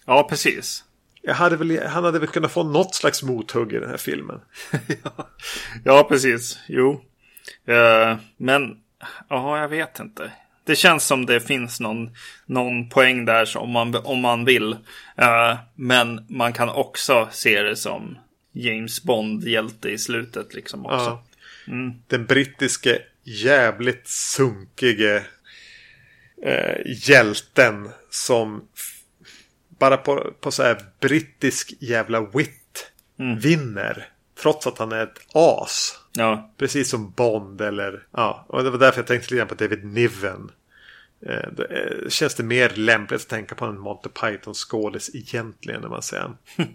Ja, 0.06 0.26
precis. 0.30 0.84
hade 1.28 1.56
väl, 1.56 1.86
han 1.88 2.04
hade 2.04 2.18
väl 2.18 2.28
kunnat 2.28 2.52
få 2.52 2.62
något 2.62 2.94
slags 2.94 3.22
mothugg 3.22 3.72
i 3.72 3.78
den 3.78 3.90
här 3.90 3.96
filmen. 3.96 4.40
Ja, 5.84 6.04
precis. 6.08 6.58
Jo. 6.68 7.00
Eh, 7.66 8.16
men, 8.36 8.76
ja, 9.28 9.60
jag 9.60 9.68
vet 9.68 10.00
inte. 10.00 10.32
Det 10.64 10.76
känns 10.76 11.04
som 11.04 11.26
det 11.26 11.40
finns 11.40 11.80
någon, 11.80 12.10
någon 12.46 12.88
poäng 12.88 13.24
där 13.24 13.44
som 13.44 13.62
om 13.62 13.70
man, 13.70 13.94
om 13.94 14.20
man 14.20 14.44
vill. 14.44 14.72
Eh, 15.16 15.56
men 15.74 16.26
man 16.28 16.52
kan 16.52 16.68
också 16.68 17.28
se 17.32 17.62
det 17.62 17.76
som 17.76 18.18
James 18.52 19.02
Bond-hjälte 19.02 19.88
i 19.88 19.98
slutet 19.98 20.54
liksom 20.54 20.86
också. 20.86 20.96
Ja. 20.96 21.24
Mm. 21.68 21.94
Den 22.06 22.26
brittiske 22.26 22.98
jävligt 23.22 24.08
sunkige 24.08 25.22
eh, 26.42 26.76
hjälten 27.08 27.88
som 28.10 28.68
bara 29.78 29.96
på, 29.96 30.32
på 30.40 30.50
så 30.50 30.62
här 30.62 30.78
brittisk 31.00 31.74
jävla 31.80 32.20
wit 32.20 32.92
mm. 33.18 33.38
vinner. 33.38 34.08
Trots 34.42 34.66
att 34.66 34.78
han 34.78 34.92
är 34.92 35.02
ett 35.02 35.18
as. 35.32 36.00
Ja. 36.12 36.50
Precis 36.58 36.90
som 36.90 37.10
Bond 37.10 37.60
eller 37.60 38.06
ja. 38.12 38.44
Och 38.48 38.64
det 38.64 38.70
var 38.70 38.78
därför 38.78 38.98
jag 38.98 39.06
tänkte 39.06 39.26
lite 39.26 39.36
grann 39.36 39.48
på 39.48 39.54
David 39.54 39.84
Niven. 39.84 40.50
Eh, 41.26 41.48
det, 41.56 41.64
eh, 41.64 42.08
känns 42.08 42.34
det 42.34 42.42
mer 42.42 42.72
lämpligt 42.74 43.20
att 43.20 43.28
tänka 43.28 43.54
på 43.54 43.64
en 43.64 43.78
Monty 43.78 44.08
Python 44.08 44.54
skådis 44.54 45.10
egentligen 45.14 45.80
när 45.80 45.88
man 45.88 46.02
ser 46.02 46.18
den. 46.18 46.36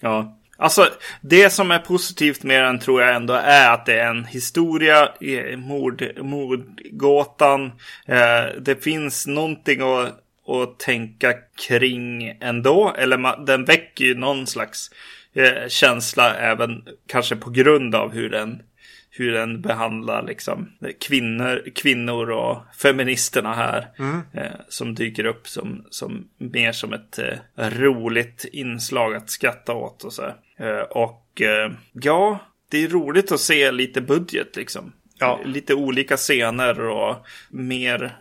ja. 0.00 0.38
Alltså 0.60 0.88
det 1.20 1.50
som 1.50 1.70
är 1.70 1.78
positivt 1.78 2.42
med 2.42 2.64
den 2.64 2.78
tror 2.78 3.02
jag 3.02 3.14
ändå 3.14 3.34
är 3.34 3.72
att 3.72 3.86
det 3.86 4.00
är 4.00 4.10
en 4.10 4.24
historia, 4.24 5.08
mord, 5.56 6.04
mordgåtan. 6.16 7.72
Eh, 8.06 8.60
det 8.60 8.82
finns 8.84 9.26
någonting 9.26 9.80
att, 9.80 10.08
att 10.48 10.78
tänka 10.78 11.34
kring 11.68 12.38
ändå. 12.40 12.94
Eller 12.98 13.18
man, 13.18 13.44
den 13.44 13.64
väcker 13.64 14.04
ju 14.04 14.14
någon 14.14 14.46
slags 14.46 14.90
eh, 15.38 15.68
känsla 15.68 16.34
även 16.34 16.84
kanske 17.06 17.36
på 17.36 17.50
grund 17.50 17.94
av 17.94 18.12
hur 18.12 18.30
den 18.30 18.62
hur 19.10 19.32
den 19.32 19.62
behandlar 19.62 20.26
liksom 20.26 20.72
kvinnor, 21.00 21.62
kvinnor 21.74 22.30
och 22.30 22.58
feministerna 22.76 23.54
här. 23.54 23.88
Mm. 23.98 24.20
Eh, 24.32 24.60
som 24.68 24.94
dyker 24.94 25.24
upp 25.24 25.48
som, 25.48 25.84
som 25.90 26.28
mer 26.38 26.72
som 26.72 26.92
ett 26.92 27.18
eh, 27.18 27.70
roligt 27.70 28.44
inslag 28.52 29.14
att 29.14 29.30
skratta 29.30 29.72
åt 29.72 30.04
och 30.04 30.12
så. 30.12 30.26
Eh, 30.58 30.80
och 30.90 31.42
eh, 31.42 31.72
ja, 31.92 32.38
det 32.70 32.84
är 32.84 32.88
roligt 32.88 33.32
att 33.32 33.40
se 33.40 33.72
lite 33.72 34.00
budget 34.00 34.56
liksom. 34.56 34.92
Ja. 35.18 35.40
Lite 35.44 35.74
olika 35.74 36.16
scener 36.16 36.80
och 36.80 37.16
mer 37.50 38.16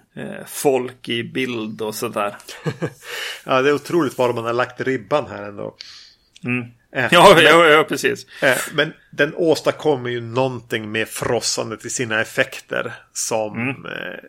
folk 0.46 1.10
i 1.10 1.24
bild 1.24 1.82
och 1.82 1.96
sådär. 1.96 2.36
ja, 3.46 3.62
det 3.62 3.70
är 3.70 3.74
otroligt 3.74 4.18
var 4.18 4.34
man 4.34 4.46
har 4.46 4.54
lagt 4.54 4.82
ribban 4.82 5.26
här 5.30 5.44
ändå. 5.44 5.76
Mm. 6.44 6.68
Eh, 6.92 7.08
ja, 7.12 7.32
men, 7.36 7.44
ja, 7.44 7.66
ja, 7.66 7.84
precis. 7.84 8.44
Eh, 8.44 8.58
men 8.74 8.94
den 9.12 9.36
åstadkommer 9.36 10.10
ju 10.10 10.22
någonting 10.22 10.92
med 10.92 11.08
frossandet 11.08 11.86
i 11.86 11.90
sina 11.90 12.22
effekter 12.22 12.94
som 13.14 13.62
mm. 13.62 13.86
eh, 13.86 14.20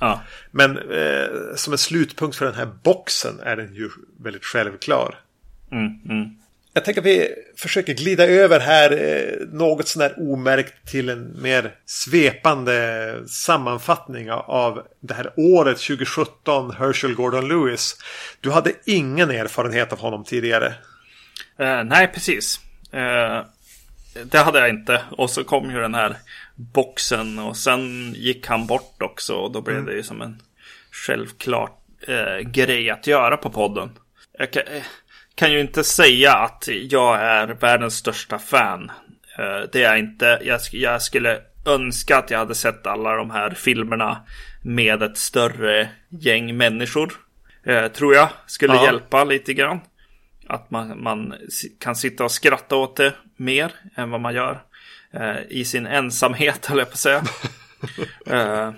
Ja. 0.00 0.20
Men 0.50 0.78
eh, 0.78 1.26
som 1.56 1.72
en 1.72 1.78
slutpunkt 1.78 2.36
för 2.36 2.44
den 2.44 2.54
här 2.54 2.68
boxen 2.82 3.40
är 3.40 3.56
den 3.56 3.74
ju 3.74 3.90
väldigt 4.20 4.44
självklar. 4.44 5.18
Mm, 5.72 5.86
mm. 6.08 6.36
Jag 6.76 6.84
tänker 6.84 7.00
att 7.00 7.06
vi 7.06 7.28
försöker 7.56 7.94
glida 7.94 8.26
över 8.26 8.60
här 8.60 8.92
eh, 8.92 9.46
något 9.48 9.88
sånär 9.88 10.14
omärkt 10.32 10.88
till 10.90 11.08
en 11.08 11.42
mer 11.42 11.74
svepande 11.86 13.14
sammanfattning 13.26 14.30
av 14.30 14.86
det 15.00 15.14
här 15.14 15.32
året 15.36 15.78
2017, 15.78 16.70
Herschel 16.70 17.14
Gordon 17.14 17.48
Lewis. 17.48 17.96
Du 18.40 18.50
hade 18.50 18.72
ingen 18.84 19.30
erfarenhet 19.30 19.92
av 19.92 19.98
honom 19.98 20.24
tidigare. 20.24 20.74
Uh, 21.60 21.84
nej, 21.84 22.08
precis. 22.14 22.60
Uh, 22.94 23.44
det 24.24 24.38
hade 24.38 24.58
jag 24.58 24.68
inte. 24.68 25.02
Och 25.10 25.30
så 25.30 25.44
kom 25.44 25.70
ju 25.70 25.80
den 25.80 25.94
här 25.94 26.16
boxen 26.56 27.38
och 27.38 27.56
sen 27.56 28.14
gick 28.14 28.46
han 28.46 28.66
bort 28.66 29.02
också. 29.02 29.34
Och 29.34 29.52
då 29.52 29.60
blev 29.60 29.76
mm. 29.76 29.86
det 29.86 29.96
ju 29.96 30.02
som 30.02 30.22
en 30.22 30.42
självklar 30.90 31.70
eh, 32.08 32.38
grej 32.38 32.90
att 32.90 33.06
göra 33.06 33.36
på 33.36 33.50
podden. 33.50 33.90
Jag 34.38 34.50
kan, 34.50 34.62
eh, 34.62 34.82
kan, 35.34 35.52
ju 35.52 35.60
inte 35.60 35.84
säga 35.84 36.34
att 36.34 36.68
jag 36.68 37.20
är 37.20 37.46
världens 37.46 37.96
största 37.96 38.38
fan. 38.38 38.90
Eh, 39.38 39.68
det 39.72 39.82
är 39.82 39.88
jag 39.88 39.98
inte. 39.98 40.40
Jag, 40.44 40.60
jag 40.72 41.02
skulle 41.02 41.40
önska 41.66 42.16
att 42.16 42.30
jag 42.30 42.38
hade 42.38 42.54
sett 42.54 42.86
alla 42.86 43.16
de 43.16 43.30
här 43.30 43.50
filmerna 43.50 44.22
med 44.62 45.02
ett 45.02 45.18
större 45.18 45.88
gäng 46.08 46.56
människor. 46.56 47.12
Eh, 47.64 47.86
tror 47.88 48.14
jag 48.14 48.28
skulle 48.46 48.74
ja. 48.74 48.84
hjälpa 48.84 49.24
lite 49.24 49.54
grann. 49.54 49.80
Att 50.48 50.70
man, 50.70 51.02
man 51.02 51.34
kan 51.80 51.96
sitta 51.96 52.24
och 52.24 52.30
skratta 52.30 52.76
åt 52.76 52.96
det 52.96 53.12
mer 53.36 53.72
än 53.96 54.10
vad 54.10 54.20
man 54.20 54.34
gör 54.34 54.62
i 55.48 55.64
sin 55.64 55.86
ensamhet, 55.86 56.66
höll 56.66 56.78
jag 56.78 56.88
på 56.88 56.92
att 56.92 56.98
säga. 56.98 57.18
uh, 57.18 57.24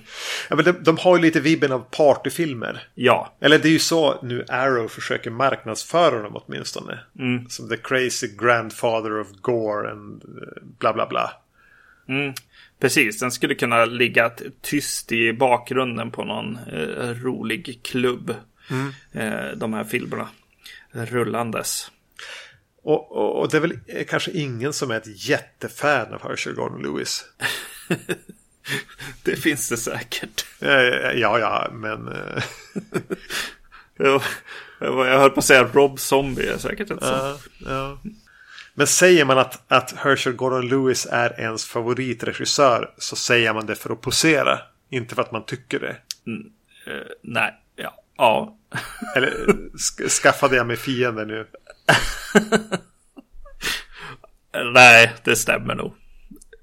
ja, 0.48 0.56
men 0.56 0.64
de, 0.64 0.72
de, 0.72 0.98
har 0.98 1.16
ju 1.16 1.22
lite 1.22 1.40
vibben 1.40 1.72
av 1.72 1.86
partyfilmer. 1.90 2.82
Ja. 2.94 3.36
Eller 3.40 3.58
det 3.58 3.68
är 3.68 3.72
ju 3.72 3.78
så 3.78 4.22
nu 4.22 4.44
Arrow 4.48 4.88
försöker 4.88 5.30
marknadsföra 5.30 6.22
dem 6.22 6.36
åtminstone. 6.36 6.98
Mm. 7.18 7.48
Som 7.48 7.68
The 7.68 7.76
Crazy 7.76 8.28
Grandfather 8.38 9.20
of 9.20 9.28
Gore 9.40 9.90
and 9.90 10.22
eh, 10.24 10.62
bla 10.78 10.92
bla 10.92 11.06
bla. 11.06 11.32
Mm. 12.08 12.34
Precis, 12.80 13.18
den 13.18 13.30
skulle 13.30 13.54
kunna 13.54 13.84
ligga 13.84 14.30
tyst 14.62 15.12
i 15.12 15.32
bakgrunden 15.32 16.10
på 16.10 16.24
någon 16.24 16.58
eh, 16.72 17.10
rolig 17.22 17.80
klubb. 17.82 18.34
Mm. 18.70 18.92
Eh, 19.12 19.56
de 19.56 19.72
här 19.72 19.84
filmerna 19.84 20.28
rullandes. 20.92 21.90
Och, 22.88 23.12
och, 23.12 23.40
och, 23.40 23.50
det 23.50 23.56
är 23.56 23.60
väl 23.60 23.78
kanske 24.08 24.30
ingen 24.30 24.72
som 24.72 24.90
är 24.90 24.96
ett 24.96 25.28
jättefan 25.28 26.14
av 26.14 26.22
Herschel 26.22 26.54
Gordon 26.54 26.82
Lewis. 26.82 27.24
det 29.22 29.36
finns 29.36 29.68
det 29.68 29.76
säkert. 29.76 30.46
Ja, 30.58 31.38
ja, 31.38 31.70
men... 31.72 32.08
Eh, 32.08 32.42
jo, 33.98 34.20
jag 34.80 35.18
höll 35.18 35.30
på 35.30 35.38
att 35.38 35.44
säga 35.44 35.64
Rob 35.64 36.00
Zombie 36.00 36.48
är 36.48 36.58
säkert 36.58 36.90
ett 36.90 37.02
sånt. 37.02 37.48
Ja, 37.66 37.98
Men 38.74 38.86
säger 38.86 39.24
man 39.24 39.38
att, 39.38 39.72
att 39.72 39.92
Herschel 39.92 40.32
Gordon 40.32 40.68
Lewis 40.68 41.06
är 41.10 41.40
ens 41.40 41.66
favoritregissör 41.66 42.94
så 42.98 43.16
säger 43.16 43.54
man 43.54 43.66
det 43.66 43.74
för 43.74 43.92
att 43.92 44.00
posera. 44.00 44.58
Inte 44.90 45.14
för 45.14 45.22
att 45.22 45.32
man 45.32 45.44
tycker 45.44 45.80
det. 45.80 45.96
Mm, 46.26 46.50
nej, 47.22 47.54
ja. 47.76 47.94
ja. 48.16 48.58
Eller 49.16 49.56
skaffade 50.08 50.56
jag 50.56 50.66
mig 50.66 50.76
fiender 50.76 51.26
nu? 51.26 51.46
Nej, 54.72 55.12
det 55.24 55.36
stämmer 55.36 55.74
nog. 55.74 55.94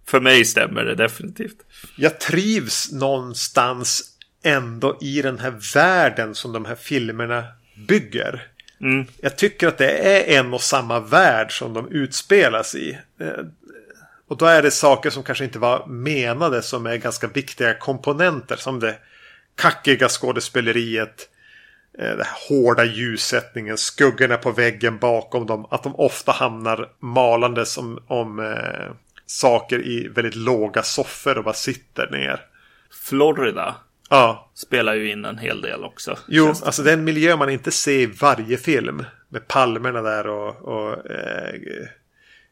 För 0.08 0.20
mig 0.20 0.46
stämmer 0.46 0.84
det 0.84 0.96
definitivt. 0.96 1.58
Jag 1.98 2.20
trivs 2.20 2.92
någonstans 2.92 4.04
ändå 4.44 4.98
i 5.02 5.22
den 5.22 5.40
här 5.40 5.54
världen 5.74 6.36
som 6.36 6.54
de 6.54 6.66
här 6.66 6.76
filmerna 6.76 7.44
bygger. 7.88 8.48
Mm. 8.82 9.06
Jag 9.22 9.38
tycker 9.38 9.68
att 9.68 9.78
det 9.78 9.92
är 9.92 10.40
en 10.40 10.54
och 10.54 10.62
samma 10.62 11.00
värld 11.00 11.58
som 11.58 11.74
de 11.74 11.92
utspelas 11.92 12.76
i. 12.76 13.00
Eh, 13.20 13.46
och 14.28 14.38
då 14.38 14.46
är 14.46 14.62
det 14.62 14.72
saker 14.72 15.10
som 15.10 15.24
kanske 15.24 15.44
inte 15.44 15.60
var 15.60 15.86
menade 15.88 16.62
som 16.62 16.86
är 16.86 16.98
ganska 16.98 17.28
viktiga 17.28 17.74
komponenter. 17.74 18.56
Som 18.56 18.80
det 18.80 18.96
kackiga 19.56 20.10
skådespeleriet. 20.10 21.30
Eh, 22.00 22.06
den 22.10 22.26
här 22.26 22.38
hårda 22.50 22.86
ljussättningen, 22.86 23.78
skuggorna 23.78 24.38
på 24.38 24.52
väggen 24.52 24.98
bakom 24.98 25.46
dem. 25.46 25.68
Att 25.72 25.84
de 25.84 25.96
ofta 25.96 26.32
hamnar 26.32 26.90
malandes 27.00 27.78
om, 27.78 28.00
om 28.08 28.40
eh, 28.40 28.92
saker 29.26 29.80
i 29.88 30.08
väldigt 30.08 30.36
låga 30.36 30.84
soffor 30.84 31.38
och 31.38 31.44
bara 31.44 31.54
sitter 31.54 32.10
ner. 32.12 32.42
Florida 33.04 33.76
Ja, 34.10 34.52
spelar 34.54 34.94
ju 34.94 35.12
in 35.12 35.26
en 35.26 35.38
hel 35.38 35.62
del 35.62 35.84
också. 35.84 36.18
jo, 36.28 36.46
det. 36.46 36.66
alltså 36.66 36.84
det 36.84 36.90
är 36.90 36.94
en 36.94 37.04
miljö 37.04 37.36
man 37.36 37.50
inte 37.50 37.72
ser 37.72 38.00
i 38.00 38.06
varje 38.06 38.58
film. 38.58 39.04
Med 39.30 39.48
palmerna 39.48 40.02
där 40.02 40.28
och, 40.28 40.56
och 40.62 41.12
eh, 41.12 41.54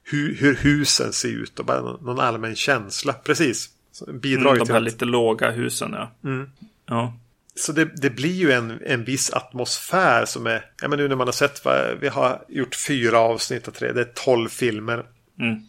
hur, 0.03 0.35
hur 0.35 0.55
husen 0.55 1.13
ser 1.13 1.29
ut 1.29 1.59
och 1.59 1.65
bara 1.65 1.81
någon, 1.81 2.19
allmän 2.19 2.55
känsla. 2.55 3.13
Precis. 3.13 3.69
Bidrar 4.07 4.41
Mm, 4.41 4.57
de 4.59 4.65
till 4.65 4.73
här 4.73 4.79
att- 4.81 4.85
lite 4.85 5.05
låga 5.05 5.51
husen 5.51 5.93
ja. 5.93 6.11
Mm. 6.29 6.49
Ja. 6.85 7.13
Så 7.55 7.71
det, 7.71 7.85
det 7.85 8.09
blir 8.09 8.33
ju 8.33 8.51
en, 8.51 8.81
en 8.85 9.03
viss 9.03 9.33
atmosfär 9.33 10.25
som 10.25 10.47
är, 10.47 10.65
ja 10.81 10.87
men 10.87 10.99
nu 10.99 11.07
när 11.07 11.15
man 11.15 11.27
har 11.27 11.31
sett, 11.31 11.65
vad, 11.65 11.99
vi 11.99 12.07
har 12.07 12.45
gjort 12.47 12.75
fyra 12.75 13.19
avsnitt 13.19 13.67
av 13.67 13.71
tre, 13.71 13.91
det 13.91 14.01
är 14.01 14.11
tolv 14.15 14.49
filmer. 14.49 15.05
Mm. 15.39 15.61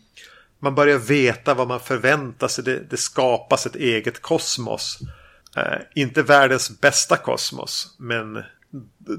Man 0.59 0.75
börjar 0.75 0.99
veta 0.99 1.55
vad 1.55 1.69
man 1.69 1.81
förväntar 1.81 2.49
sig, 2.49 2.65
det, 2.65 2.91
det 2.91 2.97
skapas 2.97 3.67
ett 3.67 3.77
eget 3.77 4.23
kosmos. 4.23 4.99
Eh, 5.57 5.79
inte 5.95 6.23
världens 6.23 6.81
bästa 6.81 7.17
kosmos, 7.17 7.97
men 7.99 8.43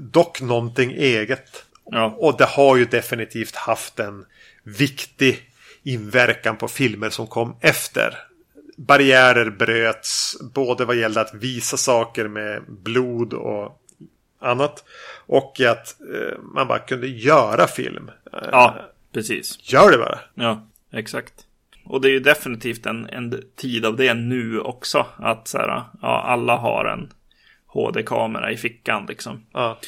dock 0.00 0.40
någonting 0.40 0.92
eget. 0.92 1.64
Ja. 1.90 2.16
Och 2.18 2.36
det 2.36 2.44
har 2.44 2.76
ju 2.76 2.84
definitivt 2.84 3.56
haft 3.56 3.98
en 3.98 4.24
viktig 4.62 5.50
inverkan 5.82 6.56
på 6.56 6.68
filmer 6.68 7.10
som 7.10 7.26
kom 7.26 7.56
efter. 7.60 8.18
Barriärer 8.76 9.50
bröts 9.50 10.36
både 10.54 10.84
vad 10.84 10.96
gällde 10.96 11.20
att 11.20 11.34
visa 11.34 11.76
saker 11.76 12.28
med 12.28 12.62
blod 12.68 13.32
och 13.32 13.82
annat. 14.40 14.84
Och 15.26 15.60
att 15.60 16.00
eh, 16.00 16.38
man 16.54 16.68
bara 16.68 16.78
kunde 16.78 17.06
göra 17.06 17.66
film. 17.66 18.10
Ja, 18.32 18.76
precis. 19.12 19.72
Gör 19.72 19.90
det 19.90 19.98
bara. 19.98 20.18
Ja, 20.34 20.66
exakt. 20.92 21.34
Och 21.84 22.00
det 22.00 22.08
är 22.08 22.12
ju 22.12 22.20
definitivt 22.20 22.86
en, 22.86 23.08
en 23.08 23.42
tid 23.56 23.86
av 23.86 23.96
det 23.96 24.14
nu 24.14 24.60
också. 24.60 25.06
Att 25.16 25.48
så 25.48 25.58
här, 25.58 25.82
ja, 26.02 26.22
alla 26.22 26.56
har 26.56 26.84
en 26.84 27.12
HD-kamera 27.66 28.52
i 28.52 28.56
fickan 28.56 29.06
liksom. 29.06 29.46
Ja. 29.52 29.78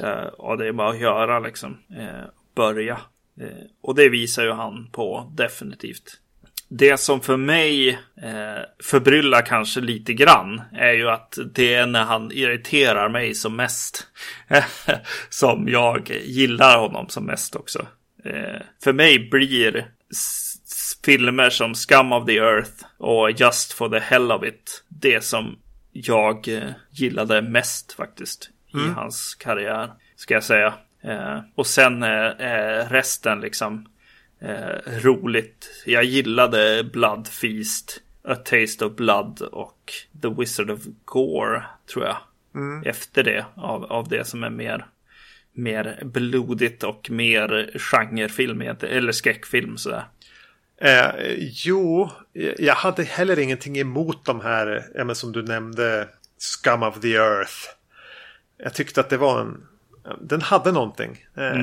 Eh, 0.00 0.26
och 0.26 0.58
det 0.58 0.66
är 0.66 0.72
bara 0.72 0.90
att 0.90 1.00
göra 1.00 1.38
liksom. 1.38 1.78
Eh, 1.98 2.30
börja. 2.54 3.00
Eh, 3.40 3.64
och 3.80 3.94
det 3.94 4.08
visar 4.08 4.44
ju 4.44 4.52
han 4.52 4.88
på 4.92 5.32
definitivt. 5.36 6.20
Det 6.68 7.00
som 7.00 7.20
för 7.20 7.36
mig 7.36 7.88
eh, 8.22 8.62
förbryllar 8.82 9.46
kanske 9.46 9.80
lite 9.80 10.14
grann 10.14 10.62
är 10.72 10.92
ju 10.92 11.10
att 11.10 11.38
det 11.54 11.74
är 11.74 11.86
när 11.86 12.04
han 12.04 12.32
irriterar 12.32 13.08
mig 13.08 13.34
som 13.34 13.56
mest. 13.56 14.06
som 15.28 15.68
jag 15.68 16.10
gillar 16.24 16.78
honom 16.78 17.08
som 17.08 17.24
mest 17.24 17.56
också. 17.56 17.86
Eh, 18.24 18.62
för 18.84 18.92
mig 18.92 19.28
blir 19.30 19.90
filmer 21.04 21.50
som 21.50 21.74
Scum 21.74 22.12
of 22.12 22.26
the 22.26 22.36
Earth 22.36 22.84
och 22.98 23.30
Just 23.30 23.72
for 23.72 23.88
the 23.88 23.98
Hell 23.98 24.32
of 24.32 24.44
It 24.44 24.84
det 24.88 25.24
som 25.24 25.58
jag 25.92 26.48
eh, 26.48 26.70
gillade 26.90 27.42
mest 27.42 27.92
faktiskt 27.92 28.50
i 28.74 28.88
hans 28.96 29.34
karriär. 29.34 29.90
Ska 30.16 30.34
jag 30.34 30.44
säga. 30.44 30.74
Eh, 31.02 31.38
och 31.54 31.66
sen 31.66 32.02
eh, 32.02 32.90
resten 32.90 33.40
liksom 33.40 33.86
eh, 34.40 35.00
roligt. 35.02 35.82
Jag 35.86 36.04
gillade 36.04 36.84
Blood 36.92 37.28
Feast, 37.28 38.02
A 38.22 38.34
Taste 38.34 38.84
of 38.84 38.96
Blood 38.96 39.42
och 39.42 39.92
The 40.22 40.28
Wizard 40.28 40.70
of 40.70 40.80
Gore 41.04 41.62
tror 41.92 42.04
jag. 42.04 42.16
Efter 42.86 43.22
det 43.22 43.44
av, 43.54 43.84
av 43.84 44.08
det 44.08 44.24
som 44.24 44.44
är 44.44 44.50
mer 44.50 44.86
mer 45.58 45.98
blodigt 46.04 46.84
och 46.84 47.10
mer 47.10 47.70
genrefilm 47.78 48.62
eller 48.80 49.12
skräckfilm 49.12 49.76
sådär. 49.76 50.04
Eh, 50.80 51.10
jo, 51.38 52.10
jag 52.58 52.74
hade 52.74 53.02
heller 53.02 53.38
ingenting 53.38 53.78
emot 53.78 54.24
de 54.24 54.40
här, 54.40 54.84
ja, 54.94 55.14
som 55.14 55.32
du 55.32 55.42
nämnde, 55.42 56.08
Scum 56.38 56.82
of 56.82 57.00
the 57.00 57.14
Earth. 57.14 57.54
Jag 58.56 58.74
tyckte 58.74 59.00
att 59.00 59.10
det 59.10 59.16
var 59.16 59.40
en... 59.40 59.66
Den 60.20 60.42
hade 60.42 60.72
någonting. 60.72 61.26
Eh, 61.36 61.60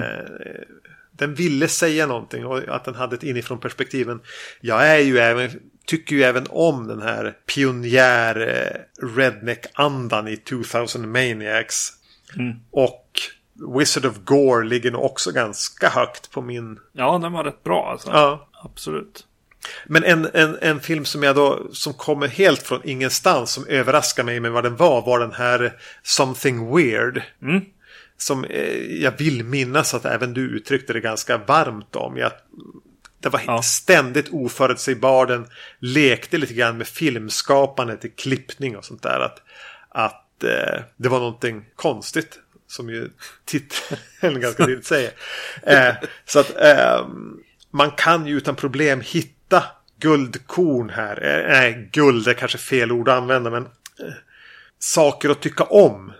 Den 1.17 1.35
ville 1.35 1.67
säga 1.67 2.07
någonting 2.07 2.45
och 2.45 2.57
att 2.67 2.85
den 2.85 2.95
hade 2.95 3.15
ett 3.15 3.23
inifrån 3.23 3.59
perspektiven. 3.59 4.19
Jag 4.61 4.87
är 4.87 4.99
ju 4.99 5.17
även, 5.17 5.49
tycker 5.85 6.15
ju 6.15 6.23
även 6.23 6.45
om 6.49 6.87
den 6.87 7.01
här 7.01 7.37
pionjär 7.55 8.39
eh, 8.47 9.05
redneck-andan 9.15 10.27
i 10.27 10.37
2000 10.37 11.11
Maniacs. 11.11 11.93
Och 12.71 13.19
Wizard 13.77 14.05
of 14.05 14.17
Gore 14.23 14.65
ligger 14.65 14.91
nog 14.91 15.03
också 15.03 15.31
ganska 15.31 15.89
högt 15.89 16.31
på 16.31 16.41
min... 16.41 16.79
Ja, 16.93 17.17
den 17.17 17.33
var 17.33 17.43
rätt 17.43 17.63
bra 17.63 17.89
alltså. 17.91 18.09
Ja. 18.09 18.49
Absolut. 18.63 19.25
Men 19.85 20.03
en, 20.03 20.29
en, 20.33 20.57
en 20.61 20.79
film 20.79 21.05
som 21.05 21.23
jag 21.23 21.35
då 21.35 21.67
som 21.71 21.93
kommer 21.93 22.27
helt 22.27 22.61
från 22.61 22.81
ingenstans 22.83 23.51
som 23.51 23.67
överraskar 23.67 24.23
mig 24.23 24.39
med 24.39 24.51
vad 24.51 24.63
den 24.63 24.75
var 24.75 25.01
var 25.01 25.19
den 25.19 25.31
här 25.31 25.73
Something 26.03 26.75
Weird. 26.75 27.21
Mm. 27.41 27.65
Som 28.17 28.43
eh, 28.43 29.01
jag 29.03 29.17
vill 29.17 29.43
minnas 29.43 29.93
att 29.93 30.05
även 30.05 30.33
du 30.33 30.41
uttryckte 30.41 30.93
det 30.93 30.99
ganska 30.99 31.37
varmt 31.37 31.95
om. 31.95 32.17
Jag, 32.17 32.31
det 33.19 33.29
var 33.29 33.41
Ja. 33.47 33.61
ständigt 33.61 34.29
oförutsägbar. 34.31 35.25
Den 35.25 35.47
lekte 35.79 36.37
lite 36.37 36.53
grann 36.53 36.77
med 36.77 36.87
filmskapandet 36.87 38.05
i 38.05 38.09
klippning 38.09 38.77
och 38.77 38.85
sånt 38.85 39.03
där. 39.03 39.19
Att, 39.19 39.41
att 39.89 40.43
eh, 40.43 40.81
det 40.97 41.09
var 41.09 41.19
någonting 41.19 41.65
konstigt. 41.75 42.39
Som 42.67 42.89
ju 42.89 43.09
titeln 43.45 43.99
ganska 44.41 44.65
tydligt 44.65 44.85
säger. 44.85 45.11
Eh, 45.63 45.95
så 46.25 46.39
att 46.39 46.61
eh, 46.61 47.07
man 47.71 47.91
kan 47.91 48.27
ju 48.27 48.37
utan 48.37 48.55
problem 48.55 49.01
hitta 49.01 49.63
guldkorn 49.99 50.89
här. 50.89 51.23
Eh, 51.23 51.51
nej, 51.51 51.89
guld 51.91 52.27
är 52.27 52.33
kanske 52.33 52.57
fel 52.57 52.91
ord 52.91 53.09
att 53.09 53.17
använda 53.17 53.49
men 53.49 53.63
eh, 53.63 54.13
saker 54.79 55.29
att 55.29 55.41
tycka 55.41 55.63
om. 55.63 56.11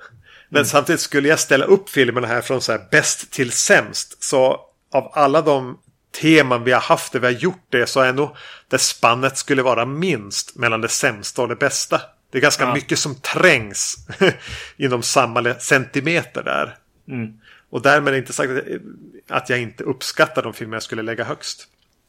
Men 0.55 0.65
samtidigt 0.65 1.01
skulle 1.01 1.27
jag 1.27 1.39
ställa 1.39 1.65
upp 1.65 1.89
filmerna 1.89 2.27
här 2.27 2.41
från 2.41 2.61
så 2.61 2.71
här 2.71 2.81
bäst 2.91 3.31
till 3.31 3.51
sämst. 3.51 4.23
Så 4.23 4.59
av 4.91 5.11
alla 5.13 5.41
de 5.41 5.79
teman 6.21 6.63
vi 6.63 6.71
har 6.71 6.79
haft 6.79 7.13
där 7.13 7.19
vi 7.19 7.27
har 7.27 7.33
gjort 7.33 7.65
det 7.69 7.87
så 7.87 7.99
är 7.99 8.13
nog 8.13 8.35
det 8.69 8.77
spannet 8.77 9.37
skulle 9.37 9.61
vara 9.61 9.85
minst 9.85 10.55
mellan 10.55 10.81
det 10.81 10.87
sämsta 10.87 11.41
och 11.41 11.47
det 11.47 11.55
bästa. 11.55 12.01
Det 12.31 12.37
är 12.37 12.41
ganska 12.41 12.63
Ja. 12.63 12.73
mycket 12.73 12.99
som 12.99 13.15
trängs 13.15 13.95
inom 14.77 15.03
samma 15.03 15.53
centimeter 15.53 16.43
där. 16.43 16.77
Mm. 17.07 17.33
Och 17.69 17.81
därmed 17.81 18.13
är 18.13 18.17
inte 18.17 18.33
sagt 18.33 18.51
att 18.51 18.57
jag, 18.57 18.81
att 19.29 19.49
jag 19.49 19.61
inte 19.61 19.83
uppskattar 19.83 20.43
de 20.43 20.53
filmer 20.53 20.75
jag 20.75 20.83
skulle 20.83 21.01
lägga 21.01 21.23
högst. 21.23 21.67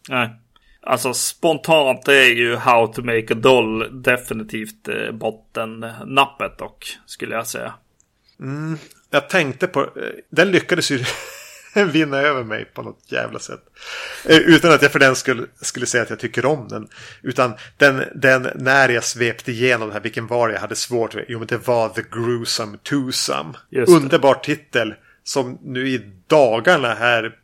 Nej. 0.09 0.31
Alltså 0.83 1.15
spontant 1.15 2.09
är 2.09 2.35
ju 2.35 2.57
How 2.57 2.87
to 2.87 3.03
make 3.03 3.27
a 3.31 3.37
doll 3.37 4.03
definitivt 4.03 4.89
eh, 4.89 5.13
bottennappet 5.13 6.59
dock, 6.59 6.99
skulle 7.07 7.35
jag 7.35 7.47
säga. 7.47 7.75
Jag 9.11 9.29
tänkte 9.29 9.67
på, 9.67 9.81
eh, 9.81 9.87
den 10.31 10.51
lyckades 10.51 10.91
ju 10.91 11.05
vinna 11.85 12.19
över 12.19 12.45
mig 12.45 12.65
på 12.65 12.83
något 12.83 13.13
jävla 13.13 13.39
sätt. 13.39 13.61
Eh, 14.25 14.37
Utan 14.37 14.73
att 14.73 14.83
jag 14.83 14.93
för 14.93 14.99
den 14.99 15.17
skulle, 15.17 15.47
skulle 15.61 15.87
säga 15.87 16.03
att 16.03 16.11
jag 16.11 16.19
tycker 16.19 16.47
om 16.47 16.69
den. 16.69 16.89
Utan 17.23 17.55
den, 17.77 18.05
den 18.15 18.49
när 18.55 18.89
jag 18.89 19.05
svepte 19.05 19.53
igenom 19.53 19.91
här, 19.91 20.01
vilken 20.01 20.27
var 20.27 20.49
det 20.49 20.55
jag 20.55 20.61
hade 20.61 20.77
svårt 20.77 21.15
med? 21.15 21.25
Jo 21.29 21.39
men 21.39 21.49
det 21.49 21.67
var 21.67 21.89
The 21.89 22.03
Gruesome 22.11 22.79
Twosome. 22.79 23.55
Underbar 23.89 24.35
titel. 24.35 24.95
Som 25.25 25.59
nu 25.63 25.89
i 25.89 26.11
dagarna 26.27 26.95
här 26.95 27.35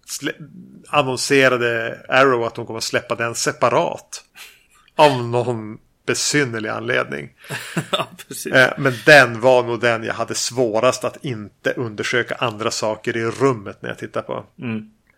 annonserade 0.88 2.00
Arrow 2.08 2.44
att 2.44 2.54
de 2.54 2.66
kommer 2.66 2.78
att 2.78 2.84
släppa 2.84 3.14
den 3.14 3.34
separat. 3.34 4.24
Av 4.96 5.24
någon 5.24 5.78
besynnerlig 6.06 6.68
anledning. 6.68 7.30
ja. 7.90 8.08
Eh, 8.54 8.72
Men 8.78 8.92
den 9.06 9.40
var 9.40 9.62
nog 9.62 9.80
den 9.80 10.04
jag 10.04 10.14
hade 10.14 10.34
svårast 10.34 11.04
att 11.04 11.24
inte 11.24 11.72
undersöka 11.72 12.34
andra 12.34 12.70
saker 12.70 13.16
i 13.16 13.24
rummet 13.24 13.82
när 13.82 13.88
jag 13.90 13.98
tittar 13.98 14.22
på. 14.22 14.44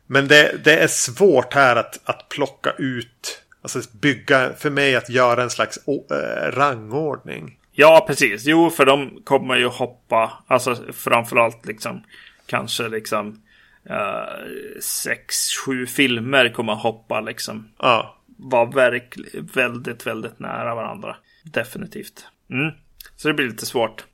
Men 0.07 0.29
det, 0.29 0.65
det 0.65 0.79
är 0.79 0.87
svårt 0.87 1.55
här 1.55 1.77
att, 1.77 2.01
att 2.05 2.29
plocka 2.29 2.73
ut, 2.79 3.43
alltså 3.63 3.81
bygga, 3.93 4.53
för 4.59 4.71
mig 4.71 4.97
att 4.97 5.11
göra 5.11 5.43
en 5.43 5.51
slags 5.51 5.79
eh, 5.87 6.51
rangordning. 6.53 7.59
Ja, 7.73 8.05
precis. 8.09 8.45
Jo, 8.45 8.71
för 8.71 8.87
de 8.87 9.21
kommer 9.25 9.57
ju 9.57 9.67
hoppa, 9.67 10.33
alltså 10.47 10.77
framförallt 10.93 11.67
liksom 11.67 12.03
kanske 12.47 12.89
liksom 12.89 13.43
eh, 13.91 14.45
sex, 14.83 15.37
sju 15.67 15.87
filmer 15.87 16.49
kommer 16.49 16.75
hoppa 16.75 17.21
liksom. 17.21 17.69
Ja, 17.79 18.17
Var 18.37 18.73
verkligen 18.73 19.47
väldigt, 19.55 20.07
väldigt 20.07 20.39
nära 20.39 20.75
varandra. 20.75 21.17
Definitivt. 21.45 22.27
Mm. 22.51 22.71
Så 23.17 23.29
det 23.29 23.35
blir 23.35 23.47
lite 23.47 23.67
svårt. 23.67 24.05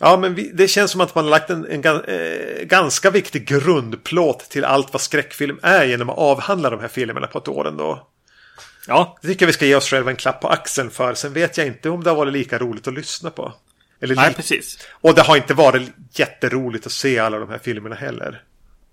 ja 0.00 0.16
men 0.16 0.34
vi, 0.34 0.50
det 0.54 0.68
känns 0.68 0.90
som 0.90 1.00
att 1.00 1.14
man 1.14 1.24
har 1.24 1.30
lagt 1.30 1.50
en, 1.50 1.66
en 1.66 1.82
gan- 1.82 2.04
eh, 2.10 2.64
ganska 2.64 3.10
viktig 3.10 3.46
grundplåt 3.46 4.40
till 4.50 4.64
allt 4.64 4.92
vad 4.92 5.02
skräckfilm 5.02 5.58
är 5.62 5.84
genom 5.84 6.10
att 6.10 6.18
avhandla 6.18 6.70
de 6.70 6.80
här 6.80 6.88
filmerna 6.88 7.26
på 7.26 7.38
ett 7.38 7.48
år 7.48 7.68
ändå. 7.68 8.08
Ja, 8.88 9.18
Det 9.22 9.28
tycker 9.28 9.42
jag 9.42 9.46
vi 9.46 9.52
ska 9.52 9.66
ge 9.66 9.74
oss 9.74 9.88
själva 9.90 10.10
en 10.10 10.16
klapp 10.16 10.40
på 10.40 10.48
axeln 10.48 10.90
för. 10.90 11.14
Sen 11.14 11.32
vet 11.32 11.56
jag 11.58 11.66
inte 11.66 11.90
om 11.90 12.04
det 12.04 12.10
har 12.10 12.16
varit 12.16 12.32
lika 12.32 12.58
roligt 12.58 12.88
att 12.88 12.94
lyssna 12.94 13.30
på. 13.30 13.54
Eller 14.00 14.14
Nej, 14.14 14.34
precis. 14.34 14.88
Och 14.90 15.14
det 15.14 15.22
har 15.22 15.36
inte 15.36 15.54
varit 15.54 15.90
jätteroligt 16.12 16.86
att 16.86 16.92
se 16.92 17.18
alla 17.18 17.38
de 17.38 17.48
här 17.48 17.58
filmerna 17.58 17.94
heller. 17.96 18.42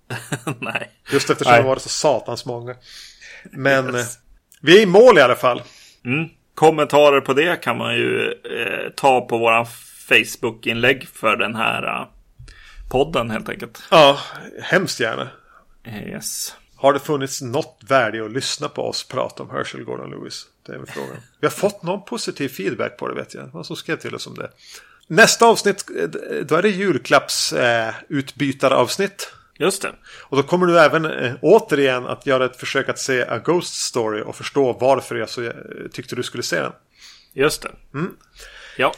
Nej. 0.60 0.90
Just 1.12 1.30
eftersom 1.30 1.52
Nej. 1.52 1.62
det 1.62 1.68
varit 1.68 1.82
så 1.82 1.88
satans 1.88 2.44
många. 2.46 2.74
Men 3.50 3.94
Yes. 3.96 4.18
Eh, 4.60 4.66
vi 4.66 4.78
är 4.78 4.82
i 4.82 4.86
mål 4.86 5.18
i 5.18 5.20
alla 5.20 5.36
fall. 5.36 5.62
Mm. 6.04 6.28
Kommentarer 6.54 7.20
på 7.20 7.32
det 7.32 7.56
kan 7.62 7.78
man 7.78 7.94
ju 7.94 8.28
eh, 8.30 8.90
ta 8.96 9.20
på 9.20 9.38
våran 9.38 9.66
Facebook-inlägg 10.08 11.08
för 11.08 11.36
den 11.36 11.54
här 11.54 11.82
eh, 11.82 12.06
podden 12.90 13.30
helt 13.30 13.48
enkelt. 13.48 13.82
Ja, 13.90 14.18
hemskt 14.62 15.00
gärna. 15.00 15.28
Eh, 15.84 16.08
Yes. 16.08 16.54
Har 16.76 16.92
det 16.92 16.98
funnits 17.00 17.42
något 17.42 17.80
värde 17.88 18.24
att 18.24 18.32
lyssna 18.32 18.68
på 18.68 18.88
oss 18.88 19.08
prata 19.08 19.42
om 19.42 19.50
Herschel 19.50 19.84
Gordon 19.84 20.10
Lewis? 20.10 20.46
Det 20.66 20.72
är 20.72 20.78
väl 20.78 20.86
frågan. 20.86 21.16
Vi 21.40 21.46
har 21.46 21.52
fått 21.52 21.82
någon 21.82 22.04
positiv 22.04 22.48
feedback 22.48 22.96
på 22.98 23.08
det 23.08 23.14
vet 23.14 23.34
jag. 23.34 23.54
Någon 23.54 23.64
som 23.64 23.76
skrev 23.76 23.96
till 23.96 24.14
oss 24.14 24.26
om 24.26 24.34
det. 24.34 24.50
Nästa 25.06 25.46
avsnitt, 25.46 25.84
eh, 25.98 26.08
då 26.44 26.56
är 26.56 26.62
det 26.62 26.68
julklappsutbytaravsnitt. 26.68 29.32
Just 29.60 29.82
det. 29.82 29.92
Och 30.22 30.36
då 30.36 30.42
kommer 30.42 30.66
du 30.66 30.80
även 30.80 31.04
eh, 31.04 31.32
återigen 31.42 32.06
att 32.06 32.26
göra 32.26 32.44
ett 32.44 32.56
försök 32.56 32.88
att 32.88 32.98
se 32.98 33.22
A 33.22 33.38
Ghost 33.38 33.74
Story 33.74 34.22
och 34.22 34.36
förstå 34.36 34.72
varför 34.72 35.16
jag 35.16 35.28
så, 35.28 35.42
eh, 35.44 35.52
tyckte 35.92 36.16
du 36.16 36.22
skulle 36.22 36.42
se 36.42 36.60
den. 36.60 36.72
Just 37.34 37.62
det. 37.62 37.70
Ja. 38.76 38.94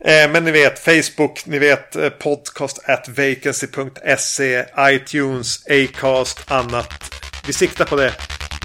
Eh, 0.00 0.30
men 0.30 0.44
ni 0.44 0.50
vet 0.50 0.78
Facebook, 0.78 1.46
ni 1.46 1.58
vet 1.58 1.96
eh, 1.96 2.08
podcast 2.08 2.78
at 2.88 3.08
vacancy.se, 3.08 4.64
iTunes, 4.78 5.66
Acast, 5.66 6.50
annat. 6.50 7.14
Vi 7.46 7.52
siktar 7.52 7.84
på 7.84 7.96
det. 7.96 8.14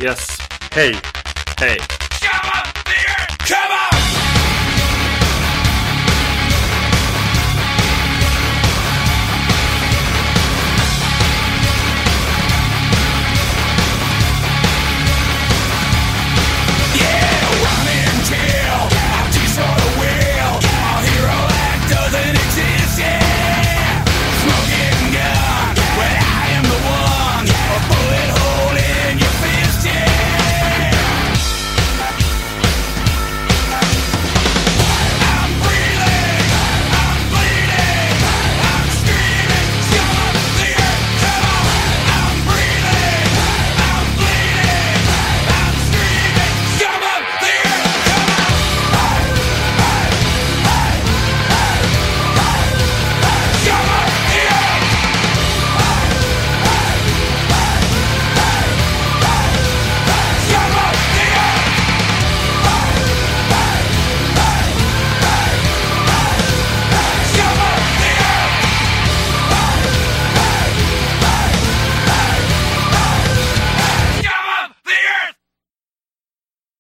Yes. 0.04 0.28
Hej! 0.72 0.96
Hej. 1.60 2.05